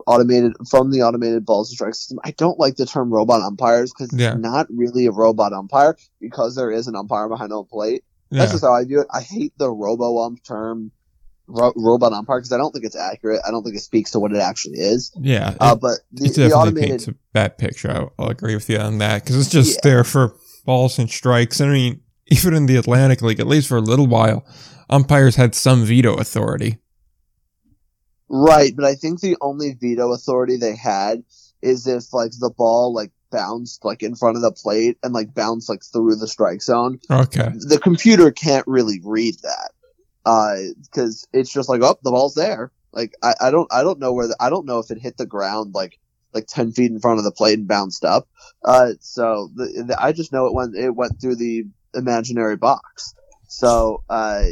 automated 0.06 0.52
from 0.70 0.90
the 0.92 1.02
automated 1.02 1.44
balls 1.44 1.70
and 1.70 1.74
strike 1.76 1.94
system. 1.94 2.20
I 2.22 2.30
don't 2.32 2.58
like 2.58 2.76
the 2.76 2.86
term 2.86 3.12
robot 3.12 3.42
umpires 3.42 3.92
because 3.92 4.16
Yeah. 4.16 4.32
it's 4.34 4.40
not 4.40 4.66
really 4.70 5.06
a 5.06 5.10
robot 5.10 5.52
umpire 5.52 5.96
because 6.20 6.54
there 6.54 6.70
is 6.70 6.86
an 6.86 6.94
umpire 6.94 7.28
behind 7.28 7.50
home 7.50 7.66
plate. 7.66 8.04
yeah. 8.30 8.40
That's 8.40 8.52
just 8.52 8.64
how 8.64 8.74
I 8.74 8.84
view 8.84 9.00
it. 9.00 9.08
I 9.12 9.22
hate 9.22 9.54
the 9.58 9.70
robo 9.70 10.18
ump 10.18 10.44
term. 10.44 10.92
Ro- 11.48 11.72
robot 11.76 12.12
umpire 12.12 12.38
because 12.38 12.52
I 12.52 12.58
don't 12.58 12.72
think 12.72 12.84
it's 12.84 12.94
accurate. 12.96 13.40
I 13.46 13.50
don't 13.50 13.62
think 13.64 13.74
it 13.74 13.80
speaks 13.80 14.10
to 14.12 14.20
what 14.20 14.32
it 14.32 14.38
actually 14.38 14.78
is. 14.80 15.10
yeah. 15.18 15.54
Uh, 15.58 15.72
it, 15.76 15.80
but 15.80 15.98
the, 16.12 16.26
it 16.26 16.28
the 16.34 16.48
definitely 16.48 16.52
automated 16.52 16.88
paints 16.90 17.08
a 17.08 17.14
bad 17.32 17.56
picture. 17.58 17.90
I'll, 17.90 18.12
I'll 18.18 18.28
agree 18.28 18.54
with 18.54 18.68
you 18.68 18.78
on 18.78 18.98
that 18.98 19.22
because 19.24 19.36
it's 19.38 19.48
just 19.50 19.76
Yeah. 19.76 19.80
there 19.90 20.04
for 20.04 20.34
balls 20.66 20.98
and 20.98 21.08
strikes. 21.10 21.60
I 21.60 21.66
mean, 21.68 22.02
even 22.26 22.52
in 22.54 22.66
the 22.66 22.76
Atlantic 22.76 23.22
League, 23.22 23.40
at 23.40 23.46
least 23.46 23.68
for 23.68 23.78
a 23.78 23.80
little 23.80 24.06
while, 24.06 24.44
umpires 24.90 25.36
had 25.36 25.54
some 25.54 25.84
veto 25.84 26.14
authority. 26.14 26.78
Right, 28.28 28.76
but 28.76 28.84
I 28.84 28.94
think 28.94 29.20
the 29.20 29.36
only 29.40 29.74
veto 29.80 30.12
authority 30.12 30.56
they 30.56 30.76
had 30.76 31.22
is 31.62 31.86
if 31.86 32.12
like 32.12 32.32
the 32.38 32.50
ball 32.50 32.92
like 32.92 33.10
bounced 33.30 33.84
like 33.84 34.02
in 34.02 34.14
front 34.14 34.36
of 34.36 34.42
the 34.42 34.52
plate 34.52 34.98
and 35.02 35.12
like 35.14 35.34
bounced 35.34 35.68
like 35.68 35.82
through 35.82 36.14
the 36.16 36.28
strike 36.28 36.60
zone. 36.62 36.98
Okay. 37.10 37.48
The 37.54 37.80
computer 37.82 38.30
can't 38.30 38.66
really 38.66 39.00
read 39.02 39.36
that. 39.42 39.70
Uh, 40.24 40.56
cause 40.92 41.26
it's 41.32 41.52
just 41.52 41.68
like, 41.68 41.82
oh, 41.82 41.96
the 42.02 42.10
ball's 42.10 42.34
there. 42.34 42.70
Like, 42.92 43.14
I, 43.22 43.34
I 43.40 43.50
don't, 43.50 43.72
I 43.72 43.82
don't 43.82 43.98
know 43.98 44.12
where 44.12 44.28
the, 44.28 44.36
I 44.40 44.50
don't 44.50 44.66
know 44.66 44.78
if 44.78 44.90
it 44.90 45.00
hit 45.00 45.16
the 45.16 45.26
ground 45.26 45.74
like, 45.74 45.98
like 46.34 46.46
10 46.46 46.72
feet 46.72 46.90
in 46.90 47.00
front 47.00 47.18
of 47.18 47.24
the 47.24 47.32
plate 47.32 47.58
and 47.58 47.68
bounced 47.68 48.04
up. 48.04 48.28
Uh, 48.64 48.92
so 49.00 49.50
the, 49.54 49.84
the, 49.86 50.02
I 50.02 50.12
just 50.12 50.32
know 50.32 50.46
it 50.46 50.54
went, 50.54 50.76
it 50.76 50.90
went 50.90 51.20
through 51.20 51.36
the 51.36 51.64
imaginary 51.94 52.56
box. 52.56 53.14
So, 53.48 54.02
uh, 54.10 54.42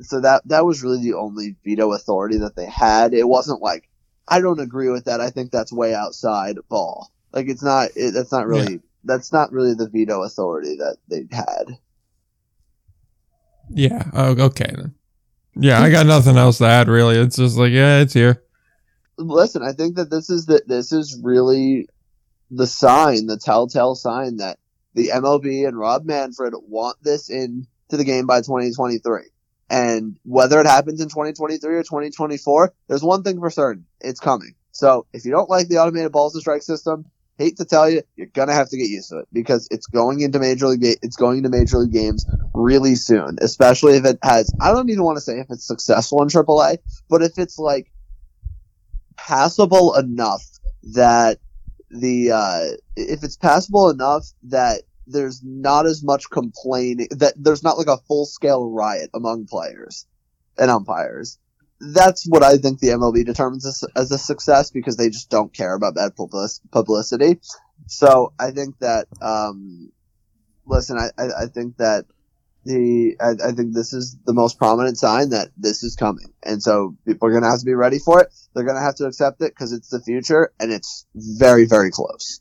so 0.00 0.20
that 0.20 0.42
that 0.46 0.66
was 0.66 0.82
really 0.82 1.02
the 1.02 1.14
only 1.14 1.56
veto 1.64 1.92
authority 1.92 2.38
that 2.38 2.56
they 2.56 2.66
had. 2.66 3.14
It 3.14 3.28
wasn't 3.28 3.62
like 3.62 3.88
I 4.28 4.40
don't 4.40 4.60
agree 4.60 4.90
with 4.90 5.04
that. 5.04 5.20
I 5.20 5.30
think 5.30 5.50
that's 5.50 5.72
way 5.72 5.94
outside 5.94 6.56
ball. 6.68 7.10
Like 7.32 7.48
it's 7.48 7.62
not. 7.62 7.90
It, 7.96 8.12
that's 8.12 8.32
not 8.32 8.46
really. 8.46 8.80
That's 9.04 9.32
not 9.32 9.52
really 9.52 9.74
the 9.74 9.88
veto 9.88 10.22
authority 10.22 10.76
that 10.76 10.96
they 11.08 11.26
had. 11.30 11.78
Yeah. 13.70 14.10
Oh, 14.12 14.30
okay 14.46 14.72
then. 14.74 14.94
Yeah, 15.58 15.80
I 15.80 15.90
got 15.90 16.06
nothing 16.06 16.36
else 16.36 16.58
to 16.58 16.66
add. 16.66 16.88
Really, 16.88 17.16
it's 17.16 17.36
just 17.36 17.56
like 17.56 17.72
yeah, 17.72 18.00
it's 18.00 18.12
here. 18.12 18.42
Listen, 19.16 19.62
I 19.62 19.72
think 19.72 19.96
that 19.96 20.10
this 20.10 20.28
is 20.28 20.46
that 20.46 20.68
this 20.68 20.92
is 20.92 21.18
really 21.22 21.88
the 22.50 22.66
sign, 22.66 23.26
the 23.26 23.38
telltale 23.38 23.94
sign 23.94 24.36
that 24.36 24.58
the 24.94 25.08
MLB 25.08 25.66
and 25.66 25.78
Rob 25.78 26.04
Manfred 26.04 26.54
want 26.68 26.98
this 27.02 27.30
in 27.30 27.66
to 27.88 27.96
the 27.96 28.04
game 28.04 28.26
by 28.26 28.40
2023. 28.40 29.22
And 29.68 30.18
whether 30.24 30.60
it 30.60 30.66
happens 30.66 31.00
in 31.00 31.08
2023 31.08 31.74
or 31.74 31.82
2024, 31.82 32.72
there's 32.88 33.02
one 33.02 33.22
thing 33.22 33.40
for 33.40 33.50
certain: 33.50 33.86
it's 34.00 34.20
coming. 34.20 34.54
So 34.72 35.06
if 35.14 35.24
you 35.24 35.30
don't 35.30 35.50
like 35.50 35.68
the 35.68 35.78
automated 35.78 36.12
balls 36.12 36.34
and 36.34 36.42
strike 36.42 36.62
system, 36.62 37.06
hate 37.38 37.56
to 37.58 37.64
tell 37.64 37.88
you, 37.88 38.02
you're 38.16 38.26
gonna 38.28 38.54
have 38.54 38.68
to 38.70 38.76
get 38.76 38.88
used 38.88 39.10
to 39.10 39.18
it 39.18 39.28
because 39.32 39.68
it's 39.70 39.86
going 39.86 40.20
into 40.20 40.38
major 40.38 40.68
league. 40.68 40.98
It's 41.02 41.16
going 41.16 41.38
into 41.38 41.48
major 41.48 41.78
league 41.78 41.92
games 41.92 42.26
really 42.54 42.94
soon, 42.94 43.38
especially 43.40 43.96
if 43.96 44.04
it 44.04 44.18
has. 44.22 44.52
I 44.60 44.72
don't 44.72 44.88
even 44.90 45.04
want 45.04 45.16
to 45.16 45.22
say 45.22 45.38
if 45.38 45.46
it's 45.50 45.66
successful 45.66 46.22
in 46.22 46.28
AAA, 46.28 46.78
but 47.08 47.22
if 47.22 47.38
it's 47.38 47.58
like 47.58 47.90
passable 49.16 49.94
enough 49.96 50.44
that 50.94 51.38
the 51.90 52.30
uh, 52.30 52.64
if 52.96 53.22
it's 53.22 53.36
passable 53.36 53.90
enough 53.90 54.26
that 54.44 54.82
there's 55.06 55.42
not 55.44 55.86
as 55.86 56.02
much 56.02 56.28
complaining 56.30 57.08
that 57.10 57.34
there's 57.36 57.62
not 57.62 57.78
like 57.78 57.86
a 57.86 57.96
full 58.08 58.26
scale 58.26 58.68
riot 58.68 59.10
among 59.14 59.46
players 59.46 60.06
and 60.58 60.70
umpires. 60.70 61.38
That's 61.80 62.24
what 62.26 62.42
I 62.42 62.56
think 62.56 62.80
the 62.80 62.88
MLB 62.88 63.24
determines 63.24 63.66
as, 63.66 63.84
as 63.94 64.10
a 64.10 64.18
success 64.18 64.70
because 64.70 64.96
they 64.96 65.10
just 65.10 65.30
don't 65.30 65.52
care 65.52 65.74
about 65.74 65.94
bad 65.94 66.12
publicity. 66.70 67.40
So 67.86 68.32
I 68.38 68.50
think 68.50 68.78
that, 68.78 69.06
um, 69.20 69.92
listen, 70.64 70.98
I, 70.98 71.10
I, 71.22 71.42
I 71.42 71.46
think 71.46 71.76
that 71.76 72.06
the, 72.64 73.16
I, 73.20 73.48
I 73.48 73.52
think 73.52 73.74
this 73.74 73.92
is 73.92 74.16
the 74.24 74.32
most 74.32 74.58
prominent 74.58 74.98
sign 74.98 75.30
that 75.30 75.50
this 75.56 75.82
is 75.82 75.94
coming, 75.94 76.32
and 76.42 76.62
so 76.62 76.96
people 77.06 77.28
are 77.28 77.30
going 77.30 77.44
to 77.44 77.50
have 77.50 77.60
to 77.60 77.64
be 77.64 77.74
ready 77.74 77.98
for 77.98 78.20
it. 78.20 78.28
They're 78.54 78.64
going 78.64 78.76
to 78.76 78.82
have 78.82 78.96
to 78.96 79.04
accept 79.04 79.40
it 79.42 79.52
because 79.52 79.72
it's 79.72 79.88
the 79.88 80.00
future, 80.00 80.52
and 80.58 80.72
it's 80.72 81.06
very, 81.14 81.66
very 81.66 81.90
close. 81.90 82.40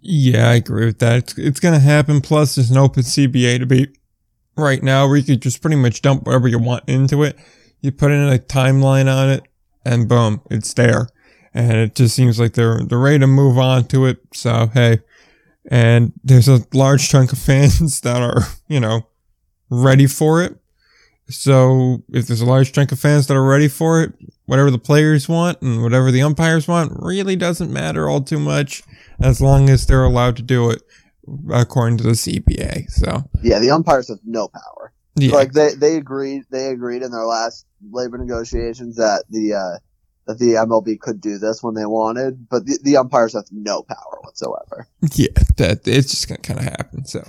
Yeah, 0.00 0.50
I 0.50 0.54
agree 0.54 0.86
with 0.86 0.98
that. 0.98 1.16
It's, 1.18 1.38
it's 1.38 1.60
going 1.60 1.74
to 1.74 1.80
happen. 1.80 2.20
Plus, 2.20 2.56
there's 2.56 2.72
an 2.72 2.76
open 2.76 3.04
CBA 3.04 3.60
to 3.60 3.66
be 3.66 3.86
right 4.56 4.82
now 4.82 5.06
where 5.06 5.16
you 5.16 5.22
could 5.22 5.40
just 5.40 5.62
pretty 5.62 5.76
much 5.76 6.02
dump 6.02 6.26
whatever 6.26 6.48
you 6.48 6.58
want 6.58 6.88
into 6.88 7.22
it. 7.22 7.38
You 7.82 7.92
put 7.92 8.10
in 8.10 8.32
a 8.32 8.38
timeline 8.38 9.12
on 9.12 9.28
it, 9.28 9.42
and 9.84 10.08
boom, 10.08 10.40
it's 10.50 10.72
there. 10.74 11.08
And 11.52 11.72
it 11.72 11.94
just 11.94 12.16
seems 12.16 12.40
like 12.40 12.54
they're 12.54 12.80
they're 12.82 12.98
ready 12.98 13.18
to 13.18 13.26
move 13.26 13.58
on 13.58 13.84
to 13.88 14.06
it. 14.06 14.20
So 14.32 14.70
hey, 14.72 15.00
and 15.70 16.12
there's 16.24 16.48
a 16.48 16.60
large 16.72 17.08
chunk 17.08 17.32
of 17.32 17.38
fans 17.50 18.00
that 18.00 18.22
are 18.22 18.42
you 18.68 18.80
know 18.80 19.06
ready 19.68 20.06
for 20.06 20.42
it. 20.42 20.56
So 21.28 22.02
if 22.12 22.26
there's 22.26 22.40
a 22.40 22.46
large 22.46 22.72
chunk 22.72 22.92
of 22.92 22.98
fans 22.98 23.26
that 23.26 23.36
are 23.36 23.44
ready 23.44 23.68
for 23.68 24.02
it, 24.02 24.12
whatever 24.46 24.70
the 24.70 24.78
players 24.78 25.28
want 25.28 25.62
and 25.62 25.82
whatever 25.82 26.10
the 26.10 26.22
umpires 26.22 26.68
want 26.68 26.92
really 26.96 27.36
doesn't 27.36 27.72
matter 27.72 28.08
all 28.08 28.20
too 28.20 28.38
much 28.38 28.82
as 29.20 29.40
long 29.40 29.70
as 29.70 29.86
they're 29.86 30.04
allowed 30.04 30.36
to 30.36 30.42
do 30.42 30.70
it 30.70 30.82
according 31.50 31.96
to 31.98 32.04
the 32.04 32.10
CBA. 32.10 32.90
So 32.90 33.30
Yeah, 33.42 33.60
the 33.60 33.70
umpires 33.70 34.08
have 34.08 34.18
no 34.24 34.48
power. 34.48 34.81
Yeah, 35.16 35.34
Like 35.34 35.52
they, 35.52 35.74
they 35.74 35.96
agreed 35.96 36.44
they 36.50 36.68
agreed 36.68 37.02
in 37.02 37.10
their 37.10 37.24
last 37.24 37.66
labor 37.90 38.18
negotiations 38.18 38.96
that 38.96 39.24
the 39.30 39.54
uh, 39.54 39.78
that 40.26 40.38
the 40.38 40.54
MLB 40.54 41.00
could 41.00 41.20
do 41.20 41.38
this 41.38 41.62
when 41.62 41.74
they 41.74 41.84
wanted, 41.84 42.48
but 42.48 42.64
the, 42.64 42.78
the 42.82 42.96
umpires 42.96 43.34
have 43.34 43.44
no 43.50 43.82
power 43.82 44.20
whatsoever. 44.22 44.88
yeah, 45.14 45.28
that 45.56 45.86
it's 45.86 46.10
just 46.10 46.28
gonna 46.28 46.40
kind 46.40 46.60
of 46.60 46.64
happen. 46.66 47.04
So, 47.04 47.22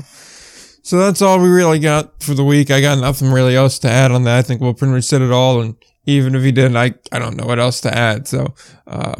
so 0.84 0.98
that's 0.98 1.22
all 1.22 1.42
we 1.42 1.50
really 1.50 1.80
got 1.80 2.22
for 2.22 2.34
the 2.34 2.44
week. 2.44 2.72
I 2.72 2.82
got 2.82 3.00
nothing 3.00 3.32
really 3.32 3.56
else 3.56 3.80
to 3.80 3.90
add 3.90 4.12
on 4.12 4.24
that. 4.24 4.38
I 4.38 4.42
think 4.44 4.62
we'll 4.62 4.74
pretty 4.74 4.94
much 4.94 5.06
said 5.06 5.22
it 5.22 5.32
all. 5.32 5.62
And 5.62 5.76
even 6.06 6.36
if 6.36 6.44
he 6.44 6.52
didn't, 6.52 6.78
I 6.78 6.94
I 7.12 7.20
don't 7.20 7.36
know 7.36 7.46
what 7.46 7.60
else 7.60 7.82
to 7.82 7.94
add. 7.94 8.28
So, 8.28 8.54
uh, 8.88 9.16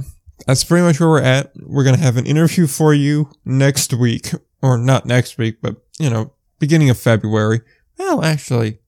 that's 0.46 0.64
pretty 0.64 0.86
much 0.86 1.00
where 1.00 1.10
we're 1.10 1.22
at. 1.22 1.52
We're 1.56 1.84
gonna 1.84 1.98
have 1.98 2.18
an 2.18 2.26
interview 2.26 2.68
for 2.68 2.94
you 2.94 3.30
next 3.44 3.94
week, 3.94 4.32
or 4.62 4.78
not 4.78 5.06
next 5.06 5.38
week, 5.38 5.58
but 5.62 5.78
you 6.00 6.10
know, 6.10 6.34
beginning 6.60 6.90
of 6.90 6.98
February. 6.98 7.62
Well, 7.98 8.24
actually, 8.24 8.80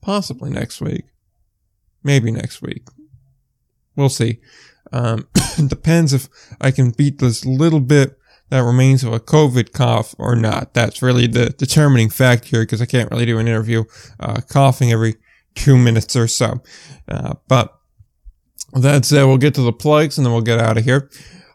possibly 0.00 0.50
next 0.50 0.80
week, 0.80 1.04
maybe 2.02 2.30
next 2.30 2.62
week. 2.62 2.86
We'll 3.96 4.08
see. 4.08 4.40
Um, 4.92 5.28
depends 5.66 6.12
if 6.12 6.28
I 6.60 6.70
can 6.70 6.90
beat 6.90 7.18
this 7.18 7.44
little 7.44 7.80
bit 7.80 8.18
that 8.50 8.60
remains 8.64 9.02
of 9.02 9.14
a 9.14 9.20
COVID 9.20 9.72
cough 9.72 10.14
or 10.18 10.36
not. 10.36 10.74
That's 10.74 11.00
really 11.00 11.26
the 11.26 11.50
determining 11.50 12.10
fact 12.10 12.44
here 12.44 12.60
because 12.60 12.82
I 12.82 12.86
can't 12.86 13.10
really 13.10 13.24
do 13.24 13.38
an 13.38 13.48
interview 13.48 13.84
uh, 14.20 14.42
coughing 14.46 14.92
every 14.92 15.14
two 15.54 15.78
minutes 15.78 16.14
or 16.16 16.28
so. 16.28 16.62
Uh, 17.08 17.34
but 17.48 17.74
that 18.74 19.06
said, 19.06 19.24
we'll 19.24 19.38
get 19.38 19.54
to 19.54 19.62
the 19.62 19.72
plugs 19.72 20.18
and 20.18 20.26
then 20.26 20.34
we'll 20.34 20.42
get 20.42 20.58
out 20.58 20.76
of 20.76 20.84
here. 20.84 21.10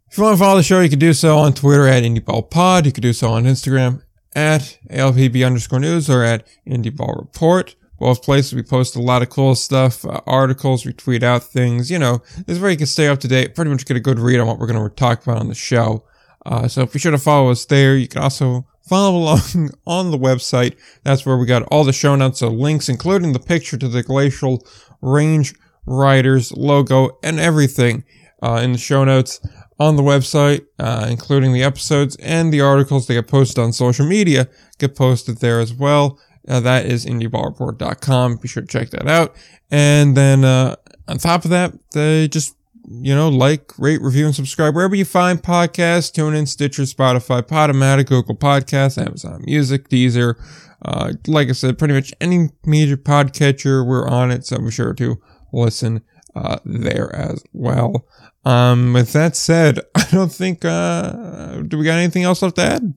If 0.10 0.18
you 0.18 0.24
want 0.24 0.38
to 0.38 0.44
follow 0.44 0.58
the 0.58 0.64
show, 0.64 0.80
you 0.80 0.90
can 0.90 0.98
do 0.98 1.14
so 1.14 1.38
on 1.38 1.54
Twitter 1.54 1.88
at 1.88 2.02
IndieBallPod. 2.02 2.86
You 2.86 2.92
can 2.92 3.04
do 3.04 3.14
so 3.14 3.30
on 3.30 3.44
Instagram 3.44 4.02
at 4.36 4.78
ALPB 4.90 5.46
underscore 5.46 5.80
news 5.80 6.10
or 6.10 6.24
at 6.24 6.48
Indie 6.68 6.96
Ball 6.96 7.16
Report. 7.18 7.76
Both 8.00 8.22
places 8.22 8.54
we 8.54 8.62
post 8.62 8.96
a 8.96 9.02
lot 9.02 9.24
of 9.24 9.30
cool 9.30 9.56
stuff, 9.56 10.06
uh, 10.06 10.22
articles, 10.28 10.86
we 10.86 10.94
tweet 10.94 11.24
out 11.24 11.44
things, 11.44 11.90
you 11.90 11.98
know, 11.98 12.22
this 12.46 12.58
is 12.58 12.60
where 12.60 12.70
you 12.70 12.78
can 12.78 12.86
stay 12.86 13.08
up 13.08 13.20
to 13.22 13.28
date, 13.28 13.56
pretty 13.56 13.72
much 13.72 13.86
get 13.86 13.98
a 13.98 14.00
good 14.00 14.20
read 14.20 14.40
on 14.40 14.46
what 14.46 14.60
we're 14.60 14.68
going 14.68 14.88
to 14.88 14.96
talk 14.96 15.24
about 15.24 15.40
on 15.40 15.48
the 15.48 15.56
show. 15.56 16.04
Uh, 16.46 16.68
so 16.68 16.84
if 16.84 16.94
be 16.94 17.00
sure 17.00 17.12
to 17.12 17.18
follow 17.18 17.50
us 17.50 17.66
there. 17.66 17.98
You 17.98 18.08
can 18.08 18.22
also 18.22 18.68
follow 18.88 19.18
along 19.18 19.72
on 19.88 20.12
the 20.12 20.18
website. 20.18 20.78
That's 21.04 21.26
where 21.26 21.38
we 21.38 21.46
got 21.46 21.64
all 21.64 21.84
the 21.84 21.94
show 21.94 22.16
notes, 22.16 22.40
so 22.40 22.50
links, 22.50 22.88
including 22.88 23.34
the 23.34 23.40
picture 23.40 23.78
to 23.78 23.88
the 23.88 24.04
Glacier 24.04 24.58
Range 25.02 25.54
Riders 25.86 26.52
logo 26.52 27.18
and 27.24 27.40
everything 27.40 28.04
uh, 28.44 28.62
in 28.64 28.74
the 28.74 28.78
show 28.78 29.04
notes 29.04 29.40
on 29.80 29.96
the 29.96 30.04
website, 30.04 30.66
uh, 30.80 31.08
including 31.10 31.54
the 31.54 31.64
episodes 31.64 32.16
and 32.18 32.52
the 32.52 32.62
articles 32.62 33.08
that 33.08 33.14
get 33.14 33.28
posted 33.28 33.60
on 33.60 33.74
social 33.74 34.06
media 34.06 34.48
get 34.80 34.96
posted 34.96 35.38
there 35.38 35.60
as 35.60 35.74
well. 35.74 36.20
Uh, 36.48 36.60
that 36.60 36.86
is 36.86 37.06
indieballreport.com. 37.06 38.38
Be 38.38 38.48
sure 38.48 38.64
to 38.64 38.68
check 38.68 38.90
that 38.92 39.08
out. 39.08 39.36
And 39.70 40.16
then 40.16 40.46
uh, 40.46 40.76
on 41.08 41.18
top 41.18 41.44
of 41.44 41.52
that, 41.52 41.74
they 41.94 42.28
just 42.28 42.56
you 42.90 43.14
know, 43.14 43.28
like, 43.28 43.78
rate, 43.78 44.02
review, 44.02 44.26
and 44.26 44.34
subscribe 44.34 44.74
wherever 44.74 44.96
you 44.96 45.04
find 45.04 45.44
podcasts. 45.44 46.12
TuneIn, 46.12 46.48
Stitcher, 46.48 46.84
Spotify, 46.84 47.42
Podomatic, 47.42 48.08
Google 48.08 48.36
Podcasts, 48.36 48.98
Amazon 48.98 49.44
Music, 49.46 49.90
Deezer. 49.90 50.36
Uh, 50.82 51.14
like 51.28 51.50
I 51.50 51.52
said, 51.52 51.78
pretty 51.78 51.94
much 51.94 52.14
any 52.22 52.50
major 52.66 52.96
podcatcher, 52.96 53.86
we're 53.86 54.08
on 54.08 54.32
it. 54.32 54.46
So 54.46 54.58
be 54.60 54.72
sure 54.72 54.94
to 54.94 55.22
listen 55.52 56.02
uh, 56.38 56.60
there 56.66 57.14
as 57.16 57.44
well. 57.54 58.06
Um, 58.46 58.94
with 58.94 59.14
that 59.14 59.36
said, 59.36 59.80
I 59.96 60.08
don't 60.12 60.32
think, 60.32 60.64
uh, 60.64 61.62
do 61.64 61.78
we 61.78 61.86
got 61.86 61.98
anything 61.98 62.24
else 62.24 62.42
left 62.42 62.56
to 62.58 62.62
add? 62.62 62.94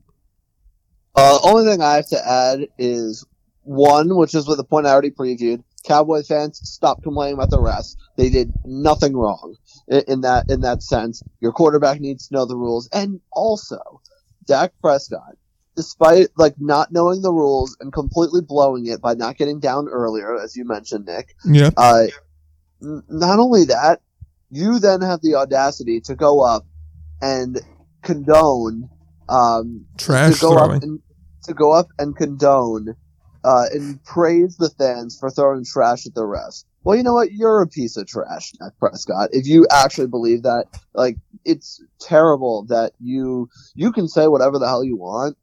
Uh, 1.16 1.38
only 1.42 1.64
thing 1.64 1.82
I 1.82 1.94
have 1.96 2.08
to 2.08 2.28
add 2.28 2.68
is 2.78 3.26
one, 3.62 4.16
which 4.16 4.34
is 4.34 4.46
with 4.46 4.58
the 4.58 4.64
point 4.64 4.86
I 4.86 4.90
already 4.90 5.10
previewed. 5.10 5.62
Cowboy 5.84 6.22
fans, 6.22 6.60
stop 6.62 7.02
complaining 7.02 7.34
about 7.34 7.50
the 7.50 7.58
refs. 7.58 7.96
They 8.16 8.28
did 8.28 8.52
nothing 8.64 9.16
wrong 9.16 9.56
in, 9.88 10.02
in 10.06 10.20
that 10.20 10.50
in 10.50 10.60
that 10.60 10.82
sense. 10.82 11.22
Your 11.40 11.52
quarterback 11.52 12.00
needs 12.00 12.28
to 12.28 12.34
know 12.34 12.44
the 12.44 12.56
rules, 12.56 12.88
and 12.92 13.20
also 13.32 14.02
Dak 14.46 14.72
Prescott, 14.82 15.38
despite 15.76 16.28
like 16.36 16.54
not 16.58 16.92
knowing 16.92 17.22
the 17.22 17.32
rules 17.32 17.78
and 17.80 17.92
completely 17.92 18.42
blowing 18.42 18.86
it 18.86 19.00
by 19.00 19.14
not 19.14 19.38
getting 19.38 19.58
down 19.58 19.88
earlier, 19.88 20.38
as 20.38 20.54
you 20.54 20.66
mentioned, 20.66 21.06
Nick. 21.06 21.34
Yeah. 21.46 21.70
Uh, 21.76 22.08
not 22.80 23.38
only 23.38 23.64
that, 23.66 24.00
you 24.50 24.78
then 24.78 25.00
have 25.00 25.20
the 25.22 25.36
audacity 25.36 26.00
to 26.02 26.14
go 26.14 26.40
up 26.40 26.66
and 27.20 27.60
condone 28.02 28.88
um, 29.28 29.86
Trash 29.98 30.34
to 30.34 30.40
go 30.40 30.54
throwing. 30.54 30.76
up 30.76 30.82
and 30.82 31.00
to 31.44 31.54
go 31.54 31.72
up 31.72 31.88
and 31.98 32.16
condone 32.16 32.94
uh, 33.44 33.64
and 33.72 34.02
praise 34.04 34.56
the 34.56 34.70
fans 34.70 35.16
for 35.18 35.30
throwing 35.30 35.64
trash 35.64 36.06
at 36.06 36.14
the 36.14 36.22
refs. 36.22 36.64
Well, 36.82 36.96
you 36.96 37.02
know 37.02 37.14
what? 37.14 37.32
You're 37.32 37.62
a 37.62 37.66
piece 37.66 37.96
of 37.96 38.06
trash, 38.06 38.52
Dak 38.52 38.72
Prescott. 38.78 39.30
If 39.32 39.46
you 39.46 39.66
actually 39.70 40.06
believe 40.06 40.42
that, 40.42 40.66
like, 40.94 41.16
it's 41.44 41.82
terrible 42.00 42.64
that 42.68 42.92
you 43.00 43.48
you 43.74 43.92
can 43.92 44.08
say 44.08 44.28
whatever 44.28 44.58
the 44.58 44.66
hell 44.66 44.84
you 44.84 44.96
want 44.96 45.36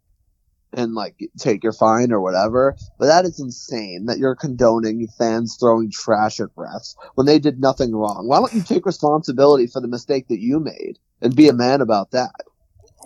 and 0.74 0.94
like 0.94 1.18
take 1.38 1.64
your 1.64 1.74
fine 1.74 2.12
or 2.12 2.22
whatever, 2.22 2.76
but 3.00 3.08
that 3.08 3.26
is 3.26 3.40
insane 3.40 4.06
that 4.06 4.18
you're 4.18 4.36
condoning 4.36 5.08
fans 5.18 5.58
throwing 5.60 5.92
trash 5.92 6.40
at 6.40 6.54
refs 6.56 6.96
when 7.16 7.26
they 7.26 7.40
did 7.40 7.60
nothing 7.60 7.94
wrong. 7.96 8.28
Why 8.28 8.40
don't 8.40 8.54
you 8.54 8.64
take 8.64 8.86
responsibility 8.86 9.68
for 9.68 9.82
the 9.82 9.88
mistake 9.88 10.28
that 10.28 10.40
you 10.40 10.60
made 10.60 11.00
and 11.22 11.36
be 11.36 11.48
a 11.48 11.54
man 11.54 11.82
about 11.82 12.12
that? 12.12 12.32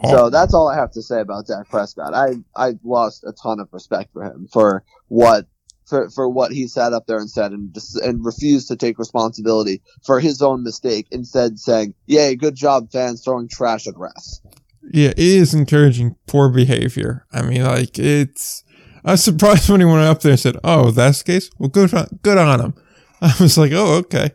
So 0.10 0.30
that's 0.30 0.54
all 0.54 0.68
I 0.68 0.76
have 0.76 0.92
to 0.94 1.02
say 1.02 1.22
about 1.22 1.48
Dak 1.48 1.70
Prescott. 1.70 2.14
I 2.14 2.36
I 2.56 2.74
lost 2.84 3.24
a 3.24 3.34
ton 3.34 3.60
of 3.60 3.70
respect 3.72 4.12
for 4.14 4.24
him 4.24 4.48
for 4.52 4.84
what 5.10 5.46
for 5.86 6.10
for 6.10 6.28
what 6.28 6.52
he 6.52 6.68
sat 6.68 6.94
up 6.94 7.06
there 7.06 7.20
and 7.20 7.30
said 7.30 7.52
and 7.52 7.74
just 7.74 7.98
and 7.98 8.26
refused 8.26 8.70
to 8.70 8.76
take 8.76 8.98
responsibility 8.98 9.82
for 10.04 10.20
his 10.20 10.42
own 10.42 10.64
mistake. 10.64 11.08
Instead, 11.12 11.60
saying, 11.60 11.94
"Yay, 12.08 12.36
good 12.36 12.56
job, 12.56 12.92
fans 12.92 13.24
throwing 13.24 13.48
trash 13.48 13.88
at 13.88 13.96
refs." 13.96 14.40
Yeah, 14.84 15.10
it 15.10 15.20
is 15.20 15.54
encouraging 15.54 16.16
poor 16.28 16.50
behavior. 16.50 17.26
I 17.32 17.42
mean, 17.42 17.64
like 17.64 17.98
it's. 18.00 18.64
I 19.04 19.12
was 19.12 19.24
surprised 19.24 19.70
when 19.70 19.80
he 19.82 19.86
went 19.86 20.02
up 20.02 20.22
there 20.22 20.32
and 20.32 20.40
said, 20.40 20.58
"Oh, 20.64 20.92
that's 20.92 21.24
the 21.24 21.34
case. 21.34 21.50
Well, 21.58 21.70
good, 21.70 21.94
on, 21.94 22.20
good 22.24 22.38
on 22.38 22.60
him." 22.60 22.74
I 23.22 23.34
was 23.40 23.58
like, 23.58 23.72
"Oh, 23.74 23.96
okay." 24.00 24.32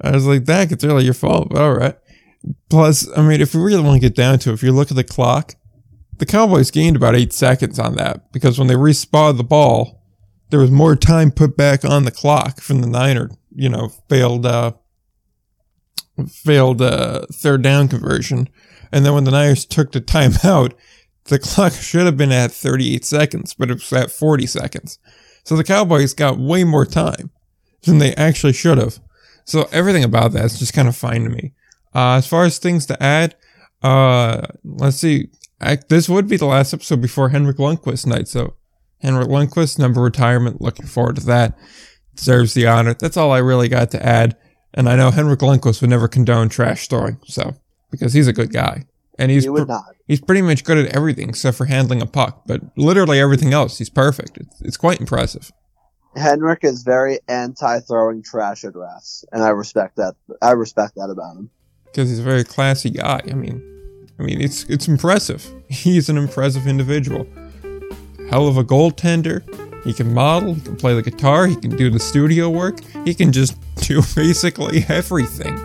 I 0.00 0.12
was 0.12 0.26
like, 0.26 0.46
"That 0.46 0.72
it's 0.72 0.84
really 0.84 1.04
your 1.04 1.14
fault." 1.14 1.50
But 1.50 1.60
all 1.60 1.74
right. 1.74 1.96
Plus, 2.70 3.08
I 3.16 3.22
mean, 3.22 3.40
if 3.40 3.54
we 3.54 3.60
really 3.60 3.82
want 3.82 4.00
to 4.00 4.08
get 4.08 4.16
down 4.16 4.38
to 4.40 4.50
it, 4.50 4.54
if 4.54 4.62
you 4.62 4.72
look 4.72 4.90
at 4.90 4.96
the 4.96 5.04
clock, 5.04 5.54
the 6.18 6.26
Cowboys 6.26 6.70
gained 6.70 6.96
about 6.96 7.16
eight 7.16 7.32
seconds 7.32 7.78
on 7.78 7.96
that 7.96 8.32
because 8.32 8.58
when 8.58 8.68
they 8.68 8.74
respawned 8.74 9.36
the 9.36 9.44
ball, 9.44 10.02
there 10.50 10.60
was 10.60 10.70
more 10.70 10.96
time 10.96 11.30
put 11.30 11.56
back 11.56 11.84
on 11.84 12.04
the 12.04 12.10
clock 12.10 12.60
from 12.60 12.80
the 12.80 12.86
Niner, 12.86 13.30
you 13.54 13.68
know, 13.68 13.88
failed 14.08 14.46
uh, 14.46 14.72
failed 16.28 16.82
uh, 16.82 17.26
third 17.32 17.62
down 17.62 17.88
conversion. 17.88 18.48
And 18.92 19.04
then 19.04 19.14
when 19.14 19.24
the 19.24 19.30
Niners 19.30 19.64
took 19.64 19.92
the 19.92 20.00
timeout, 20.00 20.72
the 21.24 21.38
clock 21.38 21.72
should 21.72 22.06
have 22.06 22.16
been 22.16 22.32
at 22.32 22.52
38 22.52 23.04
seconds, 23.04 23.54
but 23.54 23.70
it 23.70 23.74
was 23.74 23.92
at 23.92 24.10
40 24.10 24.46
seconds. 24.46 24.98
So 25.44 25.56
the 25.56 25.64
Cowboys 25.64 26.14
got 26.14 26.38
way 26.38 26.64
more 26.64 26.86
time 26.86 27.30
than 27.82 27.98
they 27.98 28.14
actually 28.14 28.52
should 28.52 28.78
have. 28.78 28.98
So 29.44 29.68
everything 29.72 30.04
about 30.04 30.32
that 30.32 30.44
is 30.44 30.58
just 30.58 30.74
kind 30.74 30.88
of 30.88 30.96
fine 30.96 31.24
to 31.24 31.30
me. 31.30 31.52
Uh, 31.94 32.16
as 32.16 32.26
far 32.26 32.44
as 32.44 32.58
things 32.58 32.86
to 32.86 33.02
add, 33.02 33.34
uh, 33.82 34.46
let's 34.64 34.98
see. 34.98 35.28
I, 35.60 35.78
this 35.88 36.08
would 36.08 36.28
be 36.28 36.36
the 36.36 36.46
last 36.46 36.74
episode 36.74 37.00
before 37.00 37.30
Henrik 37.30 37.56
Lundqvist 37.56 38.06
night. 38.06 38.28
So 38.28 38.54
Henrik 39.00 39.28
Lundqvist, 39.28 39.78
number 39.78 40.00
retirement. 40.00 40.60
Looking 40.60 40.86
forward 40.86 41.16
to 41.16 41.26
that. 41.26 41.58
Deserves 42.14 42.54
the 42.54 42.66
honor. 42.66 42.94
That's 42.94 43.16
all 43.16 43.32
I 43.32 43.38
really 43.38 43.68
got 43.68 43.90
to 43.92 44.04
add. 44.04 44.36
And 44.74 44.88
I 44.88 44.96
know 44.96 45.10
Henrik 45.10 45.40
Lundqvist 45.40 45.80
would 45.80 45.90
never 45.90 46.08
condone 46.08 46.48
trash 46.48 46.88
throwing. 46.88 47.18
So, 47.24 47.54
because 47.90 48.12
he's 48.12 48.26
a 48.28 48.32
good 48.32 48.52
guy. 48.52 48.84
and 49.18 49.30
he's 49.30 49.44
he 49.44 49.50
pr- 49.50 49.64
not. 49.64 49.94
he's 50.06 50.20
pretty 50.20 50.42
much 50.42 50.64
good 50.64 50.78
at 50.78 50.94
everything 50.94 51.28
except 51.28 51.56
for 51.56 51.64
handling 51.66 52.00
a 52.02 52.06
puck. 52.06 52.42
But 52.46 52.60
literally 52.76 53.18
everything 53.20 53.52
else, 53.52 53.78
he's 53.78 53.90
perfect. 53.90 54.36
It's, 54.38 54.60
it's 54.62 54.76
quite 54.76 55.00
impressive. 55.00 55.50
Henrik 56.16 56.64
is 56.64 56.82
very 56.82 57.20
anti-throwing 57.28 58.22
trash 58.22 58.64
at 58.64 58.72
refs, 58.72 59.24
and 59.30 59.42
I 59.42 59.50
respect 59.50 59.96
that. 59.96 60.14
I 60.42 60.52
respect 60.52 60.94
that 60.96 61.10
about 61.10 61.36
him. 61.36 61.50
because 61.86 62.08
he's 62.08 62.18
a 62.18 62.22
very 62.22 62.44
classy 62.44 62.90
guy. 62.90 63.20
I 63.30 63.34
mean, 63.34 63.62
I 64.18 64.22
mean, 64.24 64.40
it's 64.40 64.64
it's 64.64 64.88
impressive. 64.88 65.46
He's 65.68 66.08
an 66.08 66.16
impressive 66.16 66.66
individual. 66.66 67.26
Hell 68.30 68.48
of 68.48 68.56
a 68.56 68.64
goaltender. 68.64 69.42
He 69.84 69.92
can 69.92 70.12
model. 70.12 70.54
He 70.54 70.60
can 70.60 70.76
play 70.76 70.94
the 70.94 71.02
guitar. 71.02 71.46
He 71.46 71.54
can 71.54 71.76
do 71.76 71.88
the 71.88 72.00
studio 72.00 72.50
work. 72.50 72.80
He 73.04 73.14
can 73.14 73.30
just 73.30 73.56
do 73.76 74.02
basically 74.16 74.84
everything. 74.88 75.56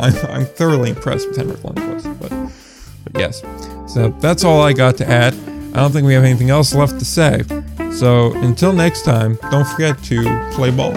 I'm, 0.00 0.14
I'm 0.30 0.46
thoroughly 0.46 0.90
impressed 0.90 1.28
with 1.28 1.36
Henrik 1.36 1.58
Lundqvist. 1.58 2.20
But, 2.20 3.12
but 3.12 3.20
yes, 3.20 3.42
so 3.92 4.08
that's 4.20 4.44
all 4.44 4.60
I 4.60 4.72
got 4.72 4.96
to 4.98 5.08
add. 5.08 5.34
I 5.74 5.80
don't 5.80 5.92
think 5.92 6.06
we 6.06 6.14
have 6.14 6.24
anything 6.24 6.50
else 6.50 6.74
left 6.74 6.98
to 6.98 7.04
say. 7.04 7.42
So 7.92 8.32
until 8.34 8.72
next 8.72 9.02
time, 9.04 9.38
don't 9.50 9.66
forget 9.66 10.02
to 10.04 10.50
play 10.52 10.70
ball. 10.70 10.94